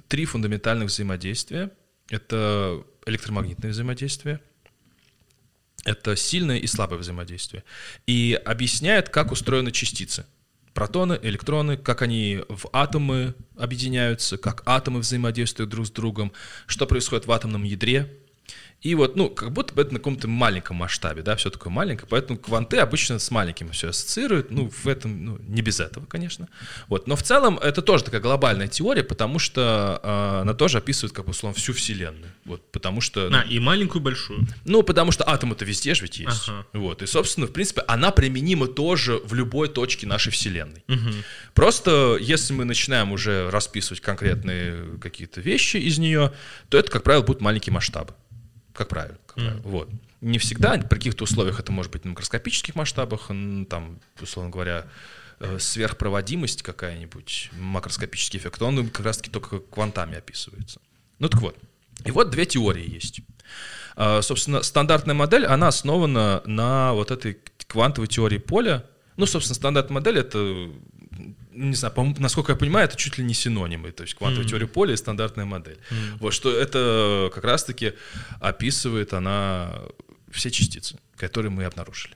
три 0.07 0.25
фундаментальных 0.25 0.89
взаимодействия. 0.89 1.71
Это 2.09 2.83
электромагнитное 3.05 3.71
взаимодействие, 3.71 4.39
это 5.87 6.17
сильное 6.17 6.57
и 6.57 6.67
слабое 6.67 6.99
взаимодействие. 6.99 7.63
И 8.05 8.39
объясняет, 8.45 9.07
как 9.09 9.31
устроены 9.31 9.71
частицы. 9.71 10.25
Протоны, 10.73 11.17
электроны, 11.23 11.77
как 11.77 12.01
они 12.01 12.41
в 12.49 12.67
атомы 12.73 13.33
объединяются, 13.55 14.37
как 14.37 14.61
атомы 14.65 14.99
взаимодействуют 14.99 15.71
друг 15.71 15.87
с 15.87 15.89
другом, 15.89 16.33
что 16.67 16.85
происходит 16.85 17.25
в 17.25 17.31
атомном 17.31 17.63
ядре. 17.63 18.13
И 18.81 18.93
вот, 18.93 19.15
ну, 19.15 19.29
как 19.29 19.51
будто 19.51 19.73
бы 19.73 19.81
это 19.81 19.91
на 19.91 19.99
каком-то 19.99 20.27
маленьком 20.27 20.77
масштабе, 20.77 21.23
да, 21.23 21.35
все 21.35 21.49
такое 21.49 21.73
маленькое, 21.73 22.07
поэтому 22.07 22.37
кванты 22.37 22.77
обычно 22.77 23.17
с 23.17 23.31
маленьким 23.31 23.71
все 23.71 23.89
ассоциируют, 23.89 24.51
ну, 24.51 24.69
в 24.69 24.87
этом, 24.87 25.25
ну, 25.25 25.39
не 25.47 25.63
без 25.63 25.79
этого, 25.79 26.05
конечно. 26.05 26.47
Вот, 26.87 27.07
но 27.07 27.15
в 27.15 27.23
целом 27.23 27.57
это 27.57 27.81
тоже 27.81 28.03
такая 28.03 28.21
глобальная 28.21 28.67
теория, 28.67 29.03
потому 29.03 29.39
что 29.39 29.99
э, 30.03 30.41
она 30.41 30.53
тоже 30.53 30.77
описывает, 30.77 31.11
как 31.11 31.25
бы, 31.25 31.31
условно, 31.31 31.57
всю 31.57 31.73
Вселенную, 31.73 32.31
вот, 32.45 32.71
потому 32.71 33.01
что... 33.01 33.31
А, 33.33 33.41
и 33.49 33.57
маленькую, 33.57 34.01
и 34.01 34.05
большую. 34.05 34.47
Ну, 34.65 34.83
потому 34.83 35.11
что 35.11 35.27
атом-то 35.27 35.65
везде 35.65 35.95
же 35.95 36.03
ведь 36.03 36.19
есть, 36.19 36.47
ага. 36.47 36.67
вот, 36.73 37.01
и, 37.01 37.07
собственно, 37.07 37.47
в 37.47 37.53
принципе, 37.53 37.81
она 37.87 38.11
применима 38.11 38.67
тоже 38.67 39.19
в 39.23 39.33
любой 39.33 39.69
точке 39.69 40.05
нашей 40.05 40.31
Вселенной. 40.31 40.83
Угу. 40.87 41.13
Просто, 41.55 42.17
если 42.21 42.53
мы 42.53 42.63
начинаем 42.63 43.11
уже 43.11 43.49
расписывать 43.49 44.01
конкретные 44.01 44.99
какие-то 45.01 45.41
вещи 45.41 45.77
из 45.77 45.97
нее, 45.97 46.31
то 46.69 46.77
это, 46.77 46.91
как 46.91 47.01
правило, 47.01 47.23
будут 47.23 47.41
маленькие 47.41 47.73
масштабы 47.73 48.13
как 48.77 48.89
правило. 48.89 49.17
Как 49.25 49.35
правило. 49.35 49.57
Mm. 49.57 49.61
Вот. 49.63 49.89
Не 50.21 50.37
всегда, 50.37 50.77
при 50.77 50.97
каких-то 50.97 51.23
условиях 51.23 51.59
это 51.59 51.71
может 51.71 51.91
быть 51.91 52.03
в 52.03 52.05
макроскопических 52.05 52.75
масштабах, 52.75 53.27
там, 53.69 53.99
условно 54.21 54.51
говоря, 54.51 54.85
э, 55.39 55.57
сверхпроводимость 55.59 56.61
какая-нибудь, 56.61 57.49
макроскопический 57.53 58.39
эффект, 58.39 58.61
он 58.61 58.89
как 58.89 59.05
раз-таки 59.05 59.31
только 59.31 59.59
квантами 59.59 60.17
описывается. 60.17 60.79
Ну 61.19 61.27
так 61.27 61.41
вот. 61.41 61.57
И 62.05 62.11
вот 62.11 62.29
две 62.29 62.45
теории 62.45 62.87
есть. 62.87 63.21
А, 63.95 64.21
собственно, 64.21 64.61
стандартная 64.61 65.15
модель, 65.15 65.45
она 65.45 65.69
основана 65.69 66.43
на 66.45 66.93
вот 66.93 67.09
этой 67.09 67.39
квантовой 67.65 68.07
теории 68.07 68.37
поля. 68.37 68.85
Ну, 69.15 69.25
собственно, 69.25 69.55
стандартная 69.55 69.95
модель— 69.95 70.17
это 70.19 70.71
не 71.57 71.75
знаю, 71.75 72.15
насколько 72.19 72.51
я 72.51 72.55
понимаю, 72.55 72.87
это 72.87 72.95
чуть 72.95 73.17
ли 73.17 73.23
не 73.23 73.33
синонимы, 73.33 73.91
то 73.91 74.03
есть 74.03 74.13
квантовая 74.13 74.45
mm-hmm. 74.45 74.49
теория 74.49 74.67
поля 74.67 74.93
и 74.93 74.97
стандартная 74.97 75.45
модель. 75.45 75.77
Mm-hmm. 75.89 76.17
Вот 76.19 76.33
что 76.33 76.55
это 76.55 77.31
как 77.33 77.43
раз-таки 77.43 77.93
описывает 78.39 79.13
она 79.13 79.73
все 80.31 80.51
частицы, 80.51 80.99
которые 81.15 81.51
мы 81.51 81.65
обнаружили. 81.65 82.15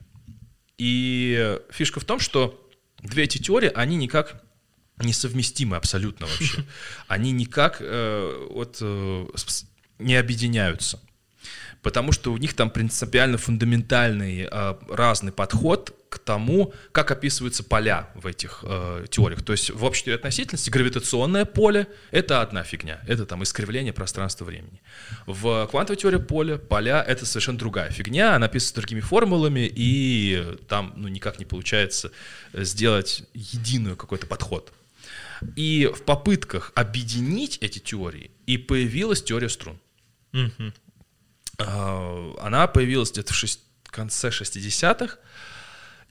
И 0.78 1.60
фишка 1.70 2.00
в 2.00 2.06
том, 2.06 2.20
что 2.20 2.70
две 3.02 3.24
эти 3.24 3.38
теории, 3.38 3.72
они 3.74 3.96
никак 3.96 4.44
несовместимы 5.04 5.76
абсолютно 5.78 6.28
вообще. 6.28 6.64
Они 7.08 7.32
никак 7.32 7.78
э, 7.80 8.48
вот, 8.52 8.78
э, 8.82 9.26
не 9.98 10.16
объединяются 10.16 11.00
потому 11.82 12.12
что 12.12 12.32
у 12.32 12.38
них 12.38 12.54
там 12.54 12.70
принципиально 12.70 13.38
фундаментальный 13.38 14.48
э, 14.50 14.76
разный 14.90 15.32
подход 15.32 15.96
к 16.10 16.20
тому, 16.20 16.74
как 16.92 17.10
описываются 17.12 17.64
поля 17.64 18.10
в 18.16 18.28
этих 18.28 18.64
э, 18.64 19.06
теориях. 19.10 19.44
То 19.44 19.54
есть 19.54 19.70
в 19.70 19.84
общей 19.86 20.12
относительности 20.12 20.70
гравитационное 20.70 21.46
поле— 21.46 21.88
это 22.12 22.42
одна 22.42 22.64
фигня, 22.64 23.00
это 23.08 23.26
там 23.26 23.44
искривление 23.44 23.94
пространства-времени. 23.94 24.82
В 25.26 25.68
квантовой 25.72 25.98
теории 25.98 26.18
поля 26.18 26.58
поля— 26.58 27.02
это 27.08 27.26
совершенно 27.26 27.58
другая 27.58 27.90
фигня, 27.92 28.36
она 28.36 28.48
описывается 28.48 28.76
другими 28.76 29.00
формулами, 29.00 29.72
и 29.74 30.58
там 30.68 30.94
ну, 30.98 31.08
никак 31.08 31.40
не 31.40 31.46
получается 31.46 32.12
сделать 32.54 33.24
единый 33.34 33.96
какой-то 33.96 34.28
подход. 34.28 34.74
И 35.56 35.90
в 35.96 36.04
попытках 36.04 36.72
объединить 36.76 37.58
эти 37.62 37.80
теории 37.80 38.32
и 38.46 38.58
появилась 38.58 39.24
теория 39.24 39.50
струн. 39.50 39.80
Mm-hmm. 40.34 40.74
Она 41.66 42.68
появилась 42.68 43.12
где-то 43.12 43.34
в 43.34 43.36
шесть, 43.36 43.62
конце 43.84 44.30
60-х, 44.30 45.18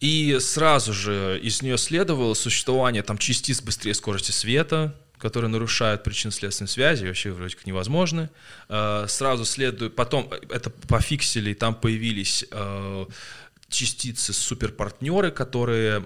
и 0.01 0.39
сразу 0.41 0.93
же 0.93 1.39
из 1.43 1.63
нее 1.63 1.79
следовало 1.79 2.35
существование 2.35 3.03
там 3.03 3.19
частиц 3.19 3.61
быстрее 3.61 3.95
скорости 3.95 4.31
света, 4.31 4.95
которые 5.19 5.51
нарушают 5.51 6.03
причинно-следственные 6.03 6.69
связи, 6.69 7.07
вообще 7.07 7.31
вроде 7.31 7.55
как 7.55 7.67
невозможны. 7.67 8.31
А, 8.69 9.07
сразу 9.07 9.45
следует, 9.45 9.95
потом 9.95 10.31
это 10.49 10.71
пофиксили, 10.71 11.55
там 11.55 11.75
появились 11.75 12.45
частицы 13.69 14.33
суперпартнеры, 14.33 15.31
которые 15.31 16.05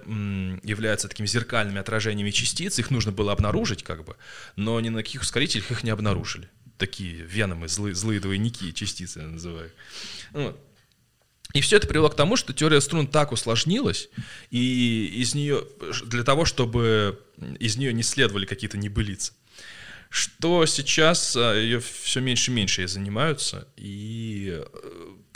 являются 0.63 1.07
такими 1.07 1.25
зеркальными 1.25 1.79
отражениями 1.79 2.31
частиц, 2.31 2.77
их 2.79 2.91
нужно 2.91 3.11
было 3.11 3.31
обнаружить 3.31 3.83
как 3.83 4.05
бы, 4.05 4.15
но 4.55 4.79
ни 4.79 4.89
на 4.89 4.99
каких 4.99 5.21
ускорителях 5.21 5.71
их 5.71 5.83
не 5.83 5.89
обнаружили. 5.89 6.47
Такие 6.77 7.15
веномы, 7.21 7.67
злые, 7.67 7.95
злые 7.95 8.19
двойники, 8.19 8.73
частицы 8.73 9.19
я 9.19 9.27
называю. 9.27 9.71
Вот. 10.31 10.59
И 11.53 11.61
все 11.61 11.77
это 11.77 11.87
привело 11.87 12.09
к 12.09 12.15
тому, 12.15 12.35
что 12.35 12.51
теория 12.51 12.81
струн 12.81 13.07
так 13.07 13.31
усложнилась, 13.31 14.09
и 14.51 15.05
из 15.05 15.35
нее, 15.35 15.63
для 16.05 16.23
того, 16.23 16.43
чтобы 16.43 17.21
из 17.59 17.77
нее 17.77 17.93
не 17.93 18.03
следовали 18.03 18.45
какие-то 18.45 18.77
небылицы, 18.77 19.31
что 20.09 20.65
сейчас 20.65 21.35
а, 21.37 21.53
ее 21.53 21.79
все 21.79 22.19
меньше 22.19 22.51
и 22.51 22.53
меньше 22.53 22.81
ей 22.81 22.87
занимаются, 22.87 23.69
и 23.77 24.61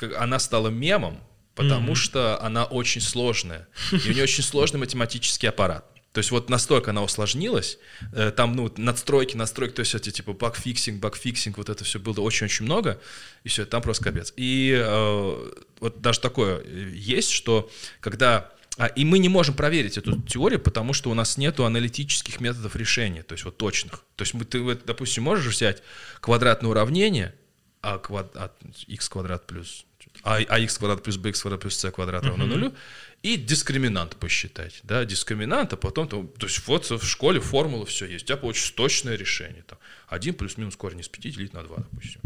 э, 0.02 0.12
она 0.18 0.40
стала 0.40 0.68
мемом, 0.68 1.24
потому 1.56 1.94
mm-hmm. 1.94 1.96
что 1.96 2.42
она 2.44 2.66
очень 2.66 3.02
сложная, 3.02 3.70
и 3.92 4.10
у 4.10 4.14
нее 4.14 4.24
очень 4.24 4.44
сложный 4.44 4.80
математический 4.80 5.48
аппарат. 5.48 5.86
То 6.20 6.22
есть 6.22 6.32
вот 6.32 6.50
настолько 6.50 6.92
она 6.92 7.02
усложнилась, 7.02 7.78
э, 8.12 8.32
там, 8.36 8.54
ну, 8.54 8.70
надстройки, 8.76 9.38
настройки, 9.38 9.76
то 9.76 9.80
есть 9.80 9.96
эти, 9.96 10.10
типа, 10.10 10.34
bug 10.34 10.53
fixing, 10.53 11.00
bug 11.00 11.17
fixing, 11.17 11.58
вот 11.58 11.70
это 11.70 11.86
все 11.86 11.98
было 11.98 12.20
очень-очень 12.20 12.66
много, 12.66 13.00
и 13.46 13.48
все, 13.48 13.66
там 13.66 13.82
просто 13.82 14.04
капец. 14.04 14.34
И 14.36 14.78
э, 14.78 15.52
вот 15.80 16.02
даже 16.02 16.20
такое 16.20 16.62
есть, 16.92 17.30
что 17.30 17.72
когда... 18.02 18.52
А, 18.78 18.88
и 18.88 19.06
мы 19.06 19.20
не 19.20 19.30
можем 19.30 19.56
проверить 19.56 19.98
эту 19.98 20.22
теорию, 20.24 20.60
потому 20.60 20.92
что 20.92 21.10
у 21.10 21.14
нас 21.14 21.38
нет 21.38 21.58
аналитических 21.62 22.42
методов 22.42 22.76
решения, 22.76 23.24
то 23.24 23.32
есть 23.32 23.46
вот 23.46 23.56
точных. 23.56 24.04
То 24.18 24.24
есть 24.24 24.34
мы, 24.34 24.44
ты, 24.44 24.76
допустим, 24.76 25.24
можешь 25.24 25.46
взять 25.46 25.84
квадратное 26.20 26.70
уравнение, 26.70 27.34
а, 27.82 27.98
квад, 27.98 28.36
а 28.36 28.52
x 28.88 29.08
квадрат 29.08 29.48
плюс 29.48 29.86
а, 30.24 30.36
а 30.36 30.60
x 30.60 30.78
квадрат 30.78 31.02
плюс 31.02 31.18
bx 31.18 31.42
квадрат 31.42 31.62
плюс 31.62 31.78
c 31.78 31.92
квадрат 31.92 32.26
равно 32.26 32.46
нулю, 32.46 32.74
и 33.22 33.36
дискриминант 33.36 34.16
посчитать, 34.16 34.80
да, 34.84 35.04
дискриминант, 35.04 35.74
а 35.74 35.78
потом, 35.78 36.08
то, 36.08 36.24
то 36.38 36.48
есть 36.48 36.66
вот 36.68 36.90
в 36.90 37.06
школе 37.06 37.42
формула 37.42 37.86
все 37.86 38.06
есть, 38.06 38.26
у 38.26 38.28
тебя 38.28 38.38
получится 38.38 38.74
точное 38.74 39.16
решение, 39.16 39.64
там, 39.68 39.78
1 40.08 40.34
плюс-минус 40.34 40.76
корень 40.76 41.02
из 41.02 41.10
5 41.10 41.22
делить 41.24 41.54
на 41.54 41.64
2, 41.64 41.78
допустим. 41.78 42.22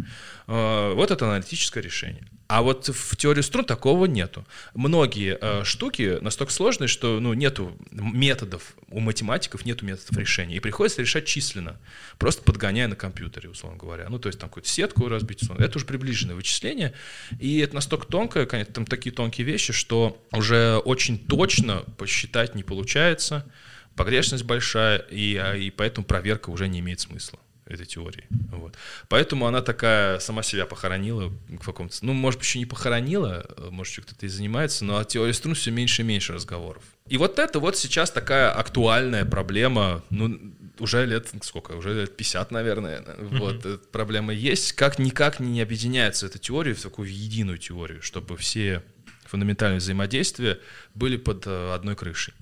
А, 0.47 0.93
вот 0.93 1.11
это 1.11 1.25
аналитическое 1.25 1.83
решение. 1.83 2.27
А 2.47 2.61
вот 2.61 2.87
в 2.87 3.15
теории 3.15 3.41
струн 3.41 3.65
такого 3.65 4.05
нету. 4.05 4.45
Многие 4.75 5.37
э, 5.41 5.63
штуки 5.63 6.19
настолько 6.21 6.53
сложные, 6.53 6.87
что 6.87 7.19
ну, 7.19 7.33
нету 7.33 7.75
методов, 7.89 8.75
у 8.89 8.99
математиков 8.99 9.65
нету 9.65 9.85
методов 9.85 10.15
решения. 10.17 10.57
И 10.57 10.59
приходится 10.59 11.01
решать 11.01 11.25
численно, 11.25 11.79
просто 12.19 12.43
подгоняя 12.43 12.87
на 12.87 12.95
компьютере, 12.95 13.49
условно 13.49 13.79
говоря. 13.79 14.07
Ну, 14.09 14.19
то 14.19 14.27
есть 14.27 14.39
там 14.39 14.49
какую-то 14.49 14.69
сетку 14.69 15.07
разбить, 15.07 15.41
это 15.57 15.77
уже 15.77 15.85
приближенное 15.87 16.35
вычисление. 16.35 16.93
И 17.39 17.59
это 17.59 17.75
настолько 17.75 18.05
тонкое, 18.05 18.45
конечно, 18.45 18.73
там 18.73 18.85
такие 18.85 19.15
тонкие 19.15 19.47
вещи, 19.47 19.73
что 19.73 20.21
уже 20.31 20.79
очень 20.85 21.17
точно 21.17 21.83
посчитать 21.97 22.55
не 22.55 22.63
получается, 22.63 23.45
погрешность 23.95 24.43
большая, 24.43 24.97
и, 24.97 25.35
а, 25.35 25.55
и 25.55 25.69
поэтому 25.69 26.05
проверка 26.05 26.49
уже 26.49 26.67
не 26.67 26.79
имеет 26.79 26.99
смысла 26.99 27.39
этой 27.65 27.85
теории. 27.85 28.25
Вот. 28.51 28.75
Поэтому 29.07 29.45
она 29.45 29.61
такая 29.61 30.19
сама 30.19 30.43
себя 30.43 30.65
похоронила 30.65 31.31
в 31.47 31.65
каком-то... 31.65 31.95
Ну, 32.01 32.13
может 32.13 32.39
быть, 32.39 32.47
еще 32.47 32.59
не 32.59 32.65
похоронила, 32.65 33.45
может, 33.71 33.93
еще 33.93 34.01
кто-то 34.01 34.25
и 34.25 34.29
занимается, 34.29 34.85
но 34.85 34.97
о 34.97 35.05
теории 35.05 35.31
струн 35.31 35.55
все 35.55 35.71
меньше 35.71 36.01
и 36.01 36.05
меньше 36.05 36.33
разговоров. 36.33 36.83
И 37.07 37.17
вот 37.17 37.39
это 37.39 37.59
вот 37.59 37.77
сейчас 37.77 38.11
такая 38.11 38.51
актуальная 38.51 39.25
проблема, 39.25 40.03
ну, 40.09 40.39
уже 40.79 41.05
лет, 41.05 41.29
сколько, 41.41 41.73
уже 41.73 41.93
лет 41.93 42.17
50, 42.17 42.51
наверное, 42.51 42.99
mm-hmm. 42.99 43.37
вот, 43.37 43.65
эта 43.65 43.77
проблема 43.77 44.33
есть. 44.33 44.73
Как 44.73 44.99
никак 44.99 45.39
не 45.39 45.61
объединяется 45.61 46.25
эта 46.25 46.39
теория 46.39 46.73
в 46.73 46.81
такую 46.81 47.13
единую 47.13 47.57
теорию, 47.57 48.01
чтобы 48.01 48.37
все 48.37 48.83
фундаментальные 49.33 49.79
взаимодействия 49.79 50.59
были 50.93 51.17
под 51.17 51.47
э, 51.47 51.73
одной 51.73 51.95
крышей. 51.95 52.35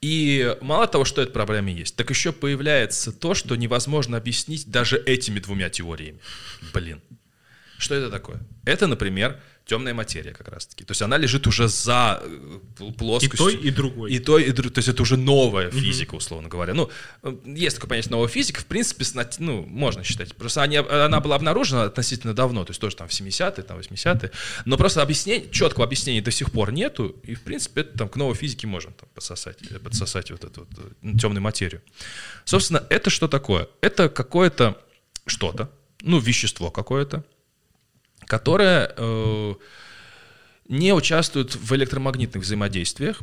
И 0.00 0.56
мало 0.60 0.86
того, 0.86 1.04
что 1.04 1.22
эта 1.22 1.32
проблема 1.32 1.70
есть, 1.70 1.96
так 1.96 2.08
еще 2.08 2.30
появляется 2.30 3.10
то, 3.10 3.34
что 3.34 3.56
невозможно 3.56 4.16
объяснить 4.16 4.70
даже 4.70 4.96
этими 4.96 5.40
двумя 5.40 5.68
теориями. 5.68 6.20
Блин. 6.72 7.02
Что 7.78 7.96
это 7.96 8.10
такое? 8.10 8.38
Это, 8.64 8.86
например, 8.86 9.40
темная 9.66 9.94
материя 9.94 10.32
как 10.32 10.48
раз-таки. 10.48 10.84
То 10.84 10.92
есть 10.92 11.02
она 11.02 11.18
лежит 11.18 11.46
уже 11.48 11.66
за 11.68 12.22
э, 12.22 12.92
плоскостью. 12.96 13.48
И 13.48 13.52
той, 13.52 13.68
и 13.68 13.70
другой. 13.70 14.12
И 14.12 14.18
той, 14.20 14.44
и 14.44 14.52
другой. 14.52 14.72
То 14.72 14.78
есть 14.78 14.88
это 14.88 15.02
уже 15.02 15.16
новая 15.16 15.70
физика, 15.70 16.14
условно 16.14 16.48
говоря. 16.48 16.72
Ну, 16.72 16.88
э, 17.24 17.36
есть 17.44 17.76
такое 17.76 17.88
понятие 17.88 18.12
новая 18.12 18.28
физика, 18.28 18.60
в 18.60 18.66
принципе, 18.66 19.04
ну, 19.40 19.66
можно 19.66 20.04
считать. 20.04 20.34
Просто 20.36 20.62
они, 20.62 20.76
она 20.76 21.20
была 21.20 21.34
обнаружена 21.34 21.84
относительно 21.84 22.32
давно, 22.32 22.64
то 22.64 22.70
есть 22.70 22.80
тоже 22.80 22.94
там 22.94 23.08
в 23.08 23.10
70-е, 23.10 23.62
там 23.64 23.78
80-е. 23.78 24.30
Но 24.66 24.76
просто 24.76 25.02
объяснение, 25.02 25.50
четкого 25.50 25.84
объяснения 25.84 26.22
до 26.22 26.30
сих 26.30 26.52
пор 26.52 26.70
нету, 26.70 27.16
и, 27.24 27.34
в 27.34 27.42
принципе, 27.42 27.80
это 27.80 27.98
там 27.98 28.08
к 28.08 28.16
новой 28.16 28.36
физике 28.36 28.68
можно 28.68 28.92
там, 28.92 29.08
подсосать, 29.14 29.58
э, 29.68 29.80
подсосать 29.80 30.30
вот 30.30 30.44
эту 30.44 30.60
вот 30.60 31.18
темную 31.20 31.42
материю. 31.42 31.82
Собственно, 32.44 32.86
это 32.88 33.10
что 33.10 33.26
такое? 33.26 33.68
Это 33.80 34.08
какое-то 34.08 34.80
что-то, 35.26 35.72
ну, 36.02 36.20
вещество 36.20 36.70
какое-то, 36.70 37.24
которая 38.26 38.92
э, 38.96 39.54
не 40.68 40.92
участвует 40.92 41.54
в 41.54 41.74
электромагнитных 41.74 42.42
взаимодействиях. 42.42 43.22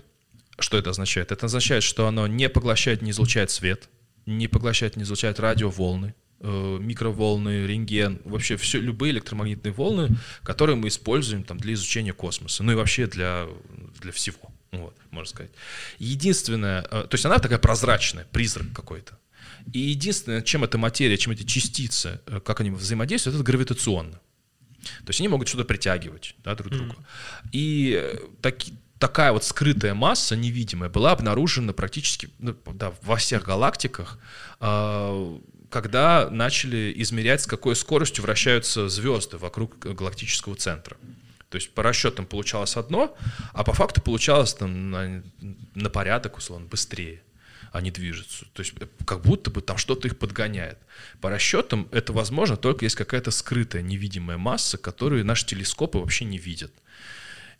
Что 0.59 0.77
это 0.77 0.91
означает? 0.91 1.31
Это 1.31 1.45
означает, 1.45 1.83
что 1.83 2.07
оно 2.07 2.27
не 2.27 2.49
поглощает, 2.49 3.01
не 3.01 3.11
излучает 3.11 3.51
свет, 3.51 3.89
не 4.25 4.47
поглощает, 4.47 4.95
не 4.95 5.03
излучает 5.03 5.39
радиоволны, 5.39 6.13
э, 6.39 6.77
микроволны, 6.79 7.65
рентген, 7.65 8.21
вообще 8.23 8.55
все, 8.57 8.79
любые 8.79 9.11
электромагнитные 9.11 9.73
волны, 9.73 10.15
которые 10.43 10.75
мы 10.75 10.87
используем 10.89 11.43
там, 11.43 11.57
для 11.57 11.73
изучения 11.73 12.13
космоса, 12.13 12.63
ну 12.63 12.71
и 12.71 12.75
вообще 12.75 13.07
для, 13.07 13.47
для 14.01 14.11
всего, 14.11 14.51
вот, 14.71 14.95
можно 15.09 15.29
сказать. 15.29 15.51
Единственное, 15.99 16.83
э, 16.83 17.07
то 17.09 17.13
есть 17.13 17.25
она 17.25 17.39
такая 17.39 17.59
прозрачная, 17.59 18.25
призрак 18.31 18.71
какой-то. 18.73 19.17
И 19.71 19.79
единственное, 19.79 20.41
чем 20.41 20.63
эта 20.63 20.77
материя, 20.77 21.17
чем 21.17 21.33
эти 21.33 21.43
частицы, 21.43 22.19
э, 22.27 22.39
как 22.41 22.59
они 22.59 22.69
взаимодействуют, 22.71 23.35
это 23.35 23.43
гравитационно. 23.43 24.19
То 24.83 25.09
есть 25.09 25.19
они 25.19 25.29
могут 25.29 25.47
что-то 25.47 25.65
притягивать 25.65 26.35
да, 26.43 26.55
друг 26.55 26.71
к 26.71 26.75
другу. 26.75 26.93
Mm-hmm. 26.93 27.49
И 27.51 27.99
э, 28.01 28.17
таки, 28.41 28.73
такая 28.99 29.31
вот 29.31 29.43
скрытая 29.43 29.93
масса, 29.93 30.35
невидимая, 30.35 30.89
была 30.89 31.11
обнаружена 31.11 31.73
практически 31.73 32.29
ну, 32.39 32.55
да, 32.73 32.93
во 33.01 33.15
всех 33.17 33.43
галактиках, 33.43 34.19
э, 34.59 35.39
когда 35.69 36.29
начали 36.29 36.93
измерять, 36.97 37.41
с 37.41 37.47
какой 37.47 37.75
скоростью 37.75 38.23
вращаются 38.23 38.89
звезды 38.89 39.37
вокруг 39.37 39.79
галактического 39.79 40.55
центра. 40.55 40.97
То 41.49 41.57
есть 41.57 41.73
по 41.73 41.83
расчетам 41.83 42.25
получалось 42.25 42.77
одно, 42.77 43.15
а 43.53 43.63
по 43.63 43.73
факту 43.73 44.01
получалось 44.01 44.53
там 44.53 44.91
на, 44.91 45.23
на 45.75 45.89
порядок, 45.89 46.37
условно, 46.37 46.67
быстрее 46.67 47.21
они 47.73 47.89
движутся. 47.91 48.45
То 48.53 48.61
есть 48.61 48.73
э, 48.79 48.87
как 49.05 49.21
будто 49.21 49.49
бы 49.49 49.61
там 49.61 49.77
что-то 49.77 50.07
их 50.07 50.17
подгоняет. 50.17 50.77
По 51.19 51.29
расчетам 51.29 51.89
это 51.91 52.13
возможно 52.13 52.55
только 52.55 52.85
есть 52.85 52.95
какая-то 52.95 53.31
скрытая 53.31 53.81
невидимая 53.81 54.37
масса, 54.37 54.77
которую 54.77 55.25
наши 55.25 55.45
телескопы 55.45 55.97
вообще 55.97 56.23
не 56.23 56.37
видят. 56.37 56.71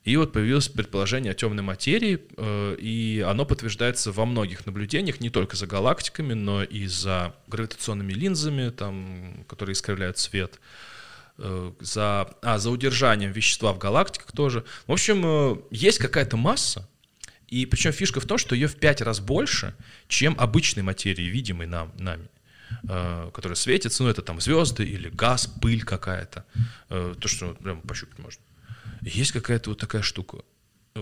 И 0.04 0.16
вот 0.18 0.32
появилось 0.32 0.68
предположение 0.68 1.32
о 1.32 1.34
темной 1.34 1.64
материи, 1.64 2.22
э, 2.38 2.76
и 2.80 3.26
оно 3.28 3.46
подтверждается 3.46 4.12
во 4.12 4.26
многих 4.26 4.66
наблюдениях, 4.68 5.20
не 5.20 5.32
только 5.32 5.56
за 5.58 5.66
галактиками, 5.66 6.34
но 6.34 6.64
и 6.64 6.86
за 6.86 7.34
гравитационными 7.48 8.14
линзами, 8.14 8.70
там, 8.70 9.46
которые 9.48 9.74
искривляют 9.74 10.20
свет, 10.20 10.60
э, 11.40 11.72
за, 11.80 12.30
а, 12.44 12.60
за 12.60 12.70
удержанием 12.70 13.32
вещества 13.32 13.74
в 13.74 13.80
галактиках 13.80 14.32
тоже. 14.32 14.64
В 14.86 14.92
общем, 14.92 15.64
есть 15.72 15.98
какая-то 15.98 16.38
масса, 16.38 16.88
и 17.48 17.66
причем 17.66 17.92
фишка 17.92 18.20
в 18.20 18.26
том, 18.26 18.38
что 18.38 18.56
ее 18.56 18.68
в 18.68 18.76
пять 18.76 19.02
раз 19.02 19.20
больше, 19.20 19.76
чем 20.08 20.36
обычной 20.40 20.84
материи, 20.84 21.24
видимой 21.24 21.68
нам, 21.68 21.92
нами 22.00 22.30
э, 22.88 23.30
которая 23.34 23.56
светится, 23.56 24.04
ну 24.04 24.10
это 24.10 24.22
там 24.22 24.42
звезды 24.42 24.86
или 24.86 25.10
газ, 25.10 25.48
пыль 25.48 25.84
какая-то, 25.84 26.46
э, 26.90 27.16
то, 27.20 27.28
что 27.28 27.54
прям 27.56 27.82
пощупать 27.82 28.20
можно. 28.20 28.42
есть 29.02 29.32
какая-то 29.32 29.70
вот 29.70 29.80
такая 29.80 30.02
штука. 30.02 30.40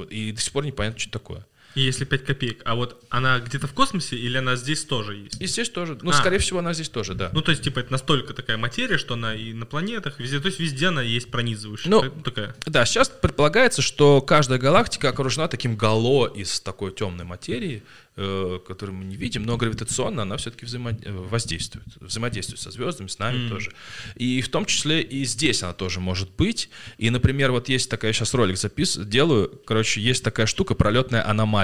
И 0.09 0.31
до 0.31 0.41
сих 0.41 0.53
пор 0.53 0.65
непонятно, 0.65 0.99
что 0.99 1.11
такое. 1.11 1.45
И 1.75 1.81
если 1.81 2.05
5 2.05 2.25
копеек, 2.25 2.61
а 2.65 2.75
вот 2.75 3.01
она 3.09 3.39
где-то 3.39 3.67
в 3.67 3.73
космосе 3.73 4.17
или 4.17 4.37
она 4.37 4.55
здесь 4.55 4.83
тоже 4.83 5.15
есть? 5.15 5.41
И 5.41 5.47
здесь 5.47 5.69
тоже. 5.69 5.97
Ну, 6.01 6.11
а. 6.11 6.13
скорее 6.13 6.39
всего, 6.39 6.59
она 6.59 6.73
здесь 6.73 6.89
тоже, 6.89 7.13
да. 7.13 7.29
Ну, 7.33 7.41
то 7.41 7.51
есть, 7.51 7.63
типа, 7.63 7.79
это 7.79 7.91
настолько 7.91 8.33
такая 8.33 8.57
материя, 8.57 8.97
что 8.97 9.13
она 9.13 9.33
и 9.35 9.53
на 9.53 9.65
планетах, 9.65 10.19
везде, 10.19 10.39
то 10.39 10.47
есть 10.47 10.59
везде 10.59 10.87
она 10.87 11.01
есть 11.01 11.31
пронизывающая. 11.31 11.89
Ну, 11.89 12.01
такая. 12.23 12.55
Да, 12.65 12.85
сейчас 12.85 13.09
предполагается, 13.09 13.81
что 13.81 14.21
каждая 14.21 14.59
галактика 14.59 15.09
окружена 15.09 15.47
таким 15.47 15.77
гало 15.77 16.27
из 16.27 16.59
такой 16.59 16.91
темной 16.91 17.25
материи, 17.25 17.83
э, 18.17 18.59
которую 18.67 18.97
мы 18.97 19.05
не 19.05 19.15
видим, 19.15 19.43
но 19.43 19.55
гравитационно 19.57 20.23
она 20.23 20.37
все-таки 20.37 20.65
взаимо... 20.65 20.91
Э, 20.91 21.11
воздействует, 21.11 21.85
взаимодействует 21.99 22.59
со 22.59 22.71
звездами, 22.71 23.07
с 23.07 23.17
нами 23.17 23.45
mm. 23.45 23.49
тоже. 23.49 23.71
И 24.15 24.41
в 24.41 24.49
том 24.49 24.65
числе 24.65 25.01
и 25.01 25.23
здесь 25.23 25.63
она 25.63 25.73
тоже 25.73 25.99
может 25.99 26.29
быть. 26.31 26.69
И, 26.97 27.09
например, 27.09 27.51
вот 27.51 27.69
есть 27.69 27.89
такая, 27.89 28.11
сейчас 28.11 28.33
ролик 28.33 28.57
запис, 28.57 28.97
делаю, 28.97 29.61
короче, 29.65 30.01
есть 30.01 30.23
такая 30.23 30.45
штука, 30.45 30.75
пролетная 30.75 31.27
аномалия 31.27 31.60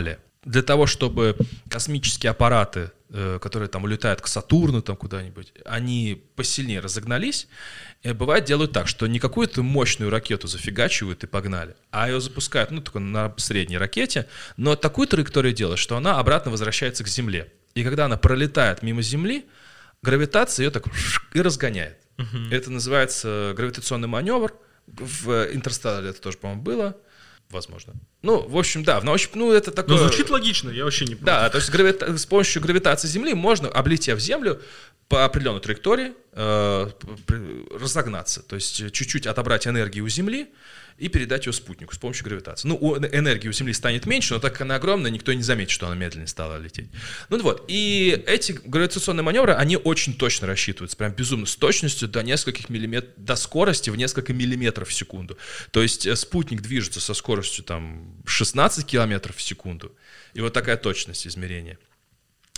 для 0.48 0.62
того, 0.64 0.86
чтобы 0.86 1.36
космические 1.70 2.32
аппараты, 2.32 2.91
э, 3.10 3.38
которые 3.41 3.68
там 3.68 3.84
улетают 3.84 4.22
к 4.22 4.28
Сатурну 4.28 4.82
там 4.82 4.95
куда-нибудь, 4.95 5.52
они 5.66 6.24
посильнее 6.36 6.80
разогнались, 6.80 7.48
и 8.04 8.14
бывает 8.14 8.45
делают 8.45 8.72
так, 8.72 8.88
что 8.88 9.08
не 9.08 9.20
какую-то 9.20 9.62
мощную 9.62 10.10
ракету 10.10 10.48
зафигачивают 10.48 11.24
и 11.24 11.28
погнали, 11.28 11.76
а 11.91 12.10
ее 12.10 12.22
запускают, 12.22 12.72
ну, 12.72 12.82
только 12.82 13.00
на 13.00 13.34
средней 13.38 13.78
ракете, 13.78 14.28
но 14.56 14.76
такую 14.78 15.08
траекторию 15.08 15.54
делают, 15.54 15.80
что 15.80 15.98
она 15.98 16.18
обратно 16.18 16.50
возвращается 16.50 17.04
к 17.04 17.08
Земле. 17.08 17.52
И 17.76 17.84
когда 17.84 18.06
она 18.06 18.16
пролетает 18.18 18.84
мимо 18.84 19.02
Земли, 19.02 19.45
гравитация 20.02 20.66
ее 20.66 20.72
так 20.72 20.86
и 21.34 21.41
разгоняет. 21.41 21.98
Угу. 22.18 22.52
Это 22.52 22.72
называется 22.72 23.54
гравитационный 23.56 24.08
маневр. 24.08 24.54
В 24.88 25.54
Интерстелларе 25.54 26.10
это 26.10 26.22
тоже, 26.22 26.38
по-моему, 26.38 26.62
было 26.62 26.98
возможно. 27.50 27.93
Ну, 28.22 28.48
в 28.48 28.58
общем, 28.58 28.84
да, 28.84 29.00
в 29.00 29.04
научном, 29.04 29.39
ну, 29.39 29.52
это 29.52 29.72
такое... 29.72 29.98
Но 29.98 30.04
звучит 30.04 30.30
логично, 30.30 30.70
я 30.70 30.84
вообще 30.84 31.06
не 31.06 31.16
понимаю. 31.16 31.43
Да, 31.43 31.50
то 31.50 31.58
есть 31.58 31.70
гравита... 31.70 32.18
с 32.18 32.26
помощью 32.26 32.62
гравитации 32.62 33.08
Земли 33.08 33.34
можно, 33.34 33.70
облетев 33.70 34.20
Землю, 34.20 34.62
по 35.08 35.24
определенной 35.24 35.62
траектории 35.62 36.14
э, 36.34 36.89
разогнаться, 37.80 38.41
то 38.43 38.56
есть 38.56 38.91
чуть-чуть 38.91 39.26
отобрать 39.26 39.66
энергию 39.66 40.04
у 40.04 40.10
Земли, 40.10 40.48
и 40.98 41.10
передать 41.10 41.45
ее 41.45 41.54
спутнику 41.54 41.93
с 41.93 41.98
помощью 41.98 42.26
гравитации. 42.26 42.68
Ну, 42.68 42.98
энергии 42.98 43.48
у 43.48 43.52
Земли 43.52 43.74
станет 43.74 44.06
меньше, 44.06 44.34
но 44.34 44.39
так 44.39 44.54
как 44.54 44.62
она 44.62 44.76
огромная, 44.76 45.12
никто 45.12 45.32
не 45.34 45.43
заметит, 45.43 45.72
что 45.72 45.86
она 45.88 45.95
медленнее 45.95 46.28
стала 46.28 46.58
лететь. 46.58 46.89
Ну 47.30 47.39
вот, 47.41 47.66
и 47.68 48.24
эти 48.26 48.54
гравитационные 48.64 49.24
маневры, 49.24 49.54
они 49.54 49.78
очень 49.78 50.16
точно 50.16 50.48
рассчитываются, 50.48 50.98
прям 50.98 51.12
безумно, 51.12 51.45
с 51.45 51.56
точностью 51.56 52.08
до 52.08 52.24
нескольких 52.24 52.70
миллиметров, 52.70 53.14
до 53.16 53.36
скорости 53.36 53.89
в 53.89 53.95
несколько 53.95 54.34
миллиметров 54.34 54.89
в 54.89 54.93
секунду. 54.93 55.38
То 55.72 55.84
есть 55.84 56.08
э, 56.08 56.16
спутник 56.16 56.62
движется 56.62 57.00
со 57.00 57.14
скоростью 57.14 57.64
там 57.64 58.16
16 58.26 58.86
километров 58.86 59.36
в 59.36 59.41
секунду, 59.41 59.95
и 60.34 60.41
вот 60.41 60.54
такая 60.54 60.78
точность 60.78 61.28
измерения. 61.28 61.78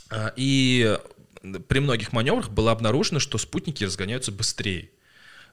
А, 0.09 0.33
и 0.35 0.97
при 1.67 1.79
многих 1.79 2.13
маневрах 2.13 2.49
было 2.49 2.71
обнаружено, 2.71 3.19
что 3.19 3.37
спутники 3.37 3.83
разгоняются 3.83 4.31
быстрее. 4.31 4.91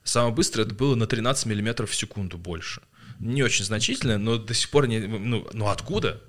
Самое 0.07 0.33
быстрое 0.33 0.65
это 0.65 0.75
было 0.75 0.95
на 0.95 1.09
13 1.09 1.47
миллиметров 1.47 1.91
в 1.91 1.95
секунду 1.95 2.39
больше. 2.39 2.81
Не 3.19 3.43
очень 3.43 3.65
значительно, 3.65 4.19
но 4.19 4.39
до 4.39 4.55
сих 4.55 4.71
пор 4.71 4.87
не... 4.87 5.01
Ну, 5.01 5.49
ну 5.53 5.69
откуда? 5.69 6.23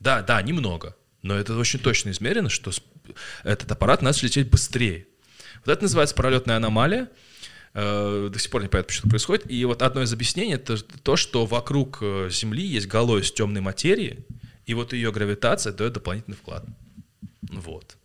Да, 0.00 0.22
да, 0.22 0.40
немного. 0.40 0.96
Но 1.20 1.34
это 1.34 1.54
очень 1.58 1.78
точно 1.78 2.10
измерено, 2.10 2.48
что 2.48 2.70
этот 3.44 3.70
аппарат 3.70 4.00
начал 4.00 4.24
лететь 4.24 4.48
быстрее. 4.48 5.06
Вот 5.64 5.72
это 5.72 5.82
называется 5.82 6.14
пролетная 6.14 6.56
аномалия. 6.56 7.10
Э, 7.74 8.30
до 8.32 8.38
сих 8.38 8.50
пор 8.50 8.62
не 8.62 8.68
понятно, 8.68 8.94
что 8.94 9.08
происходит. 9.10 9.50
И 9.50 9.62
вот 9.66 9.82
одно 9.82 10.02
из 10.02 10.12
объяснений 10.14 10.54
это 10.54 10.78
то, 10.78 11.16
что 11.16 11.44
вокруг 11.44 11.98
э, 12.00 12.30
Земли 12.30 12.64
есть 12.64 12.86
гало 12.86 13.18
из 13.18 13.30
темной 13.30 13.60
материи, 13.60 14.24
и 14.64 14.72
вот 14.72 14.94
ее 14.94 15.12
гравитация 15.12 15.74
дает 15.74 15.92
дополнительный 15.92 16.38
вклад. 16.38 16.64
Вот. 17.42 17.98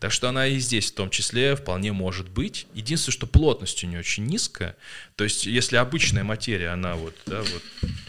Так 0.00 0.12
что 0.12 0.28
она 0.28 0.46
и 0.46 0.58
здесь 0.58 0.90
в 0.90 0.94
том 0.94 1.10
числе 1.10 1.56
вполне 1.56 1.92
может 1.92 2.28
быть. 2.28 2.66
Единственное, 2.74 3.14
что 3.14 3.26
плотность 3.26 3.82
у 3.84 3.86
нее 3.86 4.00
очень 4.00 4.26
низкая. 4.26 4.76
То 5.16 5.24
есть, 5.24 5.46
если 5.46 5.76
обычная 5.76 6.24
материя, 6.24 6.68
она 6.68 6.94
вот, 6.94 7.16
да, 7.26 7.42
вот, 7.42 7.62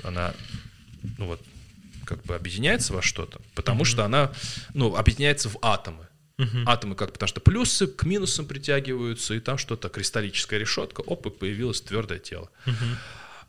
она, 0.04 0.34
ну 1.18 1.28
вот, 1.28 1.42
как 2.06 2.24
бы 2.24 2.36
объединяется 2.36 2.94
во 2.94 3.02
что-то, 3.02 3.40
потому 3.56 3.84
mm-hmm. 3.84 3.86
что 3.86 4.06
она, 4.06 4.32
ну, 4.74 4.96
объединяется 4.96 5.50
в 5.50 5.58
атомы. 5.62 6.08
Uh-huh. 6.38 6.64
Атомы 6.66 6.96
как 6.96 7.12
потому 7.12 7.28
что 7.28 7.42
плюсы 7.42 7.86
к 7.86 8.06
минусам 8.06 8.46
притягиваются, 8.46 9.34
и 9.34 9.42
там 9.42 9.58
что-то 9.58 9.90
кристаллическая 9.90 10.58
решетка, 10.58 11.02
оп, 11.02 11.26
и 11.28 11.30
появилось 11.30 11.82
твердое 11.82 12.18
тело. 12.18 12.50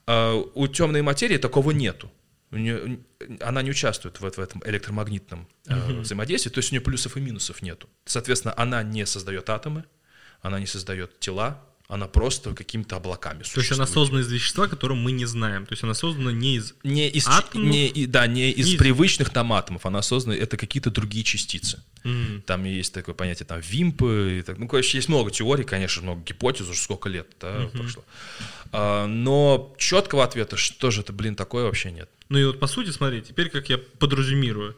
Uh-huh. 0.07 0.51
У 0.55 0.67
темной 0.67 1.03
материи 1.03 1.37
такого 1.37 1.71
нету 1.71 2.11
у 2.51 2.57
нее, 2.57 3.01
она 3.41 3.63
не 3.63 3.71
участвует 3.71 4.21
в, 4.21 4.29
в 4.29 4.39
этом 4.39 4.63
электромагнитном 4.65 5.49
э, 5.67 5.93
взаимодействии, 6.01 6.51
то 6.51 6.59
есть 6.59 6.73
у 6.73 6.75
нее 6.75 6.83
плюсов 6.83 7.17
и 7.17 7.21
минусов 7.21 7.63
нету. 7.63 7.89
Соответственно, 8.05 8.55
она 8.57 8.83
не 8.83 9.07
создает 9.07 9.49
атомы, 9.51 9.85
она 10.41 10.59
не 10.59 10.67
создает 10.67 11.21
тела, 11.21 11.63
она 11.91 12.07
просто 12.07 12.55
какими-то 12.55 12.97
облаками 12.97 13.43
То 13.43 13.61
есть 13.61 13.73
она 13.73 13.85
создана 13.87 14.21
из 14.21 14.31
вещества, 14.31 14.69
которое 14.69 14.95
мы 14.95 15.11
не 15.11 15.27
знаем. 15.27 15.67
То 15.67 15.73
есть 15.73 15.83
она 15.83 15.93
создана 15.93 16.31
не 16.31 16.57
из 16.57 16.75
не 16.85 17.09
из 17.09 17.27
атомов, 17.27 17.67
не, 17.67 18.07
да, 18.07 18.29
не 18.29 18.51
из 18.53 18.69
не 18.69 18.77
привычных 18.77 19.29
из... 19.29 19.35
там 19.35 19.53
атомов, 19.53 19.85
она 19.87 20.01
создана, 20.01 20.37
это 20.37 20.57
какие-то 20.57 20.91
другие 20.91 21.25
частицы. 21.25 21.83
Mm. 22.05 22.43
Там 22.43 22.65
есть 22.65 22.95
такое 22.95 23.15
понятие, 23.15 23.45
там, 23.45 23.61
вимпы, 23.61 24.39
и 24.39 24.43
так, 24.43 24.59
ну, 24.59 24.69
короче, 24.69 24.99
есть 24.99 25.09
много 25.09 25.33
теорий, 25.33 25.65
конечно, 25.65 26.03
много 26.03 26.23
гипотез, 26.23 26.69
уже 26.69 26.81
сколько 26.81 27.09
лет 27.09 27.27
да, 27.41 27.49
mm-hmm. 27.49 27.79
прошло. 27.79 28.05
А, 28.73 29.07
но 29.07 29.75
четкого 29.77 30.23
ответа, 30.23 30.57
что 30.57 30.93
же 30.93 31.01
это, 31.01 31.13
блин, 31.13 31.35
такое 31.35 31.65
вообще 31.65 31.91
нет. 31.91 32.09
Ну 32.29 32.39
и 32.39 32.45
вот 32.45 32.61
по 32.61 32.69
сути, 32.69 32.91
смотри, 32.91 33.21
теперь 33.21 33.51
как 33.51 33.69
я 33.69 33.79
подразумирую, 33.79 34.77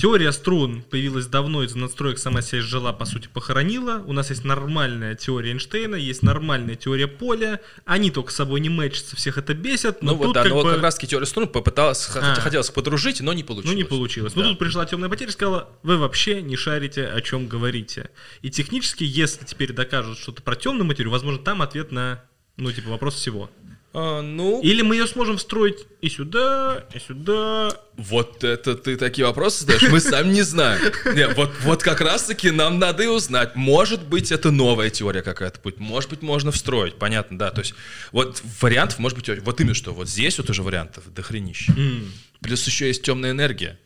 Теория 0.00 0.32
струн 0.32 0.82
появилась 0.82 1.26
давно, 1.26 1.62
из-за 1.62 1.78
надстроек 1.78 2.18
сама 2.18 2.40
себя 2.42 2.62
жила, 2.62 2.92
по 2.92 3.04
сути, 3.04 3.28
похоронила. 3.32 4.02
У 4.06 4.12
нас 4.12 4.30
есть 4.30 4.44
нормальная 4.44 5.14
теория 5.14 5.52
Эйнштейна, 5.52 5.96
есть 5.96 6.22
нормальная 6.22 6.74
теория 6.74 7.06
поля. 7.06 7.60
Они 7.84 8.10
только 8.10 8.32
с 8.32 8.36
собой 8.36 8.60
не 8.60 8.70
мэчатся, 8.70 9.14
всех 9.14 9.36
это 9.36 9.52
бесит. 9.54 10.02
Но 10.02 10.12
ну 10.12 10.18
вот, 10.18 10.34
да, 10.34 10.42
как 10.42 10.52
но 10.52 10.62
бы... 10.62 10.72
как 10.72 10.82
раз 10.82 10.94
таки 10.94 11.06
теория 11.06 11.26
струн 11.26 11.48
попыталась, 11.48 12.08
а. 12.16 12.34
хотелось 12.36 12.70
подружить, 12.70 13.20
но 13.20 13.32
не 13.32 13.44
получилось. 13.44 13.72
Ну 13.72 13.76
не 13.76 13.84
получилось. 13.84 14.32
Да. 14.32 14.42
Ну 14.42 14.50
тут 14.50 14.58
пришла 14.58 14.86
темная 14.86 15.10
потеря 15.10 15.30
и 15.30 15.32
сказала, 15.32 15.68
вы 15.82 15.98
вообще 15.98 16.40
не 16.40 16.56
шарите, 16.56 17.06
о 17.06 17.20
чем 17.20 17.46
говорите. 17.46 18.10
И 18.40 18.50
технически, 18.50 19.04
если 19.04 19.44
теперь 19.44 19.72
докажут 19.72 20.18
что-то 20.18 20.42
про 20.42 20.56
темную 20.56 20.86
материю, 20.86 21.10
возможно, 21.10 21.42
там 21.42 21.60
ответ 21.60 21.92
на, 21.92 22.24
ну 22.56 22.72
типа, 22.72 22.88
вопрос 22.88 23.14
всего. 23.16 23.50
А, 23.96 24.22
ну, 24.22 24.60
Или 24.60 24.82
мы 24.82 24.96
ее 24.96 25.06
сможем 25.06 25.36
встроить 25.36 25.86
и 26.00 26.08
сюда, 26.08 26.84
и 26.92 26.98
сюда. 26.98 27.70
вот 27.96 28.42
это 28.42 28.74
ты 28.74 28.96
такие 28.96 29.24
вопросы 29.24 29.60
задаешь, 29.60 29.82
мы 29.88 30.00
сами 30.00 30.32
не 30.32 30.42
знаем. 30.42 30.80
Не, 31.14 31.28
вот, 31.28 31.52
вот 31.60 31.84
как 31.84 32.00
раз-таки 32.00 32.50
нам 32.50 32.80
надо 32.80 33.04
и 33.04 33.06
узнать. 33.06 33.54
Может 33.54 34.02
быть, 34.04 34.32
это 34.32 34.50
новая 34.50 34.90
теория 34.90 35.22
какая-то 35.22 35.60
будет, 35.60 35.78
может 35.78 36.10
быть, 36.10 36.22
можно 36.22 36.50
встроить, 36.50 36.96
понятно, 36.96 37.38
да. 37.38 37.52
То 37.52 37.60
есть 37.60 37.74
вот 38.10 38.42
вариантов 38.60 38.98
может 38.98 39.16
быть, 39.16 39.28
вот 39.44 39.60
именно 39.60 39.74
что, 39.74 39.92
вот 39.92 40.08
здесь 40.08 40.38
вот 40.38 40.50
уже 40.50 40.64
вариантов 40.64 41.04
дохренища. 41.14 41.72
М. 41.76 42.10
Плюс 42.40 42.66
еще 42.66 42.88
есть 42.88 43.02
темная 43.02 43.30
энергия. 43.30 43.78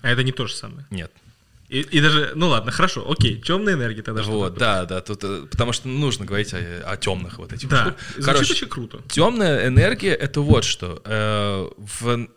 А 0.00 0.10
это 0.10 0.22
не 0.22 0.32
то 0.32 0.46
же 0.46 0.54
самое. 0.54 0.86
Нет. 0.88 1.12
И, 1.68 1.80
и 1.80 2.00
даже, 2.00 2.32
ну 2.34 2.48
ладно, 2.48 2.72
хорошо, 2.72 3.10
окей, 3.10 3.40
темная 3.42 3.74
энергия 3.74 4.02
тогда 4.02 4.22
Вот, 4.22 4.54
да, 4.54 4.86
да, 4.86 5.02
тут, 5.02 5.22
э, 5.22 5.46
потому 5.50 5.72
что 5.72 5.88
нужно 5.88 6.24
говорить 6.24 6.54
о, 6.54 6.58
о 6.86 6.96
темных 6.96 7.38
вот 7.38 7.52
этих 7.52 7.68
Да, 7.68 7.94
Короче, 8.24 8.52
очень 8.52 8.68
круто. 8.68 9.02
темная 9.08 9.68
энергия 9.68 10.14
это 10.14 10.40
вот 10.40 10.64
что. 10.64 11.02
Э, 11.04 11.68
в 11.76 12.28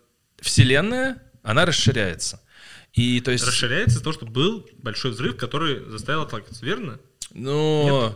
Вселенная, 0.42 1.22
она 1.44 1.66
расширяется. 1.66 2.42
И 2.92 3.22
то 3.22 3.32
есть... 3.32 3.48
Расширяется 3.48 3.96
из-за 3.96 4.04
того, 4.04 4.14
что 4.14 4.26
был 4.26 4.68
большой 4.80 5.12
взрыв, 5.12 5.38
который 5.38 5.90
заставил 5.90 6.24
отталкиваться, 6.24 6.66
верно? 6.66 7.00
Ну, 7.34 8.14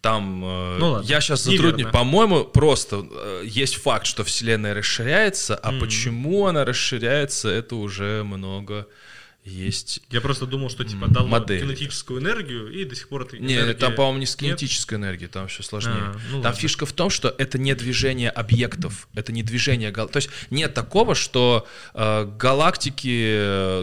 там, 0.00 0.42
э, 0.44 0.78
Ну 0.78 0.90
ладно, 0.92 1.06
я 1.06 1.20
сейчас 1.20 1.44
затрудню, 1.44 1.90
по-моему, 1.90 2.44
просто 2.44 3.06
э, 3.08 3.42
есть 3.44 3.76
факт, 3.76 4.06
что 4.06 4.24
Вселенная 4.24 4.74
расширяется, 4.74 5.54
а 5.54 5.72
почему 5.78 6.46
она 6.46 6.64
расширяется, 6.64 7.48
это 7.48 7.76
уже 7.76 8.24
много 8.24 8.88
есть. 9.44 10.00
Я 10.10 10.20
просто 10.20 10.46
думал, 10.46 10.68
что 10.70 10.84
типа 10.84 11.08
дал 11.08 11.26
модель. 11.26 11.62
кинетическую 11.62 12.20
энергию, 12.20 12.70
и 12.72 12.84
до 12.84 12.94
сих 12.94 13.08
пор 13.08 13.22
это 13.22 13.38
Не, 13.38 13.54
энергия- 13.56 13.74
там, 13.74 13.94
по-моему, 13.94 14.18
не 14.18 14.26
с 14.26 14.38
Нет? 14.40 14.58
кинетической 14.58 14.98
энергией, 14.98 15.28
там 15.30 15.48
все 15.48 15.62
сложнее. 15.62 15.94
А, 15.98 16.12
ну 16.30 16.42
там 16.42 16.52
ладно. 16.52 16.52
фишка 16.60 16.84
в 16.86 16.92
том, 16.92 17.08
что 17.10 17.34
это 17.38 17.58
не 17.58 17.74
движение 17.74 18.30
объектов, 18.30 19.08
это 19.14 19.32
не 19.32 19.42
движение 19.42 19.90
гал... 19.90 20.08
То 20.08 20.18
есть 20.18 20.28
нет 20.50 20.74
такого, 20.74 21.14
что 21.14 21.66
э, 21.94 22.24
галактики, 22.38 23.32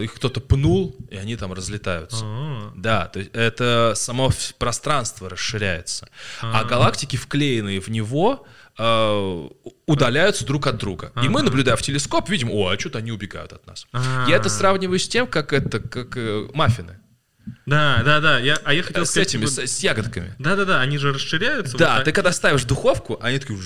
их 0.04 0.14
кто-то 0.14 0.40
пнул, 0.40 0.96
и 1.10 1.16
они 1.16 1.36
там 1.36 1.52
разлетаются. 1.52 2.20
А, 2.22 2.72
Да, 2.76 3.06
то 3.06 3.18
есть 3.18 3.30
это 3.34 3.92
само 3.96 4.30
пространство 4.58 5.28
расширяется. 5.28 6.08
А, 6.40 6.60
А. 6.60 6.64
галактики, 6.64 7.16
вклеенные 7.16 7.80
в 7.80 7.88
него, 7.88 8.46
э, 8.78 9.48
удаляются 9.86 10.46
друг 10.46 10.66
от 10.66 10.76
друга. 10.78 11.12
И 11.22 11.28
мы, 11.28 11.42
наблюдая 11.42 11.76
в 11.76 11.82
телескоп, 11.82 12.28
видим, 12.28 12.50
о, 12.50 12.68
а 12.68 12.78
что-то 12.78 12.98
они 12.98 13.12
убегают 13.12 13.52
от 13.52 13.66
нас. 13.66 13.86
А. 13.92 14.26
Я 14.28 14.36
это 14.36 14.48
сравниваю 14.48 14.98
с 14.98 15.08
тем, 15.08 15.26
как 15.26 15.52
это, 15.52 15.80
как 15.80 16.16
э, 16.16 16.48
маффины. 16.54 16.98
Да, 17.66 18.02
да, 18.04 18.20
да. 18.20 18.38
Я, 18.38 18.58
а 18.64 18.74
я 18.74 18.82
хотел 18.82 19.06
С 19.06 19.10
сказать, 19.10 19.28
этими, 19.28 19.46
типа, 19.46 19.66
с, 19.66 19.70
с 19.70 19.80
ягодками. 19.80 20.34
Да, 20.38 20.56
да, 20.56 20.64
да, 20.64 20.80
они 20.80 20.98
же 20.98 21.12
расширяются. 21.12 21.72
вот 21.72 21.78
Да, 21.80 21.96
так. 21.96 22.04
ты 22.04 22.12
когда 22.12 22.32
ставишь 22.32 22.62
в 22.62 22.66
духовку, 22.66 23.18
они 23.20 23.38
такие 23.38 23.58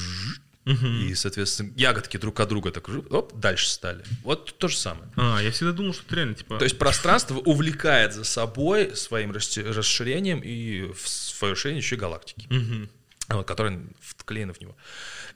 Мгм. 0.64 1.08
и, 1.08 1.14
соответственно, 1.16 1.72
ягодки 1.76 2.16
друг 2.18 2.38
от 2.38 2.48
друга 2.48 2.70
так 2.70 2.88
оп, 2.88 3.32
дальше 3.36 3.68
стали. 3.68 4.04
Вот 4.22 4.56
то 4.58 4.68
же 4.68 4.76
самое. 4.76 5.10
А, 5.16 5.40
я 5.40 5.50
всегда 5.50 5.72
думал, 5.72 5.92
что 5.92 6.04
это 6.06 6.14
реально, 6.14 6.34
типа... 6.34 6.56
То 6.58 6.64
есть 6.64 6.78
пространство 6.78 7.38
увлекает 7.38 8.14
за 8.14 8.22
собой 8.22 8.94
своим 8.94 9.32
расширением 9.32 10.38
и 10.38 10.92
в 10.92 11.08
свое 11.08 11.54
расширение 11.54 11.80
еще 11.82 11.96
и 11.96 11.98
галактики. 11.98 12.46
Мгм. 12.48 12.88
Вот, 13.36 13.46
которые 13.46 13.80
вклеены 14.00 14.52
в 14.52 14.60
него. 14.60 14.76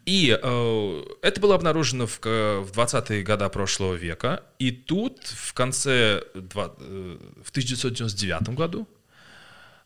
И 0.04 0.38
э, 0.40 1.02
это 1.22 1.40
было 1.40 1.54
обнаружено 1.54 2.06
в, 2.06 2.18
к- 2.20 2.60
в 2.62 2.70
20-е 2.72 3.22
годы 3.22 3.48
прошлого 3.48 3.94
века. 3.94 4.42
И 4.58 4.70
тут 4.70 5.24
в 5.26 5.52
конце, 5.52 6.22
два- 6.34 6.74
э, 6.78 7.18
в 7.44 7.50
1999 7.50 8.50
году 8.50 8.88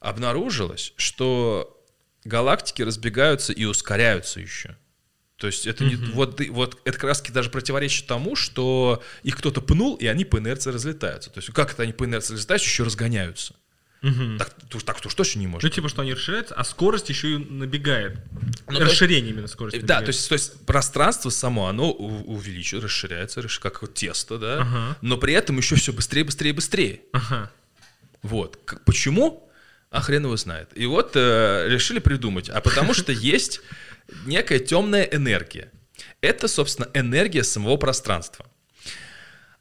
обнаружилось, 0.01 0.93
что 0.97 1.77
галактики 2.25 2.83
разбегаются 2.83 3.53
и 3.53 3.65
ускоряются 3.65 4.41
еще. 4.41 4.77
То 5.37 5.47
есть 5.47 5.67
это 5.67 5.85
не, 5.85 5.95
вот, 5.97 6.39
вот 6.51 6.79
это 6.85 6.93
как 6.99 7.05
раз 7.05 7.23
даже 7.23 7.49
противоречит 7.49 8.07
тому, 8.07 8.37
что 8.37 9.03
их 9.23 9.39
кто-то 9.39 9.63
пнул, 9.63 9.95
и 9.97 10.07
они 10.07 10.27
по 10.27 10.39
инерции 10.39 10.71
разлетаются. 10.71 11.31
То 11.31 11.39
есть 11.39 11.51
как 11.53 11.73
это 11.73 11.83
они 11.85 11.93
по 11.95 12.05
инерции 12.05 12.35
разлетаются, 12.35 12.69
еще 12.69 12.83
разгоняются? 12.83 13.55
Мгм. 14.03 14.39
Так, 14.39 14.55
так, 14.85 15.01
уж 15.05 15.15
точно 15.15 15.41
не 15.41 15.47
может. 15.47 15.63
Ну, 15.63 15.69
типа, 15.75 15.89
что 15.91 16.01
они 16.03 16.15
расширяются, 16.15 16.55
а 16.55 16.65
скорость 16.65 17.09
еще 17.11 17.33
и 17.33 17.37
набегает. 17.37 18.19
Ну, 18.33 18.77
то 18.77 18.83
есть- 18.83 18.93
Расширение 18.93 19.31
именно 19.31 19.47
скорости. 19.47 19.77
Да, 19.81 19.97
набегает. 20.01 20.05
то 20.07 20.09
есть, 20.11 20.29
то 20.29 20.33
есть 20.35 20.67
пространство 20.67 21.29
само, 21.31 21.67
оно 21.67 21.93
увеличивается, 21.93 22.87
расширяется, 22.87 23.41
расш- 23.41 23.61
как 23.61 23.83
вот 23.83 23.95
тесто, 23.95 24.39
да, 24.39 24.61
Ага. 24.63 24.97
но 25.03 25.19
при 25.19 25.35
этом 25.35 25.59
еще 25.59 25.75
все 25.77 25.93
быстрее, 25.93 26.25
быстрее, 26.25 26.53
быстрее. 26.55 27.01
Ага. 27.13 27.51
Вот. 28.23 28.59
Почему? 28.87 29.51
А 29.91 30.01
хрен 30.01 30.25
его 30.25 30.37
знает. 30.37 30.71
И 30.75 30.87
вот 30.87 31.13
э, 31.15 31.67
решили 31.69 31.99
придумать. 31.99 32.49
А 32.49 32.61
потому 32.61 32.95
что 32.95 33.13
есть 33.13 33.61
некая 34.25 34.61
темная 34.61 35.03
энергия. 35.05 35.71
Это, 36.23 36.49
собственно, 36.49 36.89
энергия 36.95 37.45
самого 37.45 37.77
пространства. 37.77 38.47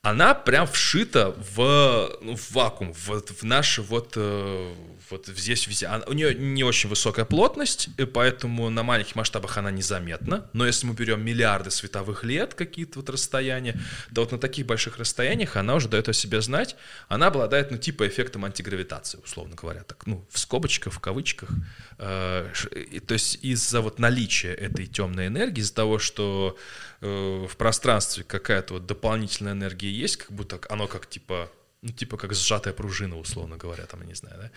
Она 0.02 0.34
прям 0.34 0.66
вшита 0.66 1.36
в, 1.56 2.18
ну, 2.22 2.38
в 2.38 2.52
вакуум, 2.52 2.94
в, 2.94 3.10
в 3.22 3.44
наш 3.44 3.80
вот, 3.80 4.14
э, 4.16 4.74
вот 5.10 5.26
здесь 5.28 5.68
везде. 5.68 5.88
Она- 5.88 6.06
у 6.08 6.14
нее 6.14 6.34
не 6.34 6.64
очень 6.64 6.90
высокая 6.90 7.26
плотность, 7.26 7.90
и 7.98 8.06
поэтому 8.06 8.70
на 8.70 8.84
маленьких 8.84 9.16
масштабах 9.16 9.58
она 9.58 9.72
незаметна. 9.72 10.50
Но 10.54 10.66
если 10.66 10.88
мы 10.88 10.94
берем 10.94 11.22
миллиарды 11.26 11.70
световых 11.70 12.24
лет, 12.24 12.54
какие-то 12.54 13.00
вот 13.00 13.10
расстояния, 13.10 13.78
то 14.16 14.22
вот 14.22 14.32
на 14.32 14.38
таких 14.38 14.66
больших 14.68 15.00
расстояниях 15.00 15.58
она 15.58 15.76
уже 15.76 15.90
дает 15.90 16.08
о 16.08 16.14
себе 16.14 16.40
знать. 16.42 16.78
Она 17.10 17.28
обладает, 17.28 17.70
ну, 17.72 17.78
типа 17.78 18.08
эффектом 18.08 18.46
антигравитации, 18.46 19.20
условно 19.26 19.56
говоря, 19.56 19.84
так, 19.84 20.08
ну, 20.08 20.26
в 20.32 20.40
скобочках, 20.40 20.94
в 20.94 21.00
кавычках. 21.00 21.50
Э, 21.98 22.50
и- 22.74 23.02
то 23.02 23.16
есть 23.16 23.40
из-за 23.42 23.82
вот 23.82 24.00
наличия 24.00 24.54
этой 24.54 24.86
темной 24.88 25.28
энергии, 25.28 25.60
из-за 25.60 25.74
того, 25.74 26.00
что 26.00 26.58
э, 27.02 27.48
в 27.50 27.58
пространстве 27.58 28.24
какая-то 28.24 28.76
вот 28.76 28.86
дополнительная 28.86 29.54
энергия 29.54 29.92
есть, 29.92 30.18
как 30.18 30.32
будто 30.32 30.60
оно 30.70 30.88
как 30.88 31.08
типа 31.08 31.52
ну, 31.82 31.92
типа 31.92 32.18
как 32.18 32.34
сжатая 32.34 32.74
пружина, 32.74 33.18
условно 33.18 33.58
говоря, 33.58 33.86
там, 33.86 34.02
я 34.02 34.08
не 34.08 34.14
знаю, 34.14 34.36
да, 34.38 34.52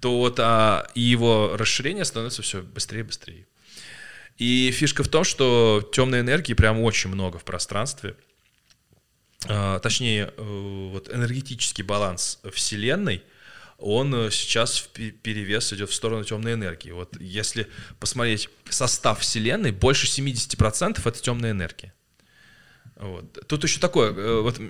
то 0.00 0.18
вот 0.18 0.38
а, 0.40 0.86
и 0.94 1.00
его 1.00 1.56
расширение 1.56 2.04
становится 2.04 2.42
все 2.42 2.60
быстрее 2.62 3.00
и 3.00 3.04
быстрее. 3.04 3.46
И 4.36 4.70
фишка 4.72 5.02
в 5.02 5.08
том, 5.08 5.24
что 5.24 5.88
темной 5.92 6.20
энергии 6.20 6.52
прям 6.52 6.80
очень 6.80 7.08
много 7.08 7.38
в 7.38 7.44
пространстве. 7.44 8.14
А, 9.48 9.78
точнее, 9.78 10.32
э, 10.36 10.88
вот 10.92 11.08
энергетический 11.08 11.82
баланс 11.82 12.40
Вселенной, 12.52 13.22
он 13.78 14.14
э, 14.14 14.30
сейчас 14.30 14.78
в 14.78 14.88
пе- 14.88 15.10
перевес 15.10 15.72
идет 15.72 15.90
в 15.90 15.94
сторону 15.94 16.24
темной 16.24 16.54
энергии. 16.54 16.90
Вот 16.92 17.20
если 17.20 17.68
посмотреть 18.00 18.48
состав 18.70 19.20
Вселенной, 19.20 19.72
больше 19.72 20.06
70% 20.06 21.00
это 21.04 21.22
темная 21.22 21.50
энергия. 21.50 21.92
Вот. 22.96 23.46
Тут 23.46 23.64
еще 23.64 23.78
такое, 23.80 24.12
э, 24.12 24.40
вот 24.40 24.60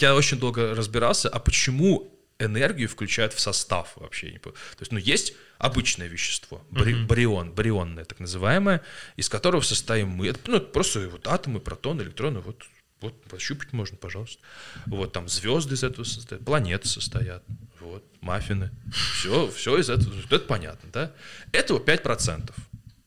я 0.00 0.14
очень 0.14 0.38
долго 0.38 0.74
разбирался, 0.74 1.28
а 1.28 1.38
почему 1.38 2.12
энергию 2.38 2.88
включают 2.88 3.32
в 3.32 3.40
состав 3.40 3.92
вообще? 3.96 4.38
То 4.42 4.52
есть, 4.80 4.92
ну, 4.92 4.98
есть 4.98 5.34
обычное 5.58 6.08
вещество, 6.08 6.62
бри- 6.70 7.06
барион, 7.06 7.52
барионное 7.52 8.04
так 8.04 8.20
называемое, 8.20 8.82
из 9.16 9.28
которого 9.28 9.62
состоим 9.62 10.08
мы. 10.08 10.28
Это, 10.28 10.40
ну, 10.50 10.56
это 10.56 10.66
просто 10.66 11.08
вот 11.08 11.28
атомы, 11.28 11.60
протоны, 11.60 12.02
электроны, 12.02 12.40
вот, 12.40 12.64
вот 13.00 13.22
пощупать 13.24 13.72
можно, 13.72 13.96
пожалуйста. 13.96 14.42
Вот 14.86 15.12
там 15.12 15.28
звезды 15.28 15.76
из 15.76 15.84
этого 15.84 16.04
состоят, 16.04 16.44
планеты 16.44 16.88
состоят, 16.88 17.44
вот, 17.86 18.04
маффины. 18.20 18.70
Все, 18.92 19.48
все 19.50 19.78
из 19.78 19.90
этого, 19.90 20.14
это 20.18 20.38
понятно, 20.40 20.88
да? 20.92 21.12
Этого 21.52 21.78
5%. 21.78 22.52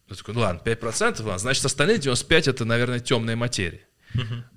Я 0.10 0.16
такой, 0.16 0.34
ну 0.34 0.40
ладно, 0.42 0.62
5%, 0.64 1.22
ладно, 1.24 1.38
значит, 1.38 1.64
остальные 1.66 1.98
95% 1.98 2.50
это, 2.50 2.66
наверное, 2.66 3.00
темная 3.00 3.36
материя. 3.36 3.82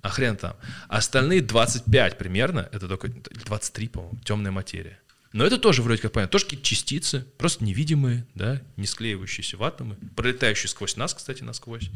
А 0.00 0.08
хрен 0.08 0.36
там. 0.36 0.56
Остальные 0.88 1.42
25 1.42 2.18
примерно, 2.18 2.68
это 2.72 2.88
только 2.88 3.08
23, 3.08 3.88
по-моему, 3.88 4.18
темная 4.24 4.50
материя. 4.50 4.98
Но 5.32 5.44
это 5.44 5.58
тоже 5.58 5.82
вроде 5.82 6.02
как 6.02 6.12
понятно. 6.12 6.32
Тоже 6.32 6.44
какие-то 6.44 6.66
частицы, 6.66 7.26
просто 7.38 7.64
невидимые, 7.64 8.26
да, 8.34 8.60
не 8.76 8.86
склеивающиеся 8.86 9.56
в 9.56 9.62
атомы, 9.64 9.96
пролетающие 10.14 10.68
сквозь 10.68 10.96
нас, 10.96 11.14
кстати, 11.14 11.42
насквозь. 11.42 11.90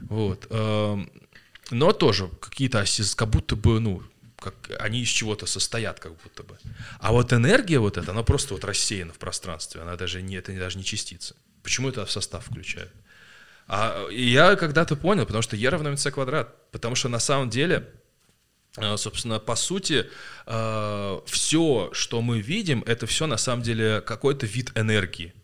Вот. 0.00 0.46
эм, 0.50 1.10
Но 1.70 1.92
тоже 1.92 2.28
какие-то 2.40 2.80
оси, 2.80 3.02
как 3.14 3.28
будто 3.28 3.56
бы, 3.56 3.80
ну, 3.80 4.02
как 4.38 4.54
они 4.78 5.00
из 5.02 5.08
чего-то 5.08 5.46
состоят, 5.46 5.98
как 6.00 6.12
будто 6.22 6.42
бы. 6.42 6.58
А 6.98 7.12
вот 7.12 7.32
энергия 7.32 7.78
вот 7.78 7.96
эта, 7.96 8.10
она 8.10 8.22
просто 8.22 8.54
вот 8.54 8.64
рассеяна 8.64 9.12
в 9.12 9.18
пространстве, 9.18 9.80
она 9.80 9.96
даже 9.96 10.22
не, 10.22 10.36
это 10.36 10.52
даже 10.52 10.78
не 10.78 10.84
частица. 10.84 11.36
Почему 11.62 11.88
это 11.88 12.04
в 12.04 12.10
состав 12.10 12.46
включают? 12.46 12.92
А, 13.66 14.08
я 14.10 14.56
когда-то 14.56 14.96
понял, 14.96 15.26
потому 15.26 15.42
что 15.42 15.56
e 15.56 15.68
равно 15.68 15.90
mc 15.90 16.10
квадрат. 16.10 16.70
Потому 16.70 16.94
что 16.94 17.08
на 17.08 17.18
самом 17.18 17.50
деле, 17.50 17.88
э, 18.76 18.96
собственно, 18.96 19.40
по 19.40 19.56
сути, 19.56 20.06
все, 20.44 21.90
что 21.92 22.22
мы 22.22 22.40
видим, 22.40 22.84
это 22.86 23.06
все 23.06 23.26
на 23.26 23.36
самом 23.36 23.62
деле 23.62 24.00
какой-то 24.00 24.46
вид 24.46 24.70
энергии. 24.76 25.34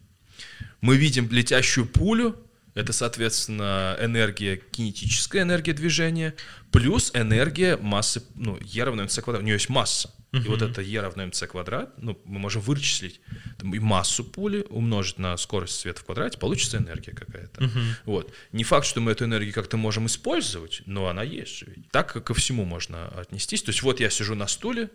Мы 0.80 0.96
видим 0.96 1.28
летящую 1.30 1.86
пулю, 1.86 2.36
это, 2.74 2.92
соответственно, 2.92 3.96
энергия, 4.00 4.56
кинетическая 4.56 5.42
энергия 5.42 5.72
движения, 5.72 6.34
плюс 6.70 7.10
энергия 7.14 7.76
массы, 7.76 8.22
ну, 8.34 8.58
e 8.60 8.82
равно 8.82 9.02
mc 9.02 9.20
квадрат, 9.20 9.42
у 9.42 9.44
нее 9.44 9.54
есть 9.54 9.68
масса. 9.68 10.10
И 10.32 10.48
вот 10.48 10.62
это 10.62 10.80
E 10.80 10.98
равно 10.98 11.24
mc 11.24 11.46
квадрат, 11.46 11.92
ну, 11.98 12.18
мы 12.24 12.38
можем 12.38 12.62
вычислить 12.62 13.20
там, 13.58 13.74
и 13.74 13.78
массу 13.78 14.24
пули, 14.24 14.64
умножить 14.70 15.18
на 15.18 15.36
скорость 15.36 15.78
света 15.78 16.00
в 16.00 16.04
квадрате, 16.04 16.38
получится 16.38 16.78
энергия 16.78 17.12
какая-то. 17.12 17.68
Вот. 18.06 18.32
Не 18.52 18.64
факт, 18.64 18.86
что 18.86 19.00
мы 19.00 19.12
эту 19.12 19.26
энергию 19.26 19.52
как-то 19.52 19.76
можем 19.76 20.06
использовать, 20.06 20.82
но 20.86 21.08
она 21.08 21.22
есть 21.22 21.54
же. 21.58 21.66
Так 21.90 22.24
ко 22.24 22.34
всему 22.34 22.64
можно 22.64 23.08
отнестись. 23.08 23.62
То 23.62 23.70
есть 23.70 23.82
вот 23.82 24.00
я 24.00 24.08
сижу 24.08 24.34
на 24.34 24.46
стуле, 24.46 24.88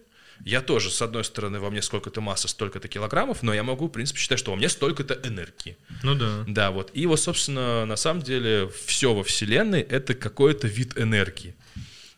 я 0.46 0.62
тоже, 0.62 0.90
с 0.92 1.02
одной 1.02 1.24
стороны, 1.24 1.60
во 1.60 1.70
мне 1.70 1.82
сколько-то 1.82 2.22
массы, 2.22 2.48
столько-то 2.48 2.88
килограммов, 2.88 3.44
но 3.44 3.54
я 3.54 3.64
могу, 3.64 3.88
в 3.88 3.92
принципе, 3.92 4.20
считать, 4.20 4.40
что 4.40 4.52
во 4.52 4.58
мне 4.58 4.70
столько-то 4.70 5.20
энергии. 5.24 5.78
Ну 6.04 6.16
да. 6.16 6.44
Да, 6.48 6.72
вот. 6.72 6.92
И 6.94 7.06
вот, 7.06 7.20
собственно, 7.20 7.86
на 7.86 7.96
самом 7.96 8.22
деле, 8.22 8.70
все 8.86 9.14
во 9.14 9.24
Вселенной— 9.24 9.82
это 9.90 10.14
какой-то 10.14 10.68
вид 10.68 10.98
энергии. 10.98 11.56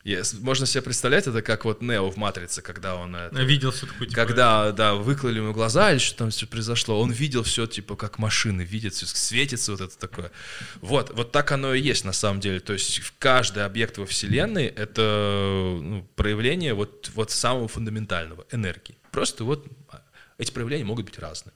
Я- 0.02 0.22
можно 0.40 0.64
себе 0.64 0.80
представлять 0.80 1.26
это 1.26 1.42
как 1.42 1.66
вот 1.66 1.82
Нео 1.82 2.10
в 2.10 2.16
«Матрице», 2.16 2.62
когда 2.62 2.96
он... 2.96 3.14
это- 3.14 3.42
Видел 3.42 3.70
все 3.70 3.86
такое, 3.86 4.08
типа, 4.08 4.14
когда, 4.14 4.72
да, 4.72 4.94
выклали 4.94 5.36
ему 5.38 5.52
глаза 5.52 5.92
или 5.92 5.98
что 5.98 6.16
там 6.16 6.30
все 6.30 6.46
произошло, 6.46 6.98
он 7.00 7.10
видел 7.12 7.42
все, 7.42 7.66
типа, 7.66 7.96
как 7.96 8.18
машины 8.18 8.62
видят, 8.62 8.94
все 8.94 9.04
светится 9.06 9.72
вот 9.72 9.82
это 9.82 9.98
такое. 9.98 10.32
Вот, 10.80 11.10
вот 11.14 11.32
так 11.32 11.52
оно 11.52 11.74
и 11.74 11.80
есть 11.82 12.06
на 12.06 12.12
самом 12.12 12.40
деле. 12.40 12.60
То 12.60 12.72
есть 12.72 13.00
каждый 13.18 13.64
объект 13.66 13.98
во 13.98 14.06
Вселенной— 14.06 14.66
это 14.76 15.78
ну, 15.82 16.08
проявление 16.16 16.72
вот, 16.72 17.10
вот 17.14 17.30
самого 17.30 17.68
фундаментального— 17.68 18.46
энергии. 18.52 18.96
Просто 19.10 19.44
вот 19.44 19.66
а, 19.90 20.00
эти 20.38 20.50
проявления 20.50 20.84
могут 20.84 21.04
быть 21.04 21.18
разными. 21.18 21.54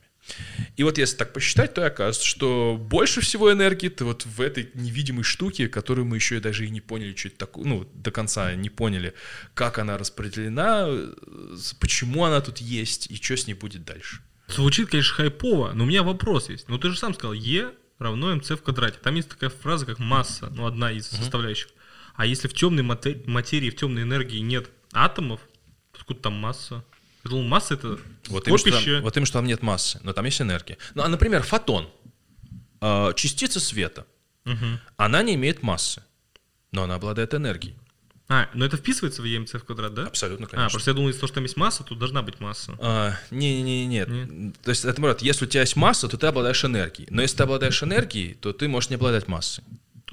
И 0.77 0.83
вот 0.83 0.99
если 0.99 1.17
так 1.17 1.33
посчитать, 1.33 1.75
то 1.75 1.83
и 1.83 1.85
оказывается, 1.85 2.27
что 2.27 2.77
больше 2.81 3.21
всего 3.21 3.53
энергии 3.53 3.89
то 3.89 4.05
вот 4.05 4.27
в 4.27 4.41
этой 4.41 4.71
невидимой 4.75 5.23
штуке, 5.23 5.69
которую 5.69 6.07
мы 6.07 6.17
еще 6.17 6.39
и 6.39 6.41
даже 6.41 6.67
и 6.67 6.71
не 6.71 6.81
поняли, 6.81 7.15
что 7.15 7.29
это 7.29 7.39
такое, 7.39 7.65
ну, 7.65 7.89
до 7.95 8.11
конца 8.11 8.55
не 8.55 8.71
поняли, 8.71 9.15
как 9.55 9.79
она 9.79 9.99
распределена, 9.99 10.89
почему 11.81 12.25
она 12.25 12.41
тут 12.41 12.59
есть 12.59 13.11
и 13.11 13.17
что 13.17 13.37
с 13.37 13.47
ней 13.47 13.55
будет 13.55 13.85
дальше. 13.85 14.21
Звучит, 14.49 14.91
конечно, 14.91 15.15
хайпово, 15.15 15.73
но 15.75 15.85
у 15.85 15.87
меня 15.87 16.03
вопрос 16.03 16.49
есть. 16.49 16.69
Ну, 16.69 16.79
ты 16.79 16.91
же 16.91 16.99
сам 16.99 17.15
сказал, 17.15 17.33
Е 17.35 17.71
равно 17.99 18.35
МЦ 18.35 18.51
в 18.51 18.63
квадрате. 18.63 18.99
Там 19.03 19.15
есть 19.15 19.29
такая 19.29 19.51
фраза, 19.51 19.87
как 19.87 19.99
масса, 19.99 20.51
ну, 20.51 20.67
одна 20.67 20.91
из 20.93 21.07
составляющих. 21.07 21.69
А 22.15 22.27
если 22.27 22.49
в 22.49 22.55
темной 22.55 22.83
мате- 22.83 23.23
материи, 23.27 23.71
в 23.71 23.77
темной 23.77 24.03
энергии 24.03 24.39
нет 24.39 24.71
атомов, 24.93 25.41
то 25.93 26.01
откуда 26.01 26.21
там 26.21 26.35
масса? 26.35 26.85
Я 27.25 27.31
думал, 27.31 27.45
масса 27.45 27.75
это 27.75 27.99
Вот 28.29 28.47
именно, 28.47 28.59
что 28.59 28.71
там, 28.71 29.03
вот 29.03 29.17
именно, 29.17 29.27
что 29.27 29.39
там 29.39 29.47
нет 29.47 29.63
массы, 29.63 29.99
но 30.03 30.13
там 30.13 30.25
есть 30.27 30.41
энергия. 30.41 30.77
Ну, 30.95 31.03
а, 31.03 31.09
например, 31.09 31.43
фотон, 31.43 31.89
э, 32.81 33.13
частица 33.17 33.61
света, 33.61 34.07
Мгм. 34.45 34.79
она 34.97 35.23
не 35.23 35.35
имеет 35.35 35.63
массы, 35.63 36.03
но 36.71 36.83
она 36.83 36.97
обладает 36.97 37.33
энергией. 37.35 37.75
А, 38.29 38.49
но 38.55 38.65
это 38.65 38.77
вписывается 38.79 39.21
в 39.21 39.27
ЕМЦ 39.27 39.55
в 39.55 39.65
квадрат, 39.65 39.93
да? 39.95 40.07
Абсолютно, 40.07 40.47
А, 40.47 40.49
конечно. 40.49 40.71
просто 40.71 40.91
я 40.91 40.95
думал, 40.95 41.09
если 41.09 41.21
то, 41.21 41.27
что 41.27 41.35
там 41.35 41.45
есть 41.45 41.57
масса, 41.59 41.83
то 41.85 41.95
должна 41.95 42.23
быть 42.23 42.41
масса. 42.41 42.75
А, 42.81 43.15
не, 43.31 43.63
не, 43.63 43.87
не, 43.87 43.87
нет. 43.87 44.09
То 44.63 44.71
есть, 44.71 44.85
это 44.85 44.99
наоборот, 45.01 45.21
если 45.23 45.45
у 45.45 45.49
тебя 45.49 45.61
есть 45.61 45.77
масса, 45.77 46.09
то 46.09 46.17
ты 46.17 46.27
обладаешь 46.27 46.65
энергией. 46.65 47.07
Но 47.11 47.21
если 47.23 47.37
ты 47.39 47.43
обладаешь 47.43 47.83
энергией, 47.83 48.35
то 48.35 48.53
ты 48.55 48.67
можешь 48.69 48.89
не 48.91 48.97
обладать 48.97 49.29
массой. 49.29 49.63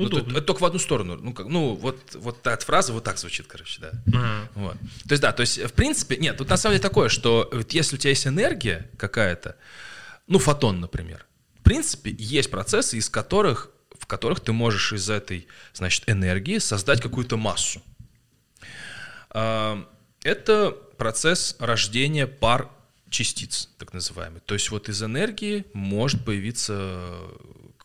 Ну, 0.02 0.08
это, 0.08 0.16
Удобно. 0.18 0.38
это 0.38 0.42
только 0.42 0.62
в 0.62 0.66
одну 0.66 0.80
сторону. 0.80 1.18
Ну, 1.18 1.34
как, 1.34 1.48
ну 1.48 1.76
вот, 1.76 2.16
вот 2.16 2.46
эта 2.46 2.66
фраза 2.66 2.94
вот 2.94 3.04
так 3.04 3.18
звучит, 3.18 3.48
короче, 3.48 3.82
да. 3.82 3.92
Ага. 4.14 4.50
Вот. 4.56 4.78
То 5.08 5.12
есть, 5.12 5.22
да, 5.22 5.32
то 5.32 5.42
есть, 5.42 5.58
в 5.64 5.74
принципе, 5.74 6.18
нет, 6.18 6.38
тут 6.38 6.50
на 6.50 6.58
самом 6.58 6.74
деле 6.74 6.82
такое, 6.82 7.10
что 7.10 7.50
вот 7.52 7.72
если 7.72 7.96
у 7.96 8.00
тебя 8.00 8.10
есть 8.10 8.28
энергия 8.28 8.90
какая-то, 8.98 9.56
ну, 10.28 10.40
фотон, 10.40 10.80
например, 10.80 11.26
в 11.60 11.64
принципе, 11.64 12.16
есть 12.18 12.50
процессы, 12.50 12.98
из 12.98 13.10
которых, 13.10 13.70
в 13.98 14.06
которых 14.08 14.40
ты 14.40 14.52
можешь 14.52 14.94
из 14.94 15.10
этой, 15.10 15.48
значит, 15.74 16.04
энергии 16.08 16.58
создать 16.58 17.02
какую-то 17.02 17.38
массу. 17.38 17.82
А, 19.30 19.88
Это 20.24 20.72
процесс 20.98 21.56
рождения 21.60 22.28
пар 22.28 22.70
частиц, 23.10 23.70
так 23.78 23.94
называемый. 23.94 24.42
То 24.46 24.54
есть 24.54 24.72
вот 24.72 24.90
из 24.90 25.04
энергии 25.04 25.66
может 25.74 26.24
появиться 26.24 27.14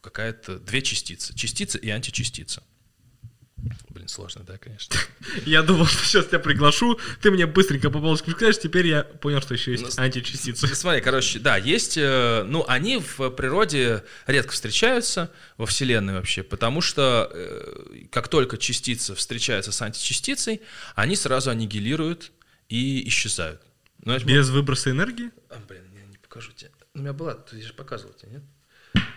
какая-то 0.06 0.60
две 0.60 0.82
частицы. 0.82 1.34
Частица 1.34 1.78
и 1.78 1.88
античастица. 1.90 2.62
Блин, 3.88 4.06
сложно, 4.06 4.44
да, 4.44 4.56
конечно. 4.56 4.94
Я 5.46 5.62
думал, 5.62 5.86
что 5.86 6.04
сейчас 6.04 6.26
тебя 6.26 6.38
приглашу, 6.38 7.00
ты 7.20 7.32
мне 7.32 7.46
быстренько 7.46 7.90
по 7.90 7.98
полочкам 7.98 8.34
скажешь, 8.34 8.60
теперь 8.60 8.86
я 8.86 9.02
понял, 9.02 9.40
что 9.40 9.54
еще 9.54 9.72
Ну, 9.72 9.86
есть 9.86 9.98
античастицы. 9.98 10.68
Смотри, 10.74 11.00
короче, 11.00 11.40
да, 11.40 11.56
есть, 11.56 11.96
э, 11.96 12.44
ну, 12.46 12.64
они 12.68 12.98
в 12.98 13.30
природе 13.30 14.04
редко 14.26 14.52
встречаются 14.52 15.32
во 15.56 15.66
Вселенной 15.66 16.14
вообще, 16.14 16.44
потому 16.44 16.80
что 16.80 17.28
э, 17.32 18.04
как 18.12 18.28
только 18.28 18.58
частица 18.58 19.16
встречается 19.16 19.72
с 19.72 19.82
античастицей, 19.82 20.60
они 20.94 21.16
сразу 21.16 21.50
аннигилируют 21.50 22.30
и 22.68 23.08
исчезают. 23.08 23.62
Ну, 24.04 24.16
Без 24.20 24.50
выброса 24.50 24.90
энергии? 24.90 25.30
А, 25.50 25.58
блин, 25.66 25.82
я 25.94 26.06
не 26.06 26.18
покажу 26.18 26.52
тебе. 26.52 26.70
У 26.94 27.00
меня 27.00 27.12
была, 27.12 27.34
ты 27.34 27.60
же 27.60 27.72
показывал 27.72 28.14
тебе, 28.14 28.32
нет? 28.32 28.42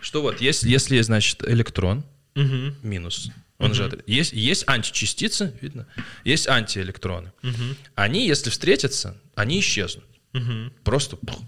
Что 0.01 0.21
вот, 0.21 0.41
если, 0.41 0.69
если 0.69 0.99
значит, 1.01 1.43
электрон, 1.47 2.03
Угу. 2.35 2.75
минус, 2.83 3.29
он 3.57 3.73
же, 3.73 3.85
от- 3.85 4.07
есть, 4.07 4.31
есть 4.33 4.63
античастицы, 4.67 5.53
видно, 5.61 5.85
есть 6.23 6.47
антиэлектроны. 6.47 7.31
Они, 7.95 8.27
если 8.27 8.49
встретятся, 8.49 9.17
они 9.35 9.59
исчезнут. 9.59 10.05
Угу. 10.33 10.71
Просто 10.83 11.17
пух, 11.17 11.39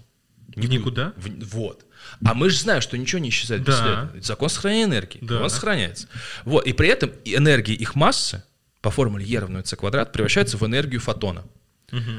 В 0.54 0.68
никуда? 0.68 1.12
в- 1.16 1.44
вот. 1.56 1.86
А 2.24 2.34
мы 2.34 2.50
же 2.50 2.58
знаем, 2.58 2.80
что 2.82 2.98
ничего 2.98 3.20
не 3.20 3.28
исчезает 3.30 3.62
Да. 3.62 3.72
бесследно. 3.72 4.22
Закон 4.22 4.48
сохранения 4.48 4.84
энергии. 4.84 5.18
Да. 5.22 5.40
Он 5.42 5.48
сохраняется. 5.50 6.08
Вот. 6.44 6.66
И 6.66 6.72
при 6.72 6.88
этом 6.88 7.12
энергия 7.24 7.74
их 7.74 7.94
массы 7.94 8.42
по 8.80 8.90
формуле 8.90 9.24
E 9.24 9.38
равно 9.38 9.64
c 9.64 9.76
квадрат 9.76 10.12
превращается 10.12 10.56
в 10.58 10.66
энергию 10.66 11.00
фотона. 11.00 11.44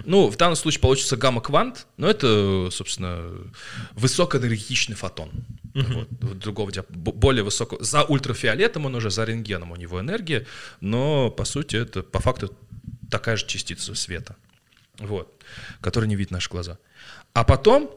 Ну, 0.05 0.27
в 0.29 0.37
данном 0.37 0.55
случае 0.55 0.81
получится 0.81 1.17
гамма-квант, 1.17 1.87
но 1.97 2.07
это, 2.07 2.69
собственно, 2.71 3.31
высокоэнергетичный 3.93 4.95
фотон. 4.95 5.31
Вот, 5.73 6.07
вот 6.21 6.37
другого 6.37 6.71
более 6.89 7.43
высокого. 7.43 7.83
За 7.83 8.03
ультрафиолетом 8.03 8.85
он 8.85 8.93
уже, 8.93 9.09
за 9.09 9.23
рентгеном 9.23 9.71
у 9.71 9.75
него 9.75 9.99
энергия, 9.99 10.45
но 10.79 11.31
по 11.31 11.45
сути 11.45 11.75
это 11.77 12.03
по 12.03 12.19
факту 12.19 12.55
такая 13.09 13.35
же 13.35 13.47
частица 13.47 13.95
света, 13.95 14.35
вот, 14.99 15.33
которую 15.81 16.07
не 16.07 16.15
видят 16.15 16.31
наши 16.31 16.49
глаза. 16.51 16.77
А 17.33 17.43
потом, 17.43 17.89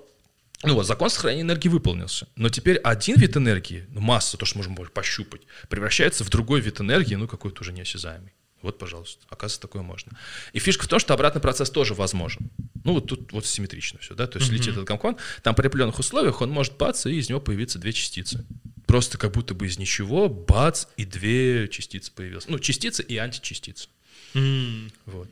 ну 0.62 0.74
вот, 0.74 0.86
закон 0.86 1.10
сохранения 1.10 1.42
энергии 1.42 1.68
выполнился. 1.68 2.26
Но 2.36 2.48
теперь 2.48 2.78
один 2.78 3.16
вид 3.16 3.36
энергии, 3.36 3.84
ну, 3.90 4.00
масса, 4.00 4.38
то, 4.38 4.46
что 4.46 4.56
можем 4.56 4.74
пощупать, 4.74 5.42
превращается 5.68 6.24
в 6.24 6.30
другой 6.30 6.60
вид 6.60 6.80
энергии, 6.80 7.16
ну, 7.16 7.28
какой-то 7.28 7.60
уже 7.60 7.72
неосязаемый. 7.72 8.32
Вот, 8.66 8.78
пожалуйста, 8.78 9.24
оказывается, 9.30 9.60
такое 9.60 9.82
можно. 9.82 10.18
И 10.52 10.58
фишка 10.58 10.86
в 10.86 10.88
том, 10.88 10.98
что 10.98 11.14
обратный 11.14 11.40
процесс 11.40 11.70
тоже 11.70 11.94
возможен. 11.94 12.50
Ну, 12.82 12.94
вот 12.94 13.06
тут 13.06 13.30
вот 13.30 13.46
симметрично 13.46 14.00
все, 14.00 14.16
да, 14.16 14.26
то 14.26 14.40
есть 14.40 14.50
летит 14.50 14.72
этот 14.72 14.82
гамкон, 14.82 15.18
там 15.44 15.54
при 15.54 15.68
определенных 15.68 16.00
условиях 16.00 16.40
он 16.40 16.50
может 16.50 16.76
бац, 16.76 17.06
и 17.06 17.14
из 17.14 17.28
него 17.28 17.40
появиться 17.40 17.78
две 17.78 17.92
частицы. 17.92 18.44
Просто 18.86 19.18
как 19.18 19.34
будто 19.34 19.54
бы 19.54 19.68
из 19.68 19.78
ничего, 19.78 20.28
бац, 20.28 20.86
и 20.96 21.04
две 21.04 21.68
частицы 21.68 22.10
появилось. 22.10 22.48
Ну, 22.48 22.58
частицы 22.58 23.04
и 23.04 23.16
античастицы. 23.16 23.88
М. 24.34 24.90
Вот. 25.04 25.28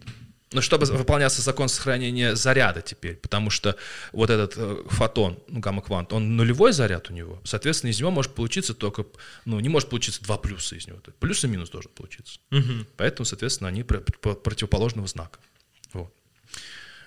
Но 0.54 0.60
чтобы 0.60 0.86
выполнялся 0.86 1.42
закон 1.42 1.68
сохранения 1.68 2.36
заряда 2.36 2.80
теперь, 2.80 3.16
потому 3.16 3.50
что 3.50 3.76
вот 4.12 4.30
этот 4.30 4.54
э, 4.56 4.84
фотон, 4.86 5.38
ну, 5.48 5.58
гамма-квант, 5.58 6.12
он 6.12 6.36
нулевой 6.36 6.72
заряд 6.72 7.10
у 7.10 7.12
него, 7.12 7.40
соответственно, 7.44 7.90
из 7.90 7.98
него 7.98 8.12
может 8.12 8.34
получиться 8.34 8.72
только, 8.72 9.04
ну, 9.44 9.58
не 9.58 9.68
может 9.68 9.88
получиться 9.90 10.22
два 10.22 10.38
плюса 10.38 10.76
из 10.76 10.86
него. 10.86 11.00
Плюс 11.18 11.44
и 11.44 11.48
минус 11.48 11.70
должен 11.70 11.90
получиться. 11.92 12.38
Мгм. 12.50 12.86
Поэтому, 12.96 13.26
соответственно, 13.26 13.68
они 13.68 13.82
про- 13.82 13.98
про- 13.98 14.34
противоположного 14.34 15.08
знака. 15.08 15.40
Вот. 15.92 16.14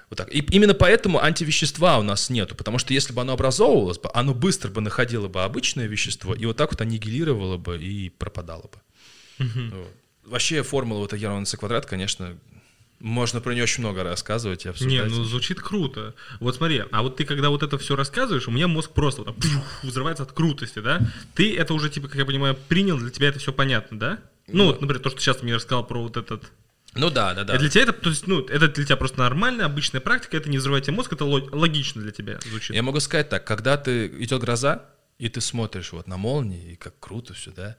Вот 0.10 0.18
так. 0.18 0.34
И 0.34 0.40
именно 0.40 0.74
поэтому 0.74 1.24
антивещества 1.24 2.00
у 2.00 2.04
нас 2.04 2.30
нету, 2.30 2.54
потому 2.54 2.80
что 2.80 2.94
если 2.94 3.14
бы 3.14 3.22
оно 3.22 3.32
образовывалось 3.32 3.98
бы, 3.98 4.10
оно 4.14 4.34
быстро 4.34 4.70
бы 4.70 4.82
находило 4.82 5.30
бы 5.30 5.44
обычное 5.44 5.88
вещество 5.88 6.36
и 6.36 6.46
вот 6.46 6.58
так 6.58 6.72
вот 6.72 6.82
аннигилировало 6.82 7.56
бы 7.58 7.82
и 7.82 8.10
пропадало 8.10 8.64
бы. 8.64 8.82
Вот. 9.40 9.92
Вообще 10.26 10.62
формула 10.62 11.00
вот 11.00 11.12
c 11.48 11.58
квадрат, 11.58 11.86
конечно, 11.86 12.38
можно 13.00 13.42
про 13.42 13.54
нее 13.54 13.64
очень 13.64 13.82
много 13.84 14.04
рассказывать 14.04 14.66
и 14.66 14.68
Не, 14.68 14.72
обсуждать. 14.72 15.10
ну 15.12 15.24
звучит 15.24 15.62
круто. 15.62 16.16
Вот 16.40 16.56
смотри, 16.56 16.84
а 16.92 17.02
вот 17.04 17.16
ты 17.18 17.26
когда 17.26 17.50
вот 17.50 17.62
это 17.64 17.78
все 17.78 17.96
рассказываешь, 17.96 18.48
у 18.48 18.52
меня 18.52 18.68
мозг 18.68 18.92
просто 18.92 19.22
вот 19.24 19.36
пфф, 19.36 19.84
взрывается 19.84 20.24
от 20.24 20.32
крутости, 20.32 20.80
да? 20.80 21.00
Ты 21.36 21.56
это 21.56 21.74
уже, 21.74 21.90
типа, 21.90 22.08
как 22.08 22.18
я 22.18 22.26
понимаю, 22.26 22.56
принял, 22.68 22.98
для 22.98 23.10
тебя 23.12 23.28
это 23.30 23.40
все 23.40 23.54
понятно, 23.54 24.00
да? 24.00 24.20
Ну, 24.48 24.66
вот, 24.68 24.82
например, 24.82 25.02
то, 25.04 25.10
что 25.10 25.20
сейчас 25.20 25.38
ты 25.38 25.44
мне 25.44 25.56
рассказал 25.56 25.86
про 25.86 26.02
вот 26.02 26.18
этот... 26.18 26.44
Ну 26.96 27.10
да, 27.12 27.34
да, 27.36 27.44
да. 27.44 27.58
Для 27.58 27.70
тебя 27.70 27.84
это, 27.84 27.94
то 27.94 28.10
есть, 28.10 28.26
ну, 28.26 28.42
это 28.46 28.68
для 28.70 28.86
тебя 28.86 28.96
просто 28.98 29.20
нормальная, 29.20 29.66
обычная 29.66 30.02
практика, 30.02 30.38
это 30.38 30.50
не 30.50 30.58
взрывает 30.58 30.86
тебе 30.86 30.96
мозг, 30.96 31.14
это 31.14 31.26
ло- 31.26 31.50
логично 31.52 32.02
для 32.02 32.12
тебя 32.12 32.40
звучит. 32.50 32.76
Я 32.76 32.82
могу 32.82 33.00
сказать 33.00 33.30
так, 33.30 33.46
когда 33.46 33.78
ты 33.78 34.08
идет 34.08 34.42
гроза, 34.42 34.86
и 35.20 35.30
ты 35.30 35.42
смотришь 35.42 35.92
вот 35.92 36.08
на 36.08 36.18
молнии, 36.18 36.72
и 36.72 36.76
как 36.76 36.94
круто 37.00 37.34
все, 37.34 37.52
да, 37.52 37.76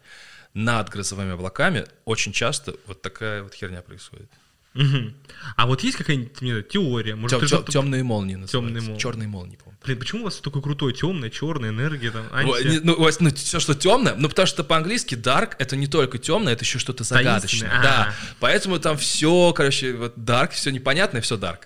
над 0.54 0.90
грозовыми 0.90 1.32
облаками 1.32 1.86
очень 2.04 2.32
часто 2.32 2.74
вот 2.86 3.02
такая 3.02 3.42
вот 3.42 3.54
херня 3.54 3.82
происходит. 3.82 4.28
Мгм. 4.74 5.14
А 5.56 5.66
вот 5.66 5.82
есть 5.82 5.96
какая-нибудь 5.96 6.40
не 6.40 6.62
теория? 6.62 7.14
Может, 7.16 7.40
Тем- 7.40 7.48
тем- 7.48 7.64
темные 7.64 8.02
молнии. 8.04 8.44
Темные 8.46 8.80
молнии. 8.82 8.98
Черные 8.98 9.28
молнии, 9.28 9.56
по-моему. 9.56 9.78
Блин, 9.84 9.98
почему 9.98 10.20
у 10.22 10.24
вас 10.24 10.36
такое 10.40 10.62
крутое, 10.62 10.94
темное, 10.94 11.30
черная 11.30 11.70
энергия 11.70 12.10
там? 12.10 12.26
Анти- 12.32 12.80
Ну, 12.82 12.96
вот, 12.96 13.16
ну, 13.20 13.30
все, 13.34 13.58
что 13.60 13.74
темное, 13.74 14.14
ну, 14.16 14.28
потому 14.28 14.46
что 14.46 14.62
по-английски 14.64 15.14
dark 15.14 15.52
это 15.58 15.76
не 15.76 15.86
только 15.86 16.18
темное, 16.18 16.52
это 16.52 16.64
еще 16.64 16.78
что-то 16.78 17.04
загадочное. 17.04 17.70
Да. 17.82 18.14
Поэтому 18.40 18.78
там 18.78 18.96
все, 18.98 19.52
короче, 19.52 19.94
вот 19.94 20.16
dark, 20.16 20.50
все 20.52 20.70
непонятное, 20.70 21.22
все 21.22 21.36
dark. 21.36 21.60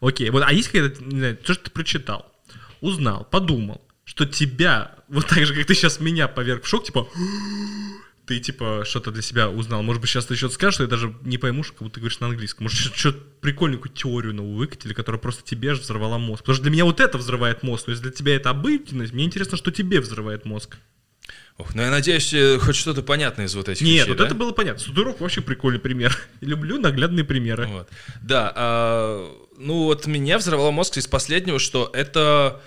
Окей, 0.00 0.30
вот, 0.30 0.42
а 0.44 0.52
есть 0.52 0.68
какая-то, 0.68 1.34
то, 1.36 1.54
что 1.54 1.64
ты 1.64 1.70
прочитал, 1.70 2.30
узнал, 2.80 3.24
подумал, 3.30 3.80
что 4.04 4.26
тебя, 4.26 4.96
вот 5.08 5.28
так 5.28 5.46
же, 5.46 5.54
как 5.54 5.64
ты 5.66 5.74
сейчас 5.74 6.00
меня 6.00 6.28
поверг 6.28 6.64
в 6.64 6.68
шок, 6.68 6.84
типа, 6.84 7.06
ты, 8.26 8.40
типа, 8.40 8.84
что-то 8.86 9.10
для 9.10 9.22
себя 9.22 9.50
узнал. 9.50 9.82
Может 9.82 10.00
быть, 10.00 10.10
сейчас 10.10 10.26
ты 10.26 10.36
что-то 10.36 10.54
скажешь, 10.54 10.74
что 10.74 10.84
я 10.84 10.88
даже 10.88 11.14
не 11.22 11.36
пойму, 11.36 11.62
что 11.62 11.74
как 11.74 11.82
будто 11.82 11.94
ты 11.94 12.00
говоришь 12.00 12.20
на 12.20 12.28
английском. 12.28 12.64
Может, 12.64 12.94
что-то 12.96 13.18
прикольную 13.40 13.80
какую 13.80 13.94
теорию 13.94 14.34
новую 14.34 14.56
выкатили, 14.56 14.94
которая 14.94 15.20
просто 15.20 15.42
тебе 15.42 15.74
же 15.74 15.82
взорвала 15.82 16.18
мозг. 16.18 16.42
Потому 16.42 16.54
что 16.54 16.62
для 16.62 16.72
меня 16.72 16.84
вот 16.84 17.00
это 17.00 17.18
взрывает 17.18 17.62
мозг. 17.62 17.86
То 17.86 17.90
есть 17.90 18.02
для 18.02 18.10
тебя 18.10 18.34
это 18.36 18.50
обыденность. 18.50 19.12
Мне 19.12 19.24
интересно, 19.24 19.58
что 19.58 19.70
тебе 19.70 20.00
взрывает 20.00 20.46
мозг. 20.46 20.78
Ох, 21.56 21.74
ну 21.74 21.82
я 21.82 21.90
надеюсь, 21.90 22.34
э, 22.34 22.58
хоть 22.58 22.74
что-то 22.74 23.02
понятное 23.02 23.46
из 23.46 23.54
вот 23.54 23.68
этих 23.68 23.86
Нет, 23.86 24.00
вещей, 24.00 24.08
вот 24.08 24.18
да? 24.18 24.26
это 24.26 24.34
было 24.34 24.50
понятно. 24.50 24.80
Судорог 24.80 25.20
вообще 25.20 25.40
прикольный 25.40 25.78
пример. 25.78 26.16
Люблю 26.40 26.80
наглядные 26.80 27.24
примеры. 27.24 27.66
Вот. 27.66 27.88
Да, 28.22 28.52
а, 28.56 29.32
ну 29.56 29.84
вот 29.84 30.06
меня 30.06 30.38
взорвало 30.38 30.72
мозг 30.72 30.96
из 30.96 31.06
последнего, 31.06 31.60
что 31.60 31.90
это, 31.94 32.60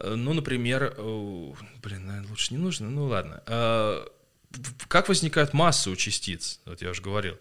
э, 0.00 0.14
ну, 0.16 0.32
например, 0.32 0.94
э, 0.96 1.52
блин, 1.82 2.06
наверное, 2.06 2.28
лучше 2.28 2.54
не 2.54 2.58
нужно, 2.58 2.90
ну 2.90 3.06
ладно. 3.06 3.40
А, 3.46 4.04
как 4.88 5.08
возникают 5.08 5.52
массы 5.52 5.90
у 5.90 5.96
частиц? 5.96 6.60
Вот 6.64 6.82
я 6.82 6.90
уже 6.90 7.02
говорил. 7.02 7.36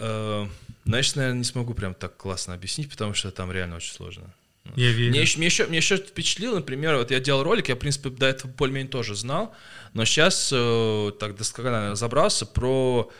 А, 0.00 0.48
Значит, 0.88 1.16
наверное, 1.16 1.38
не 1.38 1.44
смогу 1.44 1.74
прям 1.74 1.92
так 1.92 2.16
классно 2.16 2.54
объяснить, 2.54 2.88
потому 2.88 3.12
что 3.12 3.30
там 3.30 3.52
реально 3.52 3.76
очень 3.76 3.92
сложно. 3.92 4.32
Я 4.74 4.90
верю. 4.90 5.10
Мне 5.10 5.20
еще, 5.20 5.36
мне, 5.36 5.46
еще, 5.48 5.66
мне 5.66 5.76
еще 5.78 5.98
впечатлило, 5.98 6.56
например, 6.56 6.96
вот 6.96 7.10
я 7.10 7.20
делал 7.20 7.42
ролик, 7.42 7.68
я, 7.68 7.74
в 7.74 7.78
принципе, 7.78 8.08
до 8.08 8.24
этого 8.24 8.50
более-менее 8.50 8.90
тоже 8.90 9.14
знал, 9.14 9.54
но 9.92 10.06
сейчас 10.06 10.50
э, 10.50 11.12
так 11.20 11.36
досконально 11.36 11.90
разобрался 11.90 12.46
про 12.46 13.10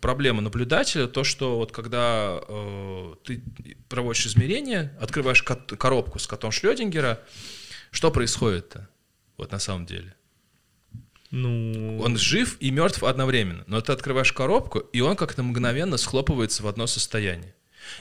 проблему 0.00 0.40
наблюдателя, 0.40 1.06
то, 1.06 1.22
что 1.22 1.58
вот 1.58 1.70
когда 1.70 2.40
э, 2.48 3.14
ты 3.22 3.40
проводишь 3.88 4.26
измерения, 4.26 4.98
открываешь 5.00 5.44
коробку 5.44 6.18
с 6.18 6.26
котом 6.26 6.50
Шлёдингера, 6.50 7.20
что 7.92 8.10
происходит-то 8.10 8.88
вот 9.36 9.52
на 9.52 9.60
самом 9.60 9.86
деле? 9.86 10.12
Ну, 11.32 11.98
Он 12.00 12.16
жив 12.18 12.56
и 12.60 12.70
мертв 12.70 13.02
одновременно, 13.02 13.64
но 13.66 13.80
ты 13.80 13.92
открываешь 13.92 14.32
коробку, 14.32 14.78
и 14.78 15.00
он 15.00 15.16
как-то 15.16 15.42
мгновенно 15.42 15.96
схлопывается 15.96 16.62
в 16.62 16.68
одно 16.68 16.86
состояние. 16.86 17.54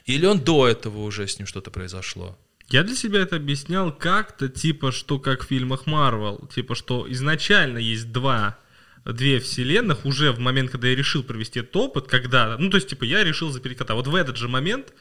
Или 0.05 0.25
он 0.25 0.39
до 0.39 0.67
этого 0.67 0.99
уже 0.99 1.27
с 1.27 1.39
ним 1.39 1.47
что-то 1.47 1.71
произошло? 1.71 2.37
Я 2.67 2.83
для 2.83 2.95
себя 2.95 3.21
это 3.21 3.37
объяснял 3.37 3.91
как-то, 3.91 4.49
типа, 4.49 4.91
что 4.91 5.17
как 5.17 5.43
в 5.43 5.47
фильмах 5.47 5.87
Марвел, 5.87 6.47
типа, 6.53 6.75
что 6.75 7.09
изначально 7.09 7.79
есть 7.79 8.11
два 8.11 8.59
две 9.05 9.39
вселенных 9.39 10.05
уже 10.05 10.31
в 10.31 10.39
момент, 10.39 10.69
когда 10.69 10.87
я 10.87 10.95
решил 10.95 11.23
провести 11.23 11.59
этот 11.59 11.75
опыт, 11.75 12.07
когда, 12.07 12.57
ну, 12.57 12.69
то 12.69 12.77
есть, 12.77 12.89
типа, 12.89 13.03
я 13.03 13.23
решил 13.23 13.49
запереть 13.49 13.77
кота. 13.77 13.95
Вот 13.95 14.07
в 14.07 14.15
этот 14.15 14.37
же 14.37 14.47
момент, 14.47 14.93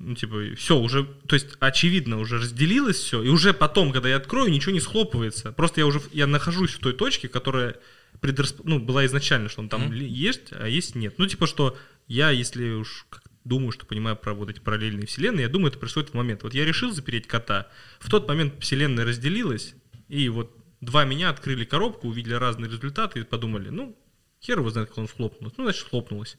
ну, 0.00 0.14
типа, 0.14 0.56
все, 0.56 0.78
уже, 0.78 1.04
то 1.04 1.34
есть, 1.34 1.56
очевидно, 1.60 2.18
уже 2.18 2.38
разделилось 2.38 2.96
все, 2.96 3.22
и 3.22 3.28
уже 3.28 3.52
потом, 3.52 3.92
когда 3.92 4.08
я 4.08 4.16
открою, 4.16 4.50
ничего 4.50 4.72
не 4.72 4.80
схлопывается. 4.80 5.52
Просто 5.52 5.80
я 5.80 5.86
уже, 5.86 6.00
я 6.12 6.26
нахожусь 6.26 6.72
в 6.72 6.80
той 6.80 6.94
точке, 6.94 7.28
которая 7.28 7.76
предрасп... 8.20 8.60
ну, 8.64 8.78
была 8.78 9.04
изначально, 9.06 9.48
что 9.48 9.60
он 9.60 9.68
там 9.68 9.92
ли- 9.92 10.08
есть, 10.08 10.52
а 10.52 10.66
есть 10.66 10.94
нет. 10.94 11.14
Ну, 11.18 11.26
типа, 11.26 11.46
что 11.46 11.76
я, 12.08 12.30
если 12.30 12.70
уж 12.70 13.06
как 13.10 13.22
думаю, 13.44 13.72
что 13.72 13.86
понимаю 13.86 14.16
про 14.16 14.34
вот 14.34 14.50
эти 14.50 14.58
параллельные 14.60 15.06
вселенные, 15.06 15.42
я 15.42 15.48
думаю, 15.48 15.70
это 15.70 15.78
происходит 15.78 16.10
в 16.10 16.14
момент. 16.14 16.42
Вот 16.42 16.54
я 16.54 16.64
решил 16.64 16.92
запереть 16.92 17.26
кота, 17.26 17.68
в 17.98 18.10
тот 18.10 18.28
момент 18.28 18.54
вселенная 18.60 19.04
разделилась, 19.04 19.74
и 20.08 20.28
вот 20.28 20.56
два 20.80 21.04
меня 21.04 21.30
открыли 21.30 21.64
коробку, 21.64 22.08
увидели 22.08 22.34
разные 22.34 22.70
результаты 22.70 23.20
и 23.20 23.24
подумали, 23.24 23.68
ну, 23.68 23.96
хер 24.42 24.58
его 24.58 24.70
знает, 24.70 24.88
как 24.88 24.98
он 24.98 25.08
схлопнулся. 25.08 25.54
Ну, 25.58 25.64
значит, 25.64 25.86
схлопнулось. 25.86 26.36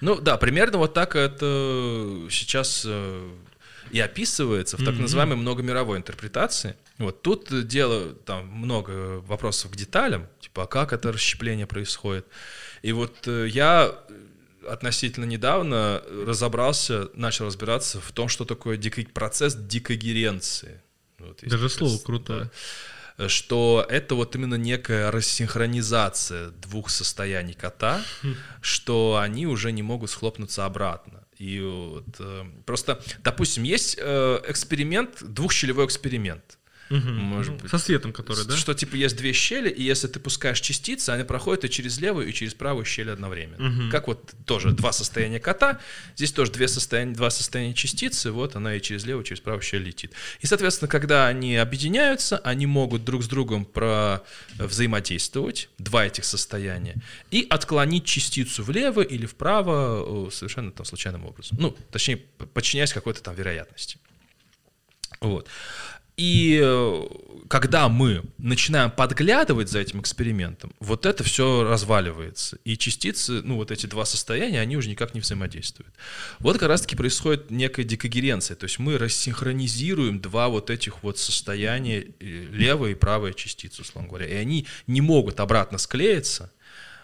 Ну 0.00 0.20
да, 0.20 0.36
примерно 0.36 0.78
вот 0.78 0.94
так 0.94 1.14
это 1.16 2.26
сейчас 2.30 2.82
э, 2.86 3.30
и 3.90 4.00
описывается 4.00 4.76
в 4.76 4.84
так 4.84 4.96
называемой 4.96 5.36
многомировой 5.36 5.98
интерпретации. 5.98 6.76
Вот 6.98 7.22
тут 7.22 7.66
дело, 7.66 8.12
там 8.14 8.46
много 8.48 9.20
вопросов 9.20 9.70
к 9.70 9.76
деталям, 9.76 10.26
типа, 10.40 10.64
а 10.64 10.66
как 10.66 10.92
это 10.92 11.12
расщепление 11.12 11.66
происходит. 11.66 12.26
И 12.82 12.92
вот 12.92 13.26
э, 13.28 13.46
я 13.48 13.94
относительно 14.68 15.24
недавно 15.24 16.02
разобрался, 16.26 17.08
начал 17.14 17.46
разбираться 17.46 18.00
в 18.00 18.12
том, 18.12 18.28
что 18.28 18.44
такое 18.44 18.76
дика- 18.76 19.08
процесс 19.12 19.54
дикогеренции. 19.54 20.82
Вот, 21.18 21.38
Даже 21.42 21.68
слово 21.68 21.98
крутое. 21.98 22.44
да. 22.44 22.50
Что 23.26 23.84
это 23.88 24.14
вот 24.14 24.36
именно 24.36 24.54
некая 24.54 25.10
рассинхронизация 25.10 26.50
двух 26.50 26.90
состояний 26.90 27.54
кота, 27.54 28.02
что 28.60 29.18
они 29.20 29.46
уже 29.46 29.72
не 29.72 29.82
могут 29.82 30.10
схлопнуться 30.10 30.64
обратно. 30.64 31.24
И 31.38 31.60
вот, 31.60 32.16
э, 32.18 32.44
просто, 32.66 33.00
допустим, 33.22 33.62
есть 33.62 33.96
э, 33.98 34.40
эксперимент, 34.48 35.22
двухщелевой 35.22 35.86
эксперимент. 35.86 36.58
Мгм. 36.90 37.14
Может 37.14 37.52
Ну, 37.54 37.58
быть. 37.60 37.70
Со 37.70 37.78
светом, 37.78 38.12
который, 38.12 38.44
да? 38.46 38.56
Что 38.56 38.74
типа 38.74 38.96
есть 38.96 39.16
две 39.16 39.32
щели, 39.32 39.68
и 39.68 39.82
если 39.82 40.08
ты 40.08 40.20
пускаешь 40.20 40.60
частицы, 40.60 41.10
они 41.10 41.24
проходят 41.24 41.64
и 41.64 41.70
через 41.70 41.98
левую, 42.00 42.28
и 42.28 42.32
через 42.32 42.54
правую 42.54 42.84
щель 42.84 43.10
одновременно. 43.10 43.68
Мгм. 43.68 43.90
Как 43.90 44.06
вот 44.08 44.32
тоже 44.46 44.72
два 44.72 44.92
состояния 44.92 45.40
кота, 45.40 45.78
здесь 46.16 46.32
тоже 46.32 46.52
две 46.52 46.68
состояния, 46.68 47.14
два 47.14 47.30
состояния 47.30 47.74
частицы, 47.74 48.30
вот 48.30 48.56
она 48.56 48.74
и 48.74 48.80
через 48.80 49.04
левую, 49.04 49.24
и 49.24 49.26
через 49.28 49.40
правую 49.40 49.62
щель 49.62 49.82
летит. 49.82 50.12
И, 50.40 50.46
соответственно, 50.46 50.88
когда 50.88 51.26
они 51.26 51.56
объединяются, 51.56 52.38
они 52.38 52.66
могут 52.66 53.04
друг 53.04 53.22
с 53.22 53.28
другом 53.28 53.64
про 53.64 54.22
взаимодействовать, 54.58 55.68
два 55.78 56.06
этих 56.06 56.24
состояния, 56.24 56.96
и 57.30 57.46
отклонить 57.50 58.04
частицу 58.04 58.62
влево 58.64 59.02
или 59.02 59.26
вправо 59.26 60.28
э, 60.28 60.30
совершенно 60.30 60.70
там 60.72 60.86
случайным 60.86 61.24
образом. 61.26 61.58
Ну, 61.60 61.76
точнее, 61.90 62.16
подчиняясь 62.16 62.92
какой-то 62.92 63.22
там 63.22 63.34
вероятности. 63.34 63.98
Вот. 65.20 65.48
И 66.18 66.60
э, 66.60 67.06
когда 67.48 67.88
мы 67.88 68.24
начинаем 68.38 68.90
подглядывать 68.90 69.70
за 69.70 69.78
этим 69.78 70.00
экспериментом, 70.00 70.74
вот 70.80 71.06
это 71.06 71.22
все 71.22 71.62
разваливается. 71.62 72.58
И 72.64 72.76
частицы, 72.76 73.40
ну 73.42 73.54
вот 73.54 73.70
эти 73.70 73.86
два 73.86 74.04
состояния, 74.04 74.60
они 74.60 74.76
уже 74.76 74.90
никак 74.90 75.14
не 75.14 75.20
взаимодействуют. 75.20 75.94
Вот 76.40 76.58
как 76.58 76.68
раз-таки 76.68 76.96
происходит 76.96 77.52
некая 77.52 77.84
декогеренция. 77.84 78.56
То 78.56 78.64
есть 78.64 78.80
мы 78.80 78.98
рассинхронизируем 78.98 80.20
два 80.20 80.48
вот 80.48 80.70
этих 80.70 81.04
вот 81.04 81.18
состояния, 81.18 82.00
э, 82.00 82.46
левая 82.50 82.90
и 82.90 82.94
правая 82.94 83.32
частицы, 83.32 83.82
условно 83.82 84.08
говоря. 84.08 84.26
И 84.26 84.34
они 84.34 84.66
не 84.88 85.00
могут 85.00 85.38
обратно 85.38 85.78
склеиться, 85.78 86.50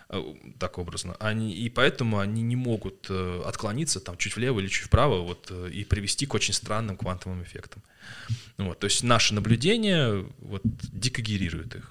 э, 0.09 0.21
так 0.59 0.77
образно, 0.79 1.15
они, 1.21 1.55
и 1.55 1.71
поэтому 1.71 2.19
они 2.19 2.43
не 2.43 2.57
могут 2.57 3.09
отклониться 3.09 4.01
там 4.01 4.17
чуть 4.17 4.35
влево 4.35 4.59
или 4.59 4.67
чуть 4.67 4.87
вправо 4.87 5.21
вот, 5.21 5.53
и 5.53 5.85
привести 5.85 6.27
к 6.27 6.35
очень 6.35 6.53
странным 6.53 6.97
квантовым 6.97 7.45
эффектам. 7.45 7.81
Вот, 8.59 8.79
то 8.79 8.85
есть 8.85 9.03
наше 9.03 9.35
наблюдение 9.35 10.27
вот, 10.39 10.63
декогерирует 10.65 11.75
их. 11.77 11.91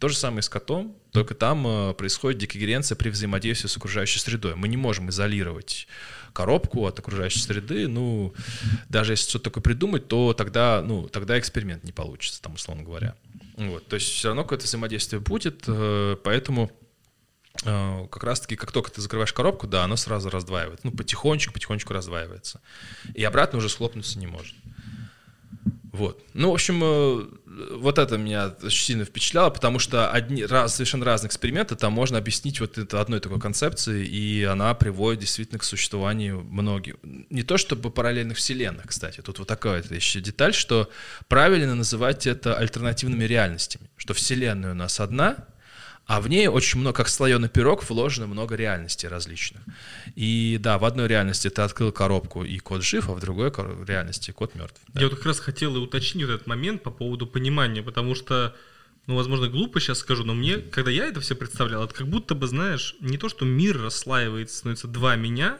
То 0.00 0.08
же 0.08 0.16
самое 0.16 0.42
с 0.42 0.48
котом, 0.48 0.96
только 1.10 1.34
там 1.34 1.66
э, 1.66 1.94
происходит 1.94 2.40
декогеренция 2.40 2.96
при 2.96 3.10
взаимодействии 3.10 3.68
с 3.68 3.76
окружающей 3.76 4.18
средой. 4.18 4.54
Мы 4.54 4.68
не 4.68 4.76
можем 4.76 5.10
изолировать 5.10 5.88
коробку 6.32 6.86
от 6.86 6.98
окружающей 6.98 7.38
среды. 7.38 7.88
Ну, 7.88 8.34
даже 8.88 9.12
если 9.12 9.28
что-то 9.28 9.44
такое 9.44 9.62
придумать, 9.62 10.08
то 10.08 10.34
тогда, 10.34 10.82
ну, 10.82 11.08
тогда 11.08 11.38
эксперимент 11.38 11.84
не 11.84 11.92
получится, 11.92 12.42
там, 12.42 12.54
условно 12.54 12.82
говоря. 12.82 13.14
Вот, 13.56 13.86
то 13.86 13.94
есть 13.94 14.08
все 14.08 14.28
равно 14.28 14.42
какое-то 14.42 14.64
взаимодействие 14.64 15.20
будет, 15.20 15.64
э, 15.68 16.16
поэтому 16.22 16.72
э, 17.64 18.06
как 18.10 18.24
раз-таки, 18.24 18.56
как 18.56 18.72
только 18.72 18.90
ты 18.90 19.00
закрываешь 19.00 19.32
коробку, 19.32 19.66
да, 19.66 19.84
оно 19.84 19.96
сразу 19.96 20.28
раздваивает. 20.28 20.82
Ну, 20.82 20.90
потихонечку, 20.90 21.52
потихонечку 21.52 21.92
раздваивается. 21.92 22.60
И 23.14 23.22
обратно 23.22 23.58
уже 23.58 23.68
схлопнуться 23.68 24.18
не 24.18 24.26
может. 24.26 24.54
Вот. 25.94 26.20
Ну, 26.34 26.50
в 26.50 26.54
общем, 26.54 26.82
э, 26.82 27.76
вот 27.76 27.98
это 27.98 28.18
меня 28.18 28.52
очень 28.64 28.84
сильно 28.84 29.04
впечатляло, 29.04 29.50
потому 29.50 29.78
что 29.78 30.10
одни, 30.10 30.44
раз, 30.44 30.74
совершенно 30.74 31.04
разные 31.04 31.28
эксперименты 31.28 31.76
там 31.76 31.92
можно 31.92 32.18
объяснить 32.18 32.58
вот 32.58 32.78
это 32.78 33.00
одной 33.00 33.20
такой 33.20 33.38
концепцией, 33.38 34.04
и 34.04 34.42
она 34.42 34.74
приводит 34.74 35.20
действительно 35.20 35.60
к 35.60 35.62
существованию 35.62 36.42
многих. 36.42 36.96
Не 37.04 37.44
то 37.44 37.58
чтобы 37.58 37.92
параллельных 37.92 38.38
вселенных, 38.38 38.88
кстати. 38.88 39.20
Тут 39.20 39.38
вот 39.38 39.46
такая 39.46 39.84
еще 39.88 40.20
деталь, 40.20 40.52
что 40.52 40.90
правильно 41.28 41.76
называть 41.76 42.26
это 42.26 42.56
альтернативными 42.56 43.22
реальностями. 43.22 43.88
Что 43.96 44.14
вселенная 44.14 44.72
у 44.72 44.74
нас 44.74 44.98
одна, 44.98 45.46
а 46.06 46.20
в 46.20 46.28
ней 46.28 46.48
очень 46.48 46.80
много, 46.80 46.98
как 46.98 47.08
слоеный 47.08 47.48
пирог, 47.48 47.88
вложено 47.88 48.26
много 48.26 48.56
реальностей 48.56 49.08
различных. 49.08 49.62
И 50.14 50.58
да, 50.60 50.78
в 50.78 50.84
одной 50.84 51.08
реальности 51.08 51.48
ты 51.48 51.62
открыл 51.62 51.92
коробку, 51.92 52.44
и 52.44 52.58
кот 52.58 52.82
жив, 52.82 53.08
а 53.08 53.14
в 53.14 53.20
другой 53.20 53.50
реальности 53.86 54.30
кот 54.30 54.54
мертв. 54.54 54.80
Да. 54.88 55.00
Я 55.00 55.08
вот 55.08 55.16
как 55.16 55.26
раз 55.26 55.40
хотел 55.40 55.76
и 55.76 55.78
уточнить 55.78 56.26
вот 56.26 56.32
этот 56.32 56.46
момент 56.46 56.82
по 56.82 56.90
поводу 56.90 57.26
понимания, 57.26 57.82
потому 57.82 58.14
что, 58.14 58.54
ну, 59.06 59.16
возможно, 59.16 59.48
глупо 59.48 59.80
сейчас 59.80 59.98
скажу, 59.98 60.24
но 60.24 60.34
мне, 60.34 60.58
когда 60.58 60.90
я 60.90 61.06
это 61.06 61.20
все 61.20 61.34
представлял, 61.34 61.84
это 61.84 61.94
как 61.94 62.08
будто 62.08 62.34
бы, 62.34 62.46
знаешь, 62.46 62.96
не 63.00 63.16
то, 63.16 63.30
что 63.30 63.46
мир 63.46 63.80
расслаивается, 63.80 64.58
становится 64.58 64.88
два 64.88 65.16
меня, 65.16 65.58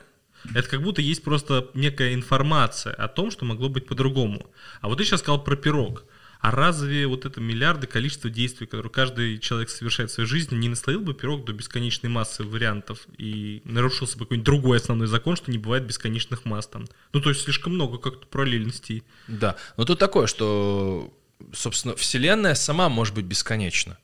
это 0.53 0.69
как 0.69 0.83
будто 0.83 1.01
есть 1.01 1.23
просто 1.23 1.69
некая 1.73 2.13
информация 2.13 2.93
о 2.93 3.07
том, 3.07 3.31
что 3.31 3.45
могло 3.45 3.67
быть 3.67 3.87
по-другому. 3.87 4.45
А 4.81 4.89
вот 4.89 4.99
ты 4.99 5.05
сейчас 5.05 5.21
сказал 5.21 5.43
про 5.43 5.55
пирог. 5.55 6.05
А 6.39 6.51
разве 6.51 7.07
вот 7.07 7.25
это 7.25 7.41
миллиарды 7.41 7.87
количество 7.87 8.29
действий, 8.29 8.67
которые 8.67 8.91
каждый 8.91 9.39
человек 9.39 9.69
совершает 9.69 10.11
в 10.11 10.13
своей 10.13 10.29
жизни, 10.29 10.55
не 10.55 10.69
наслоил 10.69 11.01
бы 11.01 11.13
пирог 11.13 11.45
до 11.45 11.53
бесконечной 11.53 12.09
массы 12.09 12.43
вариантов 12.43 13.07
и 13.17 13.61
нарушился 13.65 14.17
бы 14.17 14.25
какой-нибудь 14.25 14.45
другой 14.45 14.77
основной 14.77 15.07
закон, 15.07 15.35
что 15.35 15.51
не 15.51 15.57
бывает 15.57 15.85
бесконечных 15.85 16.45
масс 16.45 16.67
там? 16.67 16.85
Ну, 17.13 17.21
то 17.21 17.29
есть 17.29 17.41
слишком 17.41 17.73
много 17.73 17.97
как-то 17.97 18.27
параллельностей. 18.27 19.03
Да, 19.27 19.55
но 19.77 19.85
тут 19.85 19.99
такое, 19.99 20.27
что, 20.27 21.13
собственно, 21.53 21.95
Вселенная 21.95 22.55
сама 22.55 22.89
может 22.89 23.15
быть 23.15 23.25
бесконечна. 23.25 23.97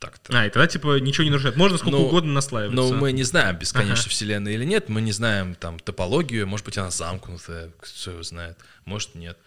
Так-то. 0.00 0.38
А, 0.38 0.46
и 0.46 0.50
тогда, 0.50 0.66
типа, 0.66 0.98
ничего 0.98 1.24
не 1.24 1.30
нарушает. 1.30 1.56
Можно 1.56 1.78
сколько 1.78 1.96
но, 1.96 2.04
угодно 2.04 2.32
наслаиваться. 2.32 2.76
Но 2.76 2.92
мы 2.92 3.12
не 3.12 3.22
знаем, 3.22 3.56
бесконечно 3.56 4.02
ага. 4.02 4.10
Вселенная 4.10 4.52
или 4.52 4.64
нет. 4.64 4.88
Мы 4.88 5.00
не 5.00 5.12
знаем, 5.12 5.54
там, 5.54 5.78
топологию. 5.78 6.46
Может 6.46 6.66
быть, 6.66 6.76
она 6.76 6.90
замкнутая, 6.90 7.72
кто 7.78 8.10
его 8.10 8.22
знает. 8.22 8.58
Может, 8.84 9.14
нет. 9.14 9.38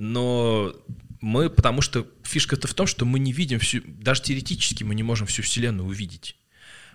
Но 0.00 0.74
мы, 1.20 1.50
потому 1.50 1.82
что 1.82 2.06
фишка-то 2.22 2.66
в 2.66 2.72
том, 2.72 2.86
что 2.86 3.04
мы 3.04 3.18
не 3.18 3.32
видим 3.32 3.58
всю, 3.60 3.82
даже 3.84 4.22
теоретически 4.22 4.82
мы 4.82 4.94
не 4.94 5.02
можем 5.02 5.26
всю 5.26 5.42
Вселенную 5.42 5.86
увидеть. 5.86 6.36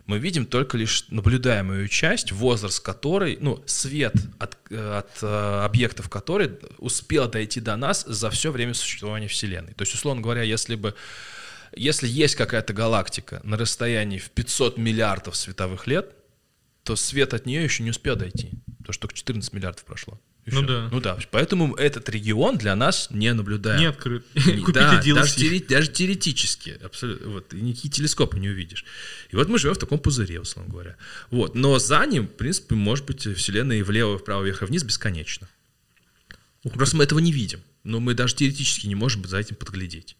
Мы 0.07 0.17
видим 0.17 0.47
только 0.47 0.75
лишь 0.77 1.05
наблюдаемую 1.09 1.87
часть, 1.87 2.31
возраст 2.31 2.83
которой, 2.83 3.37
ну, 3.39 3.63
свет 3.67 4.15
от, 4.39 4.57
от 4.71 5.17
э, 5.21 5.61
объектов 5.65 6.09
которой 6.09 6.59
успел 6.79 7.29
дойти 7.29 7.59
до 7.59 7.75
нас 7.75 8.03
за 8.05 8.31
все 8.31 8.51
время 8.51 8.73
существования 8.73 9.27
Вселенной. 9.27 9.73
То 9.73 9.83
есть, 9.83 9.93
условно 9.93 10.23
говоря, 10.23 10.41
если 10.41 10.75
бы 10.75 10.95
если 11.75 12.07
есть 12.07 12.35
какая-то 12.35 12.73
галактика 12.73 13.41
на 13.43 13.57
расстоянии 13.57 14.17
в 14.17 14.31
500 14.31 14.77
миллиардов 14.77 15.35
световых 15.35 15.85
лет, 15.85 16.15
то 16.85 16.95
свет 16.95 17.33
от 17.33 17.45
нее 17.47 17.63
еще 17.63 17.83
не 17.83 17.89
успел 17.89 18.15
дойти, 18.15 18.51
потому 18.77 18.93
что 18.93 19.01
только 19.01 19.15
14 19.15 19.51
миллиардов 19.53 19.83
прошло. 19.83 20.21
Ну 20.45 20.61
да. 20.61 20.89
Ну 20.91 21.01
да. 21.01 21.17
Поэтому 21.31 21.73
этот 21.73 22.07
регион 22.09 22.59
для 22.59 22.75
нас 22.75 23.07
не 23.09 23.33
наблюдаем. 23.33 23.79
Не 23.79 23.87
открыт. 23.87 24.23
Да, 24.71 25.01
даже, 25.01 25.59
даже 25.61 25.87
теоретически. 25.87 26.77
Абсолютно. 26.83 27.29
Вот, 27.29 27.53
никакие 27.53 27.91
телескопы 27.91 28.37
не 28.37 28.49
увидишь. 28.49 28.85
И 29.31 29.35
вот 29.35 29.49
мы 29.49 29.57
живем 29.57 29.73
в 29.73 29.79
таком 29.79 29.97
пузыре, 29.97 30.39
условно 30.39 30.71
говоря. 30.71 30.97
Вот. 31.31 31.55
Но 31.55 31.79
за 31.79 32.05
ним, 32.05 32.27
в 32.27 32.33
принципе, 32.33 32.75
может 32.75 33.05
быть, 33.05 33.25
Вселенная 33.35 33.79
и 33.79 33.81
влево, 33.81 34.19
вправо, 34.19 34.43
вверх 34.43 34.61
и 34.61 34.65
вниз 34.65 34.83
бесконечно. 34.83 35.49
Просто 36.61 36.97
мы 36.97 37.03
этого 37.03 37.17
не 37.17 37.31
видим. 37.31 37.61
Но 37.83 37.99
мы 37.99 38.13
даже 38.13 38.35
теоретически 38.35 38.85
не 38.85 38.95
можем 38.95 39.25
за 39.25 39.37
этим 39.37 39.55
подглядеть. 39.55 40.15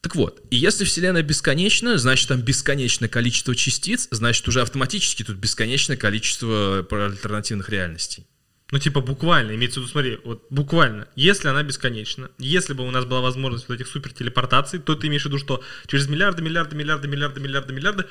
Так 0.00 0.16
вот, 0.16 0.42
и 0.50 0.56
если 0.56 0.84
Вселенная 0.84 1.22
бесконечна, 1.22 1.98
значит 1.98 2.28
там 2.28 2.40
бесконечное 2.40 3.08
количество 3.08 3.54
частиц, 3.54 4.08
значит 4.10 4.46
уже 4.48 4.62
автоматически 4.62 5.24
тут 5.24 5.36
бесконечное 5.36 5.96
количество 5.96 6.86
альтернативных 6.90 7.68
реальностей. 7.68 8.26
Ну, 8.72 8.78
типа, 8.78 9.00
буквально, 9.00 9.54
имеется 9.56 9.80
в 9.80 9.82
виду, 9.82 9.90
смотри, 9.90 10.18
вот 10.24 10.46
буквально, 10.48 11.08
если 11.16 11.48
она 11.48 11.62
бесконечна, 11.62 12.30
если 12.38 12.72
бы 12.72 12.86
у 12.86 12.90
нас 12.92 13.04
была 13.04 13.20
возможность 13.20 13.68
вот 13.68 13.74
этих 13.74 13.88
супер 13.88 14.12
телепортаций, 14.12 14.78
то 14.78 14.94
ты 14.94 15.08
имеешь 15.08 15.22
в 15.22 15.26
виду, 15.26 15.38
что 15.38 15.62
через 15.88 16.08
миллиарды, 16.08 16.40
миллиарды, 16.40 16.76
миллиарды, 16.76 17.08
миллиарды, 17.08 17.40
миллиарды, 17.40 17.72
миллиарды, 17.72 18.06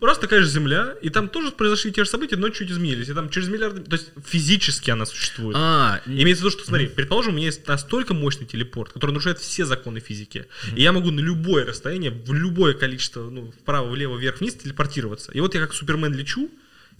раз 0.00 0.18
такая 0.18 0.42
же 0.42 0.48
Земля, 0.48 0.94
и 1.02 1.10
там 1.10 1.28
тоже 1.28 1.50
произошли 1.50 1.92
те 1.92 2.04
же 2.04 2.10
события, 2.10 2.36
но 2.36 2.48
чуть 2.50 2.70
изменились. 2.70 3.08
И 3.08 3.14
там 3.14 3.30
через 3.30 3.48
миллиарды... 3.48 3.82
То 3.82 3.96
есть 3.96 4.10
физически 4.24 4.90
она 4.90 5.06
существует. 5.06 5.56
А, 5.58 6.00
Имеется 6.06 6.42
в 6.42 6.46
виду, 6.46 6.56
что, 6.56 6.64
смотри, 6.66 6.86
mm-hmm. 6.86 6.94
предположим, 6.94 7.32
у 7.32 7.36
меня 7.36 7.46
есть 7.46 7.66
настолько 7.66 8.14
мощный 8.14 8.46
телепорт, 8.46 8.92
который 8.92 9.12
нарушает 9.12 9.38
все 9.38 9.64
законы 9.64 10.00
физики, 10.00 10.46
mm-hmm. 10.46 10.76
и 10.76 10.82
я 10.82 10.92
могу 10.92 11.10
на 11.10 11.20
любое 11.20 11.64
расстояние, 11.64 12.10
в 12.10 12.32
любое 12.32 12.74
количество, 12.74 13.28
ну, 13.28 13.52
вправо, 13.52 13.88
влево, 13.88 14.16
вверх, 14.16 14.40
вниз 14.40 14.54
телепортироваться. 14.54 15.32
И 15.32 15.40
вот 15.40 15.54
я 15.54 15.60
как 15.60 15.74
Супермен 15.74 16.14
лечу, 16.14 16.50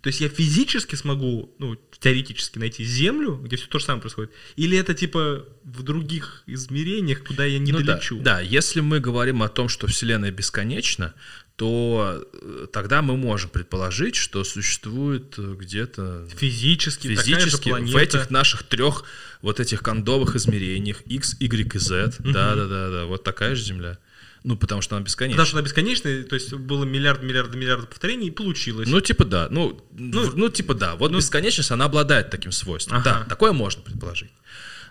то 0.00 0.08
есть 0.08 0.20
я 0.20 0.28
физически 0.28 0.94
смогу, 0.94 1.54
ну, 1.58 1.76
теоретически 1.98 2.58
найти 2.58 2.84
Землю, 2.84 3.34
где 3.36 3.56
все 3.56 3.66
то 3.66 3.78
же 3.78 3.84
самое 3.84 4.00
происходит, 4.00 4.30
или 4.56 4.78
это 4.78 4.94
типа 4.94 5.44
в 5.64 5.82
других 5.82 6.44
измерениях, 6.46 7.24
куда 7.24 7.44
я 7.44 7.58
не 7.58 7.72
ну 7.72 7.80
долечу? 7.80 8.16
Да, 8.18 8.36
да, 8.36 8.40
если 8.40 8.80
мы 8.80 9.00
говорим 9.00 9.42
о 9.42 9.48
том, 9.48 9.68
что 9.68 9.88
Вселенная 9.88 10.30
бесконечна, 10.30 11.14
то 11.58 12.24
э, 12.32 12.66
тогда 12.72 13.02
мы 13.02 13.16
можем 13.16 13.50
предположить, 13.50 14.14
что 14.14 14.44
существует 14.44 15.34
э, 15.38 15.56
где-то 15.58 16.28
физически, 16.36 17.08
физически 17.08 17.70
в 17.70 17.96
этих 17.96 18.30
наших 18.30 18.62
трех 18.62 19.02
вот 19.42 19.58
этих 19.58 19.82
кондовых 19.82 20.36
измерениях 20.36 21.00
x, 21.06 21.36
y 21.40 21.74
и 21.74 21.78
z, 21.80 22.14
угу. 22.20 22.30
да, 22.30 22.54
да, 22.54 22.68
да, 22.68 22.90
да, 22.90 23.04
вот 23.06 23.24
такая 23.24 23.56
же 23.56 23.64
Земля. 23.64 23.98
Ну, 24.44 24.56
потому 24.56 24.82
что 24.82 24.94
она 24.94 25.04
бесконечная. 25.04 25.34
Потому 25.34 25.46
что 25.48 25.56
она 25.58 25.64
бесконечная, 25.64 26.22
то 26.22 26.36
есть 26.36 26.54
было 26.54 26.84
миллиард, 26.84 27.24
миллиард, 27.24 27.52
миллиард 27.52 27.88
повторений, 27.88 28.28
и 28.28 28.30
получилось. 28.30 28.88
Ну, 28.88 29.00
типа 29.00 29.24
да. 29.24 29.48
Ну, 29.50 29.84
ну, 29.90 30.30
ну 30.36 30.48
типа 30.50 30.74
да. 30.74 30.94
Вот 30.94 31.10
ну, 31.10 31.18
бесконечность, 31.18 31.72
она 31.72 31.86
обладает 31.86 32.30
таким 32.30 32.52
свойством. 32.52 32.98
Ага. 32.98 33.04
Да, 33.04 33.24
такое 33.28 33.50
можно 33.50 33.82
предположить. 33.82 34.30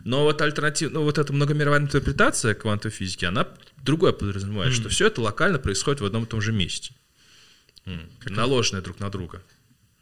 Но 0.07 0.23
вот 0.23 0.41
альтернатива, 0.41 0.89
ну 0.89 1.03
вот 1.03 1.17
эта 1.17 1.33
многомировая 1.33 1.81
интерпретация 1.81 2.53
квантовой 2.53 2.95
физики, 2.95 3.25
она 3.25 3.45
другое 3.83 4.13
подразумевает, 4.13 4.71
mm. 4.71 4.75
что 4.75 4.87
все 4.87 5.07
это 5.07 5.19
локально 5.21 5.59
происходит 5.59 5.99
в 5.99 6.05
одном 6.05 6.23
и 6.23 6.27
том 6.27 6.39
же 6.39 6.53
месте. 6.53 6.93
Mm. 7.85 8.07
Наложенное 8.29 8.81
друг 8.81 9.01
на 9.01 9.09
друга. 9.09 9.43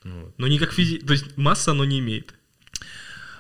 Вот. 0.03 0.32
Но 0.38 0.45
не 0.45 0.60
как 0.60 0.74
физи... 0.74 0.99
То 0.99 1.14
есть 1.14 1.36
масса 1.38 1.72
оно 1.72 1.86
не 1.86 1.97
имеет. 1.97 2.36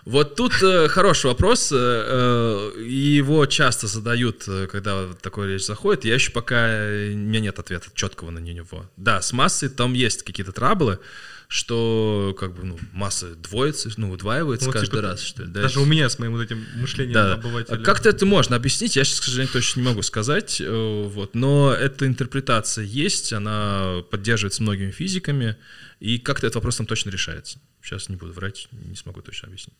Вот 0.05 0.35
тут 0.35 0.53
э, 0.63 0.87
хороший 0.87 1.27
вопрос, 1.27 1.71
э, 1.71 1.75
э, 1.77 2.81
его 2.83 3.45
часто 3.45 3.85
задают, 3.85 4.45
э, 4.47 4.65
когда 4.65 5.13
такой 5.21 5.53
речь 5.53 5.65
заходит. 5.65 6.03
Я 6.03 6.15
еще 6.15 6.31
пока, 6.31 6.65
у 6.65 7.15
меня 7.15 7.41
нет 7.41 7.59
ответа 7.59 7.89
четкого 7.93 8.31
на 8.31 8.39
него. 8.39 8.89
Да, 8.97 9.21
с 9.21 9.33
массой 9.33 9.69
там 9.69 9.93
есть 9.93 10.23
какие-то 10.23 10.51
траблы, 10.51 10.99
что 11.47 12.35
как 12.39 12.55
бы 12.55 12.63
ну, 12.63 12.79
масса 12.93 13.35
двоится, 13.35 13.89
ну, 13.97 14.11
удваивается 14.11 14.67
ну, 14.67 14.71
каждый 14.73 14.91
типа, 14.91 15.01
раз. 15.01 15.21
Что 15.21 15.45
да? 15.45 15.63
Даже 15.63 15.79
у 15.79 15.85
меня 15.85 16.09
с 16.09 16.19
моим 16.19 16.33
вот 16.33 16.41
этим 16.41 16.65
мышлением 16.75 17.13
да. 17.13 17.33
обывателя. 17.33 17.77
Как-то 17.77 18.09
это 18.09 18.25
можно 18.25 18.55
объяснить, 18.55 18.95
я 18.95 19.03
сейчас, 19.03 19.21
к 19.21 19.23
сожалению, 19.25 19.53
точно 19.53 19.81
не 19.81 19.85
могу 19.87 20.01
сказать, 20.01 20.59
э, 20.59 21.03
вот, 21.07 21.35
но 21.35 21.73
эта 21.73 22.07
интерпретация 22.07 22.85
есть, 22.85 23.33
она 23.33 24.03
поддерживается 24.09 24.63
многими 24.63 24.91
физиками, 24.91 25.57
и 25.99 26.17
как-то 26.19 26.47
этот 26.47 26.55
вопрос 26.55 26.77
там 26.77 26.85
точно 26.85 27.09
решается. 27.09 27.59
Сейчас 27.81 28.09
не 28.09 28.15
буду 28.15 28.33
врать, 28.33 28.67
не 28.71 28.95
смогу 28.95 29.21
точно 29.21 29.47
объяснить. 29.47 29.77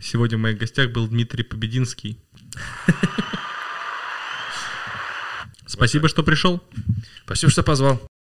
Сегодня 0.00 0.38
в 0.38 0.40
моих 0.40 0.58
гостях 0.58 0.90
был 0.90 1.08
Дмитрий 1.08 1.42
Побединский. 1.42 2.18
Спасибо, 5.66 6.08
что 6.08 6.22
пришел. 6.22 6.62
Спасибо, 7.24 7.50
что 7.50 7.62
позвал. 7.62 8.11